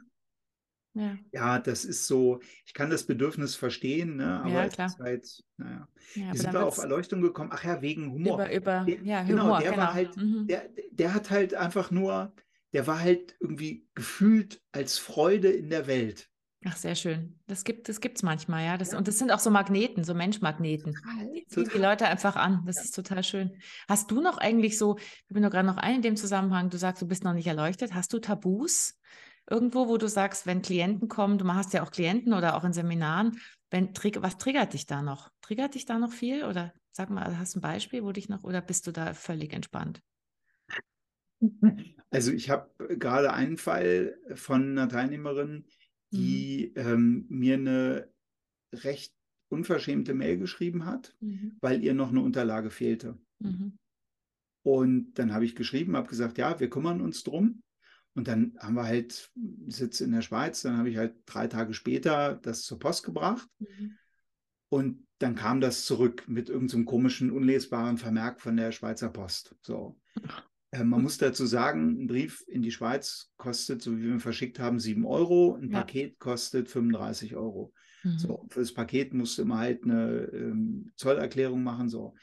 Ja, 0.97 1.17
Ja, 1.33 1.59
das 1.59 1.83
ist 1.83 2.07
so, 2.07 2.39
ich 2.65 2.73
kann 2.73 2.89
das 2.89 3.03
Bedürfnis 3.05 3.55
verstehen, 3.55 4.15
ne? 4.15 4.39
aber 4.39 4.49
Ja, 4.49 4.63
es 4.65 4.73
klar. 4.73 4.87
ist 4.87 4.99
halt, 4.99 5.43
naja. 5.57 5.89
ja 6.15 6.33
Wie 6.33 6.37
sind 6.37 6.53
wir 6.53 6.65
auf 6.65 6.77
Erleuchtung 6.77 7.21
gekommen? 7.21 7.49
Ach 7.51 7.63
ja, 7.65 7.81
wegen 7.81 8.11
Humor. 8.13 8.35
über, 8.35 8.53
über, 8.53 8.85
Der- 8.85 9.03
ja, 9.03 9.23
genau, 9.23 9.43
Humor, 9.43 9.59
der 9.59 9.71
war 9.71 9.75
genau. 9.75 9.93
halt- 9.93 10.17
Mhm. 10.17 10.47
Der, 10.47 10.69
der 10.91 11.13
hat 11.13 11.29
halt 11.31 11.53
einfach 11.53 11.91
nur, 11.91 12.33
der 12.71 12.87
war 12.87 13.01
halt 13.01 13.35
irgendwie 13.41 13.87
gefühlt 13.93 14.61
als 14.71 14.97
Freude 14.97 15.49
in 15.49 15.69
der 15.69 15.85
Welt. 15.87 16.29
Ach, 16.67 16.75
sehr 16.75 16.95
schön. 16.95 17.39
Das 17.45 17.63
gibt 17.63 17.87
es 17.89 18.01
gibt's 18.01 18.23
manchmal, 18.23 18.65
ja. 18.65 18.77
Das, 18.77 18.91
Ja. 18.91 18.97
Und 18.97 19.07
das 19.07 19.19
sind 19.19 19.31
auch 19.31 19.39
so 19.39 19.51
Magneten, 19.51 20.03
so 20.03 20.15
Menschmagneten. 20.15 20.95
Die 21.35 21.45
ziehen 21.45 21.69
die 21.71 21.77
Leute 21.77 22.07
einfach 22.07 22.35
an. 22.35 22.63
Das 22.65 22.83
ist 22.83 22.95
total 22.95 23.23
schön. 23.23 23.51
Hast 23.87 24.09
du 24.09 24.19
noch 24.19 24.39
eigentlich 24.39 24.79
so, 24.79 24.97
ich 24.97 25.29
habe 25.29 25.41
nur 25.41 25.51
gerade 25.51 25.67
noch 25.67 25.77
einen 25.77 25.97
in 25.97 26.01
dem 26.01 26.15
Zusammenhang, 26.15 26.71
du 26.71 26.77
sagst, 26.77 27.03
du 27.03 27.07
bist 27.07 27.23
noch 27.23 27.33
nicht 27.33 27.45
erleuchtet. 27.45 27.93
Hast 27.93 28.11
du 28.13 28.19
Tabus 28.19 28.99
irgendwo, 29.47 29.87
wo 29.87 29.97
du 29.97 30.09
sagst, 30.09 30.47
wenn 30.47 30.63
Klienten 30.63 31.07
kommen, 31.07 31.37
du 31.37 31.47
hast 31.53 31.73
ja 31.73 31.83
auch 31.83 31.91
Klienten 31.91 32.33
oder 32.33 32.55
auch 32.55 32.63
in 32.63 32.73
Seminaren, 32.73 33.39
wenn, 33.69 33.89
was 34.17 34.37
triggert 34.39 34.73
dich 34.73 34.87
da 34.87 35.03
noch? 35.03 35.29
Triggert 35.41 35.75
dich 35.75 35.85
da 35.85 35.99
noch 35.99 36.11
viel? 36.11 36.45
Oder 36.45 36.73
sag 36.91 37.11
mal, 37.11 37.37
hast 37.37 37.53
du 37.53 37.59
ein 37.59 37.61
Beispiel, 37.61 38.03
wo 38.03 38.11
dich 38.11 38.27
noch, 38.27 38.43
oder 38.43 38.61
bist 38.61 38.87
du 38.87 38.91
da 38.91 39.13
völlig 39.13 39.53
entspannt? 39.53 40.01
Also 42.09 42.31
ich 42.31 42.49
habe 42.49 42.69
gerade 42.95 43.33
einen 43.33 43.57
Fall 43.57 44.17
von 44.33 44.71
einer 44.71 44.89
Teilnehmerin, 44.89 45.65
die 46.15 46.73
ähm, 46.75 47.25
mir 47.29 47.55
eine 47.55 48.09
recht 48.73 49.13
unverschämte 49.49 50.13
Mail 50.13 50.37
geschrieben 50.37 50.85
hat, 50.85 51.15
Mhm. 51.19 51.57
weil 51.61 51.83
ihr 51.83 51.93
noch 51.93 52.09
eine 52.09 52.21
Unterlage 52.21 52.69
fehlte. 52.69 53.17
Mhm. 53.39 53.77
Und 54.63 55.13
dann 55.13 55.33
habe 55.33 55.45
ich 55.45 55.55
geschrieben, 55.55 55.95
habe 55.95 56.09
gesagt, 56.09 56.37
ja, 56.37 56.59
wir 56.59 56.69
kümmern 56.69 57.01
uns 57.01 57.23
drum. 57.23 57.61
Und 58.15 58.27
dann 58.27 58.57
haben 58.59 58.75
wir 58.75 58.85
halt, 58.85 59.31
Sitz 59.67 60.01
in 60.01 60.11
der 60.11 60.21
Schweiz, 60.21 60.61
dann 60.61 60.77
habe 60.77 60.89
ich 60.89 60.97
halt 60.97 61.15
drei 61.25 61.47
Tage 61.47 61.73
später 61.73 62.35
das 62.35 62.63
zur 62.63 62.79
Post 62.79 63.03
gebracht. 63.03 63.47
Mhm. 63.59 63.97
Und 64.69 65.07
dann 65.19 65.35
kam 65.35 65.61
das 65.61 65.85
zurück 65.85 66.23
mit 66.27 66.49
irgendeinem 66.49 66.85
so 66.85 66.85
komischen, 66.85 67.31
unlesbaren 67.31 67.97
Vermerk 67.97 68.41
von 68.41 68.57
der 68.57 68.71
Schweizer 68.71 69.09
Post. 69.09 69.55
So. 69.61 69.99
Äh, 70.75 70.83
man 70.83 71.01
muss 71.01 71.17
dazu 71.17 71.45
sagen, 71.45 72.03
ein 72.03 72.07
Brief 72.07 72.43
in 72.47 72.61
die 72.61 72.71
Schweiz 72.71 73.31
kostet, 73.37 73.81
so 73.81 73.97
wie 73.97 74.03
wir 74.03 74.11
ihn 74.11 74.19
verschickt 74.19 74.59
haben, 74.59 74.79
7 74.79 75.05
Euro. 75.05 75.55
Ein 75.55 75.71
ja. 75.71 75.79
Paket 75.79 76.19
kostet 76.19 76.69
35 76.69 77.35
Euro. 77.35 77.73
Mhm. 78.03 78.17
So, 78.17 78.45
für 78.49 78.59
das 78.59 78.73
Paket 78.73 79.13
musste 79.13 79.45
man 79.45 79.59
halt 79.59 79.83
eine 79.83 80.29
ähm, 80.33 80.91
Zollerklärung 80.95 81.63
machen. 81.63 81.89
So. 81.89 82.15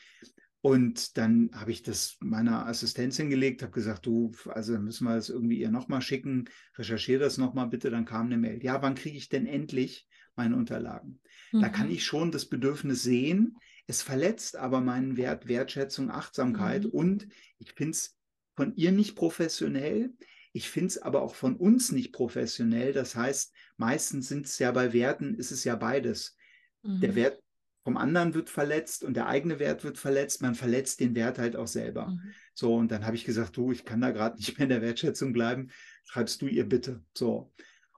Und 0.61 1.17
dann 1.19 1.51
habe 1.55 1.73
ich 1.73 1.83
das 1.83 2.17
meiner 2.21 2.67
Assistenz 2.67 3.17
hingelegt, 3.17 3.63
habe 3.63 3.73
gesagt, 3.73 4.07
du, 4.07 4.33
also 4.47 4.79
müssen 4.79 5.05
wir 5.05 5.17
das 5.17 5.29
irgendwie 5.29 5.59
ihr 5.59 5.71
nochmal 5.71 6.03
schicken, 6.03 6.49
recherchiere 6.77 7.21
das 7.21 7.37
nochmal 7.37 7.69
bitte, 7.69 7.91
dann 7.91 8.05
kam 8.05 8.27
eine 8.27 8.39
Mail. 8.39 8.63
Ja, 8.63 8.81
wann 8.81 8.95
kriege 8.95 9.17
ich 9.17 9.29
denn 9.29 9.47
endlich 9.47 10.07
meine 10.37 10.57
Unterlagen? 10.57 11.21
Mhm. 11.53 11.63
Da 11.63 11.69
kann 11.69 11.89
mhm. 11.89 11.95
ich 11.95 12.05
schon 12.05 12.31
das 12.31 12.47
Bedürfnis 12.47 13.03
sehen. 13.03 13.57
Es 13.89 14.03
verletzt 14.03 14.57
aber 14.57 14.81
meinen 14.81 15.17
Wert, 15.17 15.49
Wertschätzung, 15.49 16.11
Achtsamkeit 16.11 16.85
mhm. 16.85 16.91
und 16.91 17.29
ich 17.59 17.73
finde 17.73 17.93
es 17.93 18.17
von 18.55 18.75
ihr 18.77 18.93
nicht 18.93 19.17
professionell. 19.17 20.13
Ich 20.53 20.69
finde 20.69 20.89
es 20.89 20.99
aber 20.99 21.23
auch 21.23 21.35
von 21.35 21.57
uns 21.57 21.93
nicht 21.93 22.13
professionell. 22.13 22.93
Das 22.93 23.17
heißt, 23.17 23.55
meistens 23.77 24.29
sind 24.29 24.47
es 24.47 24.59
ja 24.59 24.71
bei 24.73 24.93
Werten, 24.93 25.35
ist 25.35 25.51
es 25.51 25.65
ja 25.65 25.77
beides. 25.77 26.37
Mhm. 26.83 27.01
Der 27.01 27.15
Wert 27.15 27.43
vom 27.85 27.97
anderen 27.97 28.35
wird 28.35 28.49
verletzt 28.49 29.03
und 29.03 29.15
der 29.15 29.27
eigene 29.27 29.59
Wert 29.59 29.83
wird 29.83 29.99
verletzt. 29.99 30.43
Man 30.43 30.55
verletzt 30.55 31.01
den 31.01 31.15
Wert 31.15 31.39
halt 31.39 31.57
auch 31.57 31.67
selber. 31.67 32.09
Mhm. 32.09 32.33
So, 32.55 32.75
und 32.77 32.93
dann 32.93 33.05
habe 33.05 33.17
ich 33.17 33.25
gesagt, 33.25 33.57
du, 33.57 33.73
ich 33.73 33.85
kann 33.85 34.01
da 34.01 34.11
gerade 34.11 34.37
nicht 34.37 34.59
mehr 34.59 34.65
in 34.65 34.71
der 34.71 34.83
Wertschätzung 34.83 35.33
bleiben. 35.33 35.71
Schreibst 36.05 36.43
du 36.43 36.47
ihr 36.47 36.69
bitte. 36.69 37.03
So. 37.17 37.53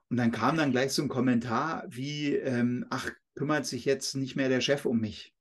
Und 0.09 0.17
dann 0.17 0.31
kam 0.31 0.57
dann 0.57 0.71
gleich 0.71 0.93
so 0.93 1.01
ein 1.01 1.09
Kommentar 1.09 1.85
wie, 1.89 2.35
ähm, 2.35 2.85
ach, 2.89 3.11
kümmert 3.35 3.65
sich 3.65 3.85
jetzt 3.85 4.15
nicht 4.15 4.35
mehr 4.35 4.49
der 4.49 4.61
Chef 4.61 4.85
um 4.85 4.99
mich. 4.99 5.34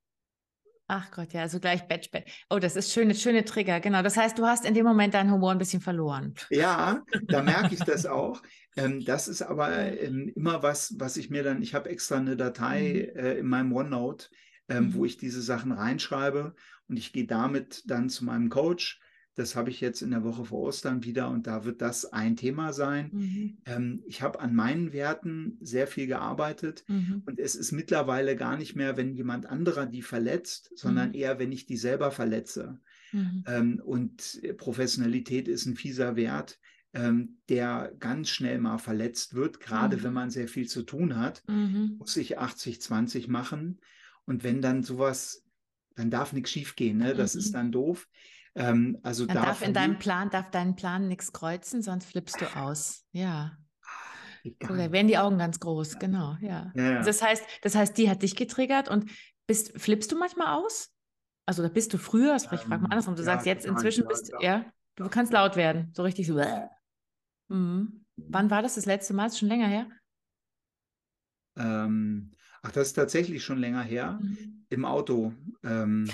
Ach 0.86 1.10
Gott, 1.10 1.32
ja, 1.32 1.42
also 1.42 1.60
gleich 1.60 1.88
Batch, 1.88 2.10
Batch. 2.10 2.44
Oh, 2.50 2.58
das 2.58 2.76
ist 2.76 2.92
schöne, 2.92 3.14
schöne 3.14 3.44
Trigger, 3.44 3.80
genau. 3.80 4.02
Das 4.02 4.18
heißt, 4.18 4.38
du 4.38 4.44
hast 4.44 4.66
in 4.66 4.74
dem 4.74 4.84
Moment 4.84 5.14
deinen 5.14 5.32
Humor 5.32 5.52
ein 5.52 5.58
bisschen 5.58 5.80
verloren. 5.80 6.34
Ja, 6.50 7.02
da 7.26 7.42
merke 7.42 7.74
ich 7.74 7.80
das 7.80 8.04
auch. 8.06 8.42
Ähm, 8.76 9.02
das 9.04 9.26
ist 9.26 9.40
aber 9.40 9.72
ähm, 9.98 10.30
immer 10.36 10.62
was, 10.62 10.94
was 10.98 11.16
ich 11.16 11.30
mir 11.30 11.42
dann, 11.42 11.62
ich 11.62 11.74
habe 11.74 11.88
extra 11.88 12.16
eine 12.16 12.36
Datei 12.36 13.10
mhm. 13.14 13.18
äh, 13.18 13.34
in 13.38 13.46
meinem 13.46 13.72
OneNote, 13.72 14.28
ähm, 14.68 14.88
mhm. 14.88 14.94
wo 14.94 15.04
ich 15.06 15.16
diese 15.16 15.40
Sachen 15.40 15.72
reinschreibe 15.72 16.54
und 16.88 16.98
ich 16.98 17.12
gehe 17.12 17.26
damit 17.26 17.82
dann 17.86 18.10
zu 18.10 18.26
meinem 18.26 18.50
Coach 18.50 19.00
das 19.34 19.56
habe 19.56 19.70
ich 19.70 19.80
jetzt 19.80 20.00
in 20.00 20.10
der 20.10 20.22
Woche 20.22 20.44
vor 20.44 20.60
Ostern 20.60 21.02
wieder 21.02 21.28
und 21.28 21.46
da 21.46 21.64
wird 21.64 21.82
das 21.82 22.12
ein 22.12 22.36
Thema 22.36 22.72
sein. 22.72 23.10
Mhm. 23.12 23.58
Ähm, 23.66 24.02
ich 24.06 24.22
habe 24.22 24.40
an 24.40 24.54
meinen 24.54 24.92
Werten 24.92 25.58
sehr 25.60 25.86
viel 25.86 26.06
gearbeitet 26.06 26.84
mhm. 26.86 27.22
und 27.26 27.40
es 27.40 27.56
ist 27.56 27.72
mittlerweile 27.72 28.36
gar 28.36 28.56
nicht 28.56 28.76
mehr, 28.76 28.96
wenn 28.96 29.14
jemand 29.14 29.46
anderer 29.46 29.86
die 29.86 30.02
verletzt, 30.02 30.70
sondern 30.76 31.10
mhm. 31.10 31.14
eher, 31.14 31.38
wenn 31.38 31.52
ich 31.52 31.66
die 31.66 31.76
selber 31.76 32.12
verletze. 32.12 32.80
Mhm. 33.12 33.44
Ähm, 33.46 33.82
und 33.84 34.40
Professionalität 34.56 35.48
ist 35.48 35.66
ein 35.66 35.74
fieser 35.74 36.14
Wert, 36.14 36.60
ähm, 36.92 37.38
der 37.48 37.92
ganz 37.98 38.30
schnell 38.30 38.58
mal 38.60 38.78
verletzt 38.78 39.34
wird, 39.34 39.58
gerade 39.58 40.02
wenn 40.04 40.10
mhm. 40.10 40.14
man 40.14 40.30
sehr 40.30 40.46
viel 40.46 40.68
zu 40.68 40.82
tun 40.82 41.16
hat, 41.16 41.42
mhm. 41.48 41.96
muss 41.98 42.16
ich 42.16 42.38
80-20 42.38 43.28
machen. 43.28 43.80
Und 44.26 44.44
wenn 44.44 44.62
dann 44.62 44.84
sowas, 44.84 45.44
dann 45.96 46.10
darf 46.10 46.32
nichts 46.32 46.50
schiefgehen, 46.50 46.98
ne? 46.98 47.14
das 47.14 47.34
ist 47.34 47.52
dann 47.54 47.72
doof. 47.72 48.08
Ähm, 48.56 48.98
also 49.02 49.26
Dann 49.26 49.36
darf 49.36 49.62
in 49.62 49.74
deinem 49.74 49.98
Plan, 49.98 50.30
darf 50.30 50.50
dein 50.50 50.76
Plan 50.76 51.08
nichts 51.08 51.32
kreuzen, 51.32 51.82
sonst 51.82 52.06
flippst 52.06 52.40
du 52.40 52.56
aus. 52.56 53.04
Ja. 53.12 53.56
So, 54.44 54.76
da 54.76 54.92
werden 54.92 55.08
die 55.08 55.16
Augen 55.18 55.38
ganz 55.38 55.58
groß, 55.58 55.98
genau, 55.98 56.36
ja. 56.40 56.70
ja, 56.74 56.82
ja. 56.92 57.02
Das 57.02 57.22
heißt, 57.22 57.44
das 57.62 57.74
heißt, 57.74 57.96
die 57.96 58.10
hat 58.10 58.22
dich 58.22 58.36
getriggert 58.36 58.88
und 58.88 59.10
bist, 59.46 59.80
flippst 59.80 60.12
du 60.12 60.18
manchmal 60.18 60.58
aus? 60.58 60.90
Also 61.46 61.62
da 61.62 61.68
bist 61.68 61.92
du 61.92 61.98
früher, 61.98 62.34
also 62.34 62.46
ich 62.52 62.60
frage 62.60 62.68
mal 62.68 62.86
ähm, 62.86 62.86
andersrum, 62.90 63.16
du 63.16 63.22
ja, 63.22 63.26
sagst 63.26 63.46
jetzt 63.46 63.66
inzwischen 63.66 64.06
bist 64.06 64.32
du, 64.32 64.38
ja, 64.40 64.64
du 64.96 65.08
kannst 65.08 65.32
laut 65.32 65.56
werden, 65.56 65.90
so 65.94 66.02
richtig 66.02 66.26
so. 66.26 66.40
Mhm. 67.48 68.04
Wann 68.16 68.50
war 68.50 68.62
das 68.62 68.76
das 68.76 68.86
letzte 68.86 69.14
Mal? 69.14 69.26
Ist 69.26 69.38
schon 69.38 69.48
länger 69.48 69.66
her? 69.66 69.86
Ähm, 71.56 72.32
ach, 72.62 72.72
das 72.72 72.88
ist 72.88 72.94
tatsächlich 72.94 73.42
schon 73.42 73.58
länger 73.58 73.82
her. 73.82 74.18
Mhm. 74.20 74.66
Im 74.68 74.84
Auto. 74.84 75.32
Ähm, 75.62 76.10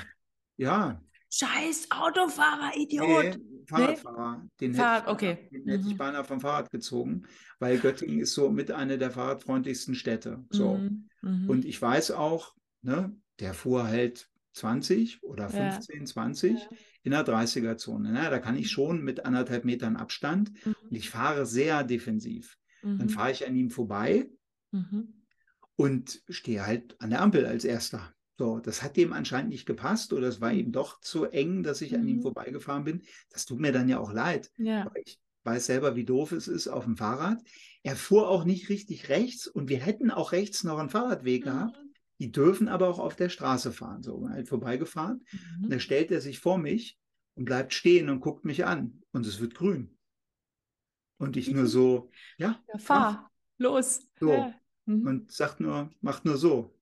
ja, 0.57 1.01
Scheiß 1.31 1.89
Autofahrer, 1.91 2.77
Idiot. 2.77 3.39
Nee, 3.39 3.65
Fahrradfahrer. 3.67 4.49
Den, 4.61 4.75
Fahrrad, 4.75 5.03
hätte, 5.03 5.11
okay. 5.13 5.49
den 5.53 5.69
hätte 5.69 5.85
ich 5.87 5.95
mhm. 5.95 5.99
beinahe 5.99 6.25
vom 6.25 6.41
Fahrrad 6.41 6.71
gezogen, 6.71 7.23
weil 7.61 7.79
Göttingen 7.79 8.21
ist 8.21 8.35
so 8.35 8.51
mit 8.51 8.73
einer 8.73 8.97
der 8.97 9.13
fahrradfreundlichsten 9.13 9.95
Städte. 9.95 10.45
So. 10.51 10.79
Mhm. 10.79 11.09
Mhm. 11.23 11.49
Und 11.49 11.65
ich 11.65 11.81
weiß 11.81 12.11
auch, 12.11 12.55
ne, 12.83 13.15
der 13.39 13.55
fuhr 13.55 13.85
halt 13.85 14.29
20 14.55 15.23
oder 15.23 15.49
15, 15.49 16.01
ja. 16.01 16.05
20 16.05 16.59
ja. 16.59 16.69
in 17.05 17.13
der 17.13 17.25
30er-Zone. 17.25 18.11
Ne? 18.11 18.29
Da 18.29 18.41
kann 18.41 18.57
ich 18.57 18.67
mhm. 18.67 18.71
schon 18.71 19.03
mit 19.03 19.25
anderthalb 19.25 19.65
Metern 19.65 19.97
Abstand 19.97 20.53
mhm. 20.67 20.75
und 20.83 20.97
ich 20.97 21.11
fahre 21.11 21.47
sehr 21.47 21.85
defensiv. 21.85 22.57
Dann 22.83 22.97
mhm. 22.97 23.09
fahre 23.11 23.31
ich 23.31 23.47
an 23.47 23.55
ihm 23.55 23.71
vorbei 23.71 24.31
und 25.77 26.23
stehe 26.29 26.67
halt 26.67 27.01
an 27.01 27.11
der 27.11 27.21
Ampel 27.21 27.45
als 27.45 27.65
erster. 27.65 28.15
So, 28.41 28.59
das 28.59 28.83
hat 28.83 28.97
dem 28.97 29.13
anscheinend 29.13 29.51
nicht 29.51 29.67
gepasst 29.67 30.15
oder 30.15 30.27
es 30.27 30.41
war 30.41 30.51
ihm 30.51 30.73
doch 30.73 30.99
zu 31.03 31.27
eng, 31.27 31.63
dass 31.63 31.83
ich 31.83 31.93
mhm. 31.93 31.99
an 31.99 32.09
ihm 32.09 32.17
mhm. 32.17 32.23
vorbeigefahren 32.23 32.85
bin. 32.85 33.03
Das 33.29 33.45
tut 33.45 33.61
mir 33.61 33.71
dann 33.71 33.87
ja 33.87 33.99
auch 33.99 34.15
leid. 34.15 34.51
Ja. 34.57 34.87
Aber 34.87 34.99
ich 34.99 35.21
weiß 35.45 35.67
selber, 35.67 35.95
wie 35.95 36.07
doof 36.07 36.33
es 36.33 36.49
ist 36.49 36.67
auf 36.67 36.85
dem 36.85 36.97
Fahrrad. 36.97 37.39
Er 37.83 37.97
fuhr 37.97 38.31
auch 38.31 38.47
nicht 38.47 38.71
richtig 38.71 39.11
rechts 39.11 39.47
und 39.47 39.69
wir 39.69 39.77
hätten 39.77 40.11
auch 40.11 40.33
rechts 40.33 40.65
noch 40.65 40.79
einen 40.79 40.89
Fahrradweg 40.89 41.45
mhm. 41.45 41.51
gehabt. 41.51 41.81
Die 42.19 42.33
dürfen 42.33 42.69
aber 42.69 42.89
auch 42.89 42.99
auf 42.99 43.15
der 43.15 43.29
Straße 43.29 43.73
fahren. 43.73 44.03
So, 44.03 44.27
halt 44.27 44.49
vorbeigefahren. 44.49 45.23
Mhm. 45.31 45.65
Und 45.65 45.73
da 45.75 45.79
stellt 45.79 46.11
er 46.11 46.23
sich 46.23 46.39
vor 46.39 46.57
mich 46.57 46.97
und 47.35 47.45
bleibt 47.45 47.75
stehen 47.75 48.09
und 48.09 48.21
guckt 48.21 48.47
mich 48.47 48.65
an. 48.65 49.03
Und 49.13 49.27
es 49.27 49.39
wird 49.39 49.55
grün. 49.55 49.99
Und 51.19 51.37
ich 51.37 51.51
nur 51.51 51.67
so, 51.67 52.11
ja. 52.39 52.59
ja 52.73 52.79
fahr, 52.79 53.13
mach. 53.13 53.31
los. 53.59 54.01
So. 54.19 54.33
Ja. 54.33 54.55
Mhm. 54.87 55.07
Und 55.07 55.31
sagt 55.31 55.61
nur, 55.61 55.91
macht 56.01 56.25
nur 56.25 56.39
so. 56.39 56.75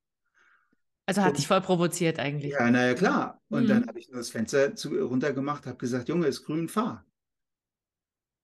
Also 1.08 1.22
hat 1.22 1.38
dich 1.38 1.46
voll 1.46 1.62
provoziert 1.62 2.18
eigentlich. 2.18 2.52
Ja, 2.52 2.70
naja, 2.70 2.92
klar. 2.92 3.40
Und 3.48 3.62
mhm. 3.62 3.68
dann 3.68 3.86
habe 3.86 3.98
ich 3.98 4.10
nur 4.10 4.18
das 4.18 4.28
Fenster 4.28 4.76
zu, 4.76 4.90
runtergemacht, 4.90 5.64
habe 5.64 5.78
gesagt, 5.78 6.10
Junge, 6.10 6.26
ist 6.26 6.44
grün, 6.44 6.68
fahr. 6.68 7.06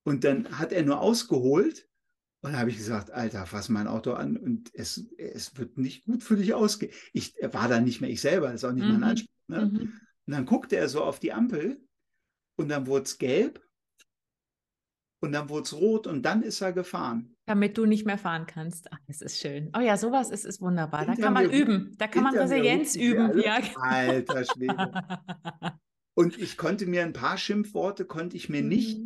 Und 0.07 0.25
dann 0.25 0.59
hat 0.59 0.73
er 0.73 0.83
nur 0.83 0.99
ausgeholt 0.99 1.87
und 2.41 2.53
dann 2.53 2.61
habe 2.61 2.71
ich 2.71 2.79
gesagt, 2.79 3.11
Alter, 3.11 3.45
fass 3.45 3.69
mein 3.69 3.87
Auto 3.87 4.15
an 4.15 4.39
und 4.39 4.71
es, 4.75 5.07
es 5.19 5.59
wird 5.59 5.77
nicht 5.77 6.07
gut 6.07 6.23
für 6.23 6.37
dich 6.37 6.55
ausgehen. 6.55 6.91
Ich 7.13 7.35
war 7.43 7.69
da 7.69 7.81
nicht 7.81 8.01
mehr 8.01 8.09
ich 8.09 8.23
selber, 8.23 8.47
das 8.47 8.63
ist 8.63 8.65
auch 8.65 8.73
nicht 8.73 8.87
mhm. 8.87 8.93
mein 8.95 9.11
Anspruch. 9.11 9.49
Ne? 9.49 9.67
Mhm. 9.67 9.81
Und 10.27 10.33
dann 10.33 10.47
guckte 10.47 10.77
er 10.77 10.89
so 10.89 11.05
auf 11.05 11.21
die 11.21 11.35
Ampel 11.35 11.87
und 12.57 12.71
dann 12.71 12.87
wurde 12.87 13.05
es 13.05 13.19
gelb 13.19 13.63
und 15.21 15.33
dann 15.33 15.51
wurde 15.51 15.65
es 15.65 15.75
rot 15.75 16.07
und 16.07 16.23
dann 16.23 16.43
ist 16.43 16.63
er 16.63 16.73
gefahren. 16.73 17.34
Damit 17.47 17.77
du 17.77 17.85
nicht 17.85 18.07
mehr 18.07 18.17
fahren 18.17 18.47
kannst. 18.47 18.91
Ach, 18.91 18.99
das 19.07 19.21
ist 19.21 19.39
schön. 19.39 19.71
Oh 19.77 19.81
ja, 19.81 19.99
sowas 19.99 20.31
ist, 20.31 20.47
ist 20.47 20.63
wunderbar. 20.63 21.05
Da 21.05 21.15
kann 21.15 21.35
man 21.35 21.51
üben. 21.51 21.95
Da 21.99 22.07
kann 22.07 22.23
man 22.23 22.37
Resilienz 22.37 22.97
üben. 22.97 23.39
Ja. 23.39 23.59
Alter 23.77 24.45
Schwede. 24.45 24.93
und 26.15 26.39
ich 26.39 26.57
konnte 26.57 26.87
mir 26.87 27.03
ein 27.03 27.13
paar 27.13 27.37
Schimpfworte, 27.37 28.07
konnte 28.07 28.37
ich 28.37 28.49
mir 28.49 28.63
mhm. 28.63 28.69
nicht 28.69 29.01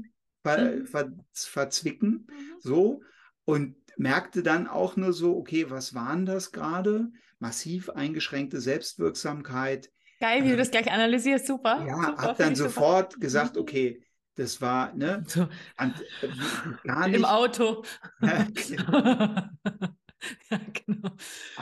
ver, 0.44 0.77
mhm. 0.77 0.87
ver, 0.87 1.12
verzwicken. 1.33 2.29
Mhm. 2.31 2.55
So. 2.61 3.03
Und 3.44 3.74
merkte 3.96 4.42
dann 4.42 4.68
auch 4.68 4.96
nur 4.96 5.12
so, 5.12 5.37
okay, 5.37 5.70
was 5.70 5.94
waren 5.94 6.24
das 6.24 6.53
gerade? 6.53 7.11
Massiv 7.40 7.90
eingeschränkte 7.90 8.61
Selbstwirksamkeit. 8.61 9.90
Geil, 10.20 10.44
wie 10.44 10.51
du 10.51 10.57
das 10.57 10.70
gleich 10.70 10.90
analysierst, 10.90 11.46
super. 11.46 11.85
Ja, 11.87 11.96
super, 11.96 12.22
habe 12.22 12.35
dann 12.38 12.57
sofort 12.57 13.12
super. 13.12 13.20
gesagt, 13.20 13.55
mhm. 13.57 13.62
okay, 13.62 14.03
das 14.38 14.61
war, 14.61 14.94
ne? 14.94 15.24
So. 15.27 15.42
Und, 15.42 15.94
äh, 16.22 16.29
gar 16.87 17.09
nicht. 17.09 17.16
Im 17.16 17.24
Auto. 17.24 17.85
ja, 20.51 20.61
genau. 20.87 21.11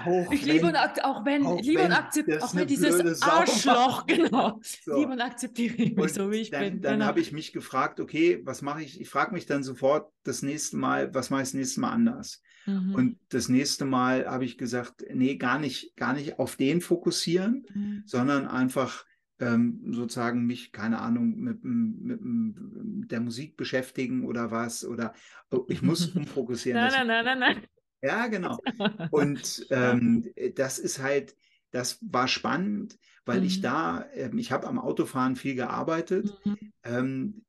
Auch 0.04 0.32
ich 0.32 0.44
liebe 0.44 0.66
und 0.66 0.76
auch 0.76 1.24
wenn, 1.24 1.46
auch 1.46 1.60
liebe 1.60 1.82
und 1.82 1.92
akzeptiere 1.92 2.42
auch 2.42 2.54
wenn 2.54 2.66
dieses 2.66 3.22
Arschloch, 3.22 4.06
genau. 4.06 4.60
So. 4.62 4.98
Liebe 4.98 5.12
und 5.12 5.20
akzeptiere 5.20 5.76
mich 5.76 5.96
und 5.96 6.10
so 6.10 6.30
wie 6.30 6.36
ich 6.36 6.50
dann, 6.50 6.60
bin. 6.62 6.80
Dann 6.80 6.94
genau. 6.94 7.06
habe 7.06 7.20
ich 7.20 7.32
mich 7.32 7.52
gefragt, 7.52 8.00
okay, 8.00 8.40
was 8.44 8.62
mache 8.62 8.82
ich? 8.82 9.00
Ich 9.00 9.08
frage 9.08 9.32
mich 9.32 9.46
dann 9.46 9.62
sofort 9.62 10.12
das 10.22 10.42
nächste 10.42 10.76
Mal, 10.76 11.14
was 11.14 11.30
mache 11.30 11.42
ich 11.42 11.48
das 11.48 11.54
nächste 11.54 11.80
Mal 11.80 11.90
anders? 11.90 12.42
Mhm. 12.66 12.94
Und 12.94 13.18
das 13.28 13.48
nächste 13.48 13.84
Mal 13.84 14.26
habe 14.26 14.44
ich 14.44 14.58
gesagt, 14.58 15.04
nee, 15.12 15.36
gar 15.36 15.58
nicht, 15.58 15.96
gar 15.96 16.12
nicht 16.12 16.38
auf 16.38 16.56
den 16.56 16.80
fokussieren, 16.80 17.66
mhm. 17.72 18.02
sondern 18.06 18.46
einfach 18.46 19.05
ähm, 19.38 19.92
sozusagen 19.92 20.46
mich, 20.46 20.72
keine 20.72 21.00
Ahnung, 21.00 21.36
mit, 21.36 21.62
mit, 21.62 22.20
mit, 22.22 23.10
der 23.10 23.20
Musik 23.20 23.56
beschäftigen 23.56 24.24
oder 24.24 24.50
was. 24.50 24.84
Oder 24.84 25.14
oh, 25.50 25.66
ich 25.68 25.82
muss 25.82 26.06
umfokussieren. 26.16 26.80
nein, 26.80 27.06
nein, 27.06 27.06
nein, 27.06 27.24
nein, 27.24 27.38
nein. 27.38 27.66
Ja, 28.02 28.26
genau. 28.28 28.58
Und 29.10 29.66
ähm, 29.70 30.30
das 30.54 30.78
ist 30.78 31.02
halt, 31.02 31.36
das 31.70 31.98
war 32.00 32.28
spannend, 32.28 32.98
weil 33.24 33.40
mhm. 33.40 33.46
ich 33.46 33.60
da, 33.60 34.02
äh, 34.14 34.30
ich 34.36 34.52
habe 34.52 34.66
am 34.66 34.78
Autofahren 34.78 35.36
viel 35.36 35.54
gearbeitet. 35.54 36.32
Mhm. 36.44 36.72
Ähm, 36.84 37.42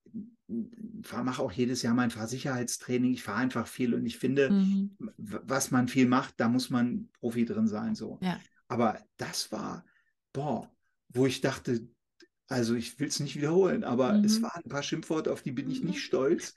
mache 0.47 1.41
auch 1.41 1.51
jedes 1.51 1.81
Jahr 1.81 1.93
mein 1.93 2.09
Fahrsicherheitstraining. 2.09 3.13
Ich 3.13 3.23
fahre 3.23 3.39
einfach 3.39 3.67
viel 3.67 3.93
und 3.93 4.05
ich 4.05 4.17
finde, 4.17 4.49
mhm. 4.49 4.95
was 5.17 5.71
man 5.71 5.87
viel 5.87 6.07
macht, 6.07 6.39
da 6.39 6.47
muss 6.47 6.69
man 6.69 7.09
Profi 7.19 7.45
drin 7.45 7.67
sein. 7.67 7.95
So. 7.95 8.17
Ja. 8.21 8.39
Aber 8.67 8.99
das 9.17 9.51
war, 9.51 9.85
boah, 10.33 10.71
wo 11.17 11.25
ich 11.25 11.41
dachte, 11.41 11.87
also 12.47 12.75
ich 12.75 12.99
will 12.99 13.07
es 13.07 13.19
nicht 13.19 13.35
wiederholen, 13.35 13.83
aber 13.83 14.13
mhm. 14.13 14.23
es 14.23 14.41
waren 14.41 14.63
ein 14.63 14.69
paar 14.69 14.83
Schimpfworte, 14.83 15.31
auf 15.31 15.41
die 15.41 15.51
bin 15.51 15.69
ich 15.69 15.83
nicht 15.83 15.95
mhm. 15.95 16.01
stolz. 16.01 16.55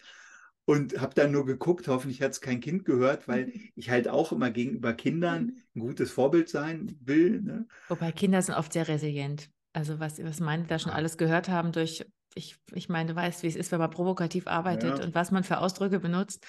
Und 0.66 1.00
habe 1.00 1.14
dann 1.14 1.32
nur 1.32 1.46
geguckt, 1.46 1.88
hoffentlich 1.88 2.22
hat 2.22 2.30
es 2.30 2.40
kein 2.40 2.60
Kind 2.60 2.84
gehört, 2.84 3.26
weil 3.26 3.46
mhm. 3.46 3.70
ich 3.74 3.90
halt 3.90 4.06
auch 4.06 4.30
immer 4.30 4.50
gegenüber 4.50 4.92
Kindern 4.92 5.46
mhm. 5.46 5.62
ein 5.74 5.80
gutes 5.80 6.12
Vorbild 6.12 6.48
sein 6.48 6.96
will. 7.00 7.40
Ne? 7.40 7.66
Wobei 7.88 8.12
Kinder 8.12 8.40
sind 8.40 8.54
oft 8.54 8.72
sehr 8.72 8.86
resilient. 8.86 9.50
Also 9.72 9.98
was, 9.98 10.22
was 10.22 10.38
meine 10.38 10.64
da 10.66 10.78
schon 10.78 10.92
ja. 10.92 10.96
alles 10.96 11.16
gehört 11.16 11.48
haben 11.48 11.72
durch, 11.72 12.04
ich, 12.34 12.56
ich 12.72 12.88
meine, 12.88 13.10
du 13.10 13.16
weißt, 13.16 13.42
wie 13.42 13.48
es 13.48 13.56
ist, 13.56 13.72
wenn 13.72 13.80
man 13.80 13.90
provokativ 13.90 14.46
arbeitet 14.46 14.98
ja. 14.98 15.04
und 15.04 15.14
was 15.14 15.32
man 15.32 15.42
für 15.42 15.58
Ausdrücke 15.58 15.98
benutzt 15.98 16.46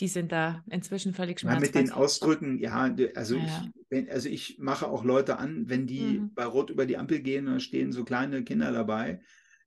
die 0.00 0.08
sind 0.08 0.32
da 0.32 0.64
inzwischen 0.70 1.14
völlig 1.14 1.40
schmerzfrei. 1.40 1.66
Ja, 1.66 1.66
mit 1.66 1.74
den 1.74 1.92
Ausdrücken, 1.92 2.58
ja, 2.58 2.94
also, 3.14 3.36
ja. 3.36 3.44
Ich, 3.44 3.84
wenn, 3.90 4.10
also 4.10 4.28
ich 4.28 4.58
mache 4.58 4.88
auch 4.88 5.04
Leute 5.04 5.38
an, 5.38 5.68
wenn 5.68 5.86
die 5.86 6.18
mhm. 6.18 6.34
bei 6.34 6.44
Rot 6.44 6.70
über 6.70 6.86
die 6.86 6.96
Ampel 6.96 7.20
gehen, 7.20 7.46
da 7.46 7.60
stehen 7.60 7.92
so 7.92 8.04
kleine 8.04 8.42
Kinder 8.42 8.72
dabei, 8.72 9.20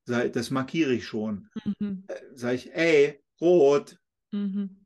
das 0.05 0.51
markiere 0.51 0.93
ich 0.93 1.05
schon. 1.05 1.49
Mhm. 1.79 2.03
Äh, 2.07 2.15
sage 2.33 2.55
ich, 2.55 2.73
ey, 2.73 3.21
Rot. 3.41 3.99
Mhm. 4.31 4.85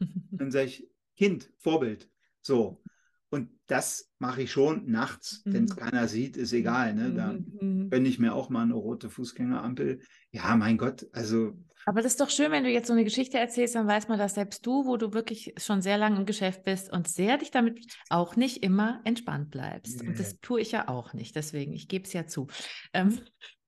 Dann 0.30 0.50
sage 0.50 0.66
ich, 0.66 0.88
Kind, 1.16 1.50
Vorbild. 1.58 2.08
So. 2.40 2.82
Und 3.30 3.50
das 3.66 4.10
mache 4.18 4.42
ich 4.42 4.52
schon 4.52 4.90
nachts, 4.90 5.42
wenn 5.44 5.64
es 5.64 5.74
mhm. 5.74 5.80
keiner 5.80 6.08
sieht, 6.08 6.36
ist 6.36 6.52
egal. 6.52 6.94
Ne? 6.94 7.12
Da 7.12 7.32
mhm. 7.32 7.90
gönne 7.90 8.08
ich 8.08 8.18
mir 8.18 8.34
auch 8.34 8.48
mal 8.48 8.62
eine 8.62 8.74
rote 8.74 9.10
Fußgängerampel. 9.10 10.00
Ja, 10.30 10.56
mein 10.56 10.78
Gott, 10.78 11.06
also 11.12 11.58
aber 11.88 12.02
das 12.02 12.12
ist 12.12 12.20
doch 12.20 12.28
schön, 12.28 12.52
wenn 12.52 12.64
du 12.64 12.70
jetzt 12.70 12.88
so 12.88 12.92
eine 12.92 13.02
Geschichte 13.02 13.38
erzählst, 13.38 13.74
dann 13.74 13.86
weiß 13.86 14.08
man, 14.08 14.18
dass 14.18 14.34
selbst 14.34 14.66
du, 14.66 14.84
wo 14.84 14.98
du 14.98 15.14
wirklich 15.14 15.54
schon 15.56 15.80
sehr 15.80 15.96
lange 15.96 16.18
im 16.18 16.26
Geschäft 16.26 16.62
bist 16.64 16.92
und 16.92 17.08
sehr 17.08 17.38
dich 17.38 17.50
damit 17.50 17.80
auch 18.10 18.36
nicht 18.36 18.62
immer 18.62 19.00
entspannt 19.04 19.50
bleibst. 19.50 20.02
Nee. 20.02 20.08
Und 20.08 20.18
das 20.18 20.38
tue 20.40 20.60
ich 20.60 20.70
ja 20.70 20.88
auch 20.88 21.14
nicht. 21.14 21.34
Deswegen, 21.34 21.72
ich 21.72 21.88
gebe 21.88 22.04
es 22.04 22.12
ja 22.12 22.26
zu. 22.26 22.48
Ähm, 22.92 23.18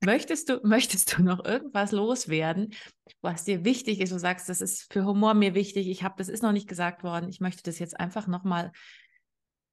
möchtest, 0.04 0.50
du, 0.50 0.60
möchtest 0.64 1.16
du 1.16 1.22
noch 1.22 1.42
irgendwas 1.42 1.92
loswerden, 1.92 2.74
was 3.22 3.44
dir 3.44 3.64
wichtig 3.64 4.00
ist? 4.02 4.12
Du 4.12 4.18
sagst, 4.18 4.50
das 4.50 4.60
ist 4.60 4.92
für 4.92 5.06
Humor 5.06 5.32
mir 5.32 5.54
wichtig. 5.54 5.88
Ich 5.88 6.02
habe, 6.02 6.16
das 6.18 6.28
ist 6.28 6.42
noch 6.42 6.52
nicht 6.52 6.68
gesagt 6.68 7.02
worden. 7.02 7.30
Ich 7.30 7.40
möchte 7.40 7.62
das 7.62 7.78
jetzt 7.78 7.98
einfach 7.98 8.26
nochmal 8.26 8.70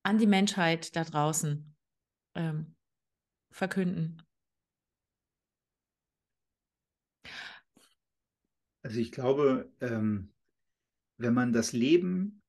an 0.04 0.20
die 0.20 0.26
Menschheit 0.26 0.96
da 0.96 1.04
draußen 1.04 1.76
ähm, 2.36 2.78
verkünden. 3.52 4.22
Also 8.88 9.02
ich 9.02 9.12
glaube, 9.12 9.70
ähm, 9.82 10.30
wenn 11.18 11.34
man 11.34 11.52
das 11.52 11.74
Leben 11.74 12.42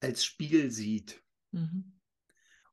als 0.00 0.24
Spiel 0.24 0.70
sieht 0.70 1.22
mhm. 1.52 1.92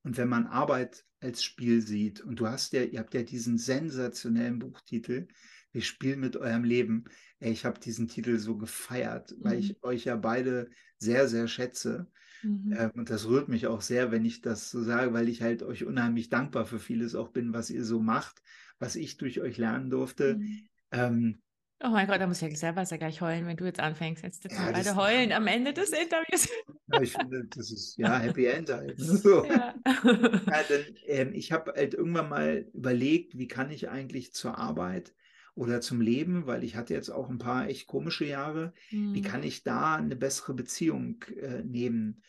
und 0.03 0.15
wenn 0.15 0.29
man 0.29 0.47
Arbeit 0.47 1.03
als 1.19 1.43
Spiel 1.43 1.81
sieht 1.81 2.21
und 2.21 2.39
du 2.39 2.47
hast 2.47 2.71
ja, 2.71 2.83
ihr 2.83 2.99
habt 2.99 3.13
ja 3.15 3.23
diesen 3.23 3.57
sensationellen 3.57 4.59
Buchtitel, 4.59 5.27
wir 5.73 5.81
spielen 5.81 6.21
mit 6.21 6.37
eurem 6.37 6.63
Leben. 6.63 7.03
Ey, 7.39 7.51
ich 7.51 7.65
habe 7.65 7.81
diesen 7.81 8.07
Titel 8.07 8.39
so 8.39 8.55
gefeiert, 8.55 9.31
mhm. 9.31 9.43
weil 9.43 9.59
ich 9.59 9.83
euch 9.83 10.05
ja 10.05 10.15
beide 10.15 10.69
sehr, 10.97 11.27
sehr 11.27 11.49
schätze. 11.49 12.09
Mhm. 12.43 12.73
Ähm, 12.77 12.91
und 12.95 13.09
das 13.09 13.27
rührt 13.27 13.49
mich 13.49 13.67
auch 13.67 13.81
sehr, 13.81 14.09
wenn 14.13 14.23
ich 14.23 14.39
das 14.39 14.71
so 14.71 14.81
sage, 14.81 15.11
weil 15.11 15.27
ich 15.27 15.41
halt 15.41 15.63
euch 15.63 15.83
unheimlich 15.83 16.29
dankbar 16.29 16.65
für 16.65 16.79
vieles 16.79 17.13
auch 17.13 17.33
bin, 17.33 17.51
was 17.51 17.69
ihr 17.69 17.83
so 17.83 18.01
macht, 18.01 18.41
was 18.79 18.95
ich 18.95 19.17
durch 19.17 19.41
euch 19.41 19.57
lernen 19.57 19.89
durfte. 19.89 20.37
Mhm. 20.37 20.69
Ähm, 20.91 21.41
Oh 21.79 21.89
mein 21.89 22.07
Gott, 22.07 22.21
da 22.21 22.27
muss 22.27 22.41
ich 22.41 22.49
ja 22.49 22.55
selber 22.55 22.83
ja 22.83 22.97
gleich 22.97 23.19
heulen, 23.19 23.45
wenn 23.45 23.57
du 23.57 23.65
jetzt 23.65 23.79
anfängst. 23.79 24.23
Jetzt 24.23 24.45
ja, 24.49 24.71
beide 24.71 24.95
heulen 24.95 25.31
am 25.33 25.47
Ende 25.47 25.73
des 25.73 25.89
Interviews. 25.89 26.47
Ja, 26.87 27.01
ich 27.01 27.11
finde, 27.11 27.45
das 27.45 27.71
ist 27.71 27.97
ja 27.97 28.19
Happy 28.19 28.45
End 28.45 28.69
halt. 28.69 28.97
So. 28.99 29.45
Ja. 29.45 29.73
ja 29.85 30.63
denn, 30.69 30.95
ähm, 31.07 31.33
ich 31.33 31.51
habe 31.51 31.73
halt 31.75 31.93
irgendwann 31.93 32.29
mal 32.29 32.69
überlegt, 32.73 33.37
wie 33.37 33.47
kann 33.47 33.69
ich 33.69 33.89
eigentlich 33.89 34.33
zur 34.33 34.57
Arbeit 34.57 35.13
oder 35.55 35.81
zum 35.81 36.01
Leben, 36.01 36.47
weil 36.47 36.63
ich 36.63 36.75
hatte 36.75 36.93
jetzt 36.93 37.09
auch 37.09 37.29
ein 37.29 37.37
paar 37.37 37.67
echt 37.67 37.87
komische 37.87 38.25
Jahre, 38.25 38.73
mhm. 38.91 39.13
wie 39.13 39.21
kann 39.21 39.43
ich 39.43 39.63
da 39.63 39.95
eine 39.95 40.15
bessere 40.15 40.53
Beziehung 40.53 41.23
äh, 41.39 41.63
nehmen? 41.63 42.23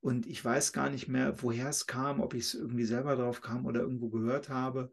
Und 0.00 0.26
ich 0.26 0.44
weiß 0.44 0.72
gar 0.72 0.90
nicht 0.90 1.08
mehr, 1.08 1.42
woher 1.42 1.68
es 1.68 1.86
kam, 1.86 2.20
ob 2.20 2.34
ich 2.34 2.44
es 2.44 2.54
irgendwie 2.54 2.84
selber 2.84 3.16
drauf 3.16 3.40
kam 3.40 3.64
oder 3.64 3.80
irgendwo 3.80 4.10
gehört 4.10 4.50
habe. 4.50 4.92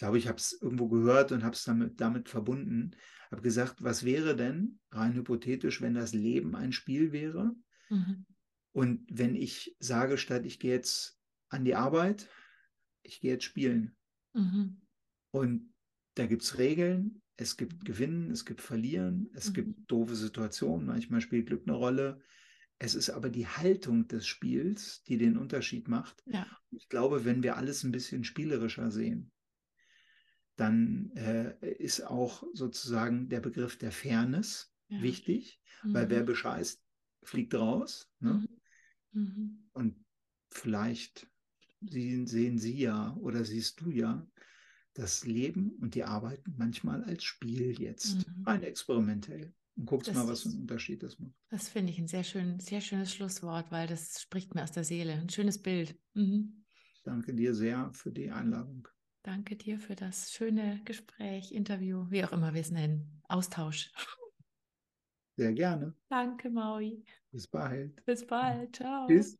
Ich 0.00 0.02
glaube, 0.02 0.16
ich 0.16 0.28
habe 0.28 0.38
es 0.38 0.58
irgendwo 0.62 0.88
gehört 0.88 1.30
und 1.30 1.44
habe 1.44 1.54
es 1.54 1.62
damit, 1.62 2.00
damit 2.00 2.30
verbunden 2.30 2.96
habe 3.30 3.42
gesagt, 3.42 3.84
was 3.84 4.04
wäre 4.04 4.34
denn 4.34 4.80
rein 4.90 5.12
hypothetisch, 5.12 5.82
wenn 5.82 5.92
das 5.92 6.14
Leben 6.14 6.56
ein 6.56 6.72
Spiel 6.72 7.12
wäre? 7.12 7.54
Mhm. 7.90 8.24
Und 8.72 9.06
wenn 9.10 9.36
ich 9.36 9.76
sage, 9.78 10.16
statt 10.16 10.46
ich 10.46 10.58
gehe 10.58 10.72
jetzt 10.72 11.20
an 11.50 11.66
die 11.66 11.74
Arbeit, 11.74 12.28
ich 13.02 13.20
gehe 13.20 13.32
jetzt 13.32 13.44
spielen. 13.44 13.94
Mhm. 14.32 14.80
Und 15.32 15.74
da 16.14 16.26
gibt 16.26 16.44
es 16.44 16.56
Regeln, 16.56 17.20
es 17.36 17.58
gibt 17.58 17.84
Gewinnen, 17.84 18.30
es 18.30 18.46
gibt 18.46 18.62
Verlieren, 18.62 19.28
es 19.34 19.50
mhm. 19.50 19.52
gibt 19.54 19.90
doofe 19.90 20.16
Situationen, 20.16 20.86
manchmal 20.86 21.20
spielt 21.20 21.46
Glück 21.46 21.64
eine 21.66 21.76
Rolle. 21.76 22.20
Es 22.78 22.94
ist 22.94 23.10
aber 23.10 23.28
die 23.28 23.46
Haltung 23.46 24.08
des 24.08 24.26
Spiels, 24.26 25.02
die 25.02 25.18
den 25.18 25.36
Unterschied 25.36 25.88
macht. 25.88 26.22
Ja. 26.24 26.46
Ich 26.70 26.88
glaube, 26.88 27.26
wenn 27.26 27.42
wir 27.42 27.58
alles 27.58 27.84
ein 27.84 27.92
bisschen 27.92 28.24
spielerischer 28.24 28.90
sehen, 28.90 29.30
dann 30.60 31.10
äh, 31.14 31.54
ist 31.78 32.02
auch 32.02 32.44
sozusagen 32.52 33.28
der 33.28 33.40
Begriff 33.40 33.78
der 33.78 33.92
Fairness 33.92 34.74
ja. 34.88 35.00
wichtig, 35.00 35.60
mhm. 35.82 35.94
weil 35.94 36.10
wer 36.10 36.22
bescheißt, 36.22 36.82
fliegt 37.22 37.54
raus. 37.54 38.10
Ne? 38.20 38.46
Mhm. 39.12 39.22
mhm. 39.22 39.70
Und 39.72 40.04
vielleicht 40.50 41.28
sehen, 41.80 42.26
sehen 42.26 42.58
Sie 42.58 42.78
ja 42.78 43.14
oder 43.16 43.44
siehst 43.44 43.80
du 43.80 43.90
ja 43.90 44.26
das 44.92 45.24
Leben 45.24 45.70
und 45.80 45.94
die 45.94 46.04
Arbeit 46.04 46.42
manchmal 46.56 47.04
als 47.04 47.24
Spiel 47.24 47.80
jetzt, 47.80 48.26
mhm. 48.26 48.44
rein 48.44 48.62
experimentell. 48.62 49.54
Und 49.76 49.86
guckst 49.86 50.08
das 50.08 50.16
mal, 50.16 50.28
was 50.28 50.42
für 50.42 50.50
einen 50.50 50.60
Unterschied 50.62 51.02
das 51.02 51.18
macht. 51.18 51.32
Das 51.48 51.68
finde 51.68 51.92
ich 51.92 51.98
ein 51.98 52.08
sehr, 52.08 52.24
schön, 52.24 52.60
sehr 52.60 52.82
schönes 52.82 53.14
Schlusswort, 53.14 53.70
weil 53.70 53.86
das 53.86 54.20
spricht 54.20 54.54
mir 54.54 54.62
aus 54.62 54.72
der 54.72 54.84
Seele. 54.84 55.12
Ein 55.14 55.30
schönes 55.30 55.62
Bild. 55.62 55.98
Mhm. 56.12 56.64
Ich 56.92 57.02
danke 57.02 57.32
dir 57.32 57.54
sehr 57.54 57.90
für 57.94 58.10
die 58.10 58.30
Einladung. 58.30 58.88
Danke 59.22 59.56
dir 59.56 59.78
für 59.78 59.94
das 59.94 60.32
schöne 60.32 60.80
Gespräch, 60.84 61.52
Interview, 61.52 62.06
wie 62.08 62.24
auch 62.24 62.32
immer 62.32 62.54
wir 62.54 62.60
es 62.62 62.70
nennen. 62.70 63.22
Austausch. 63.28 63.92
Sehr 65.36 65.52
gerne. 65.52 65.94
Danke, 66.08 66.50
Maui. 66.50 67.04
Bis 67.30 67.46
bald. 67.46 68.04
Bis 68.04 68.26
bald. 68.26 68.76
Ciao. 68.76 69.06
Tschüss. 69.06 69.38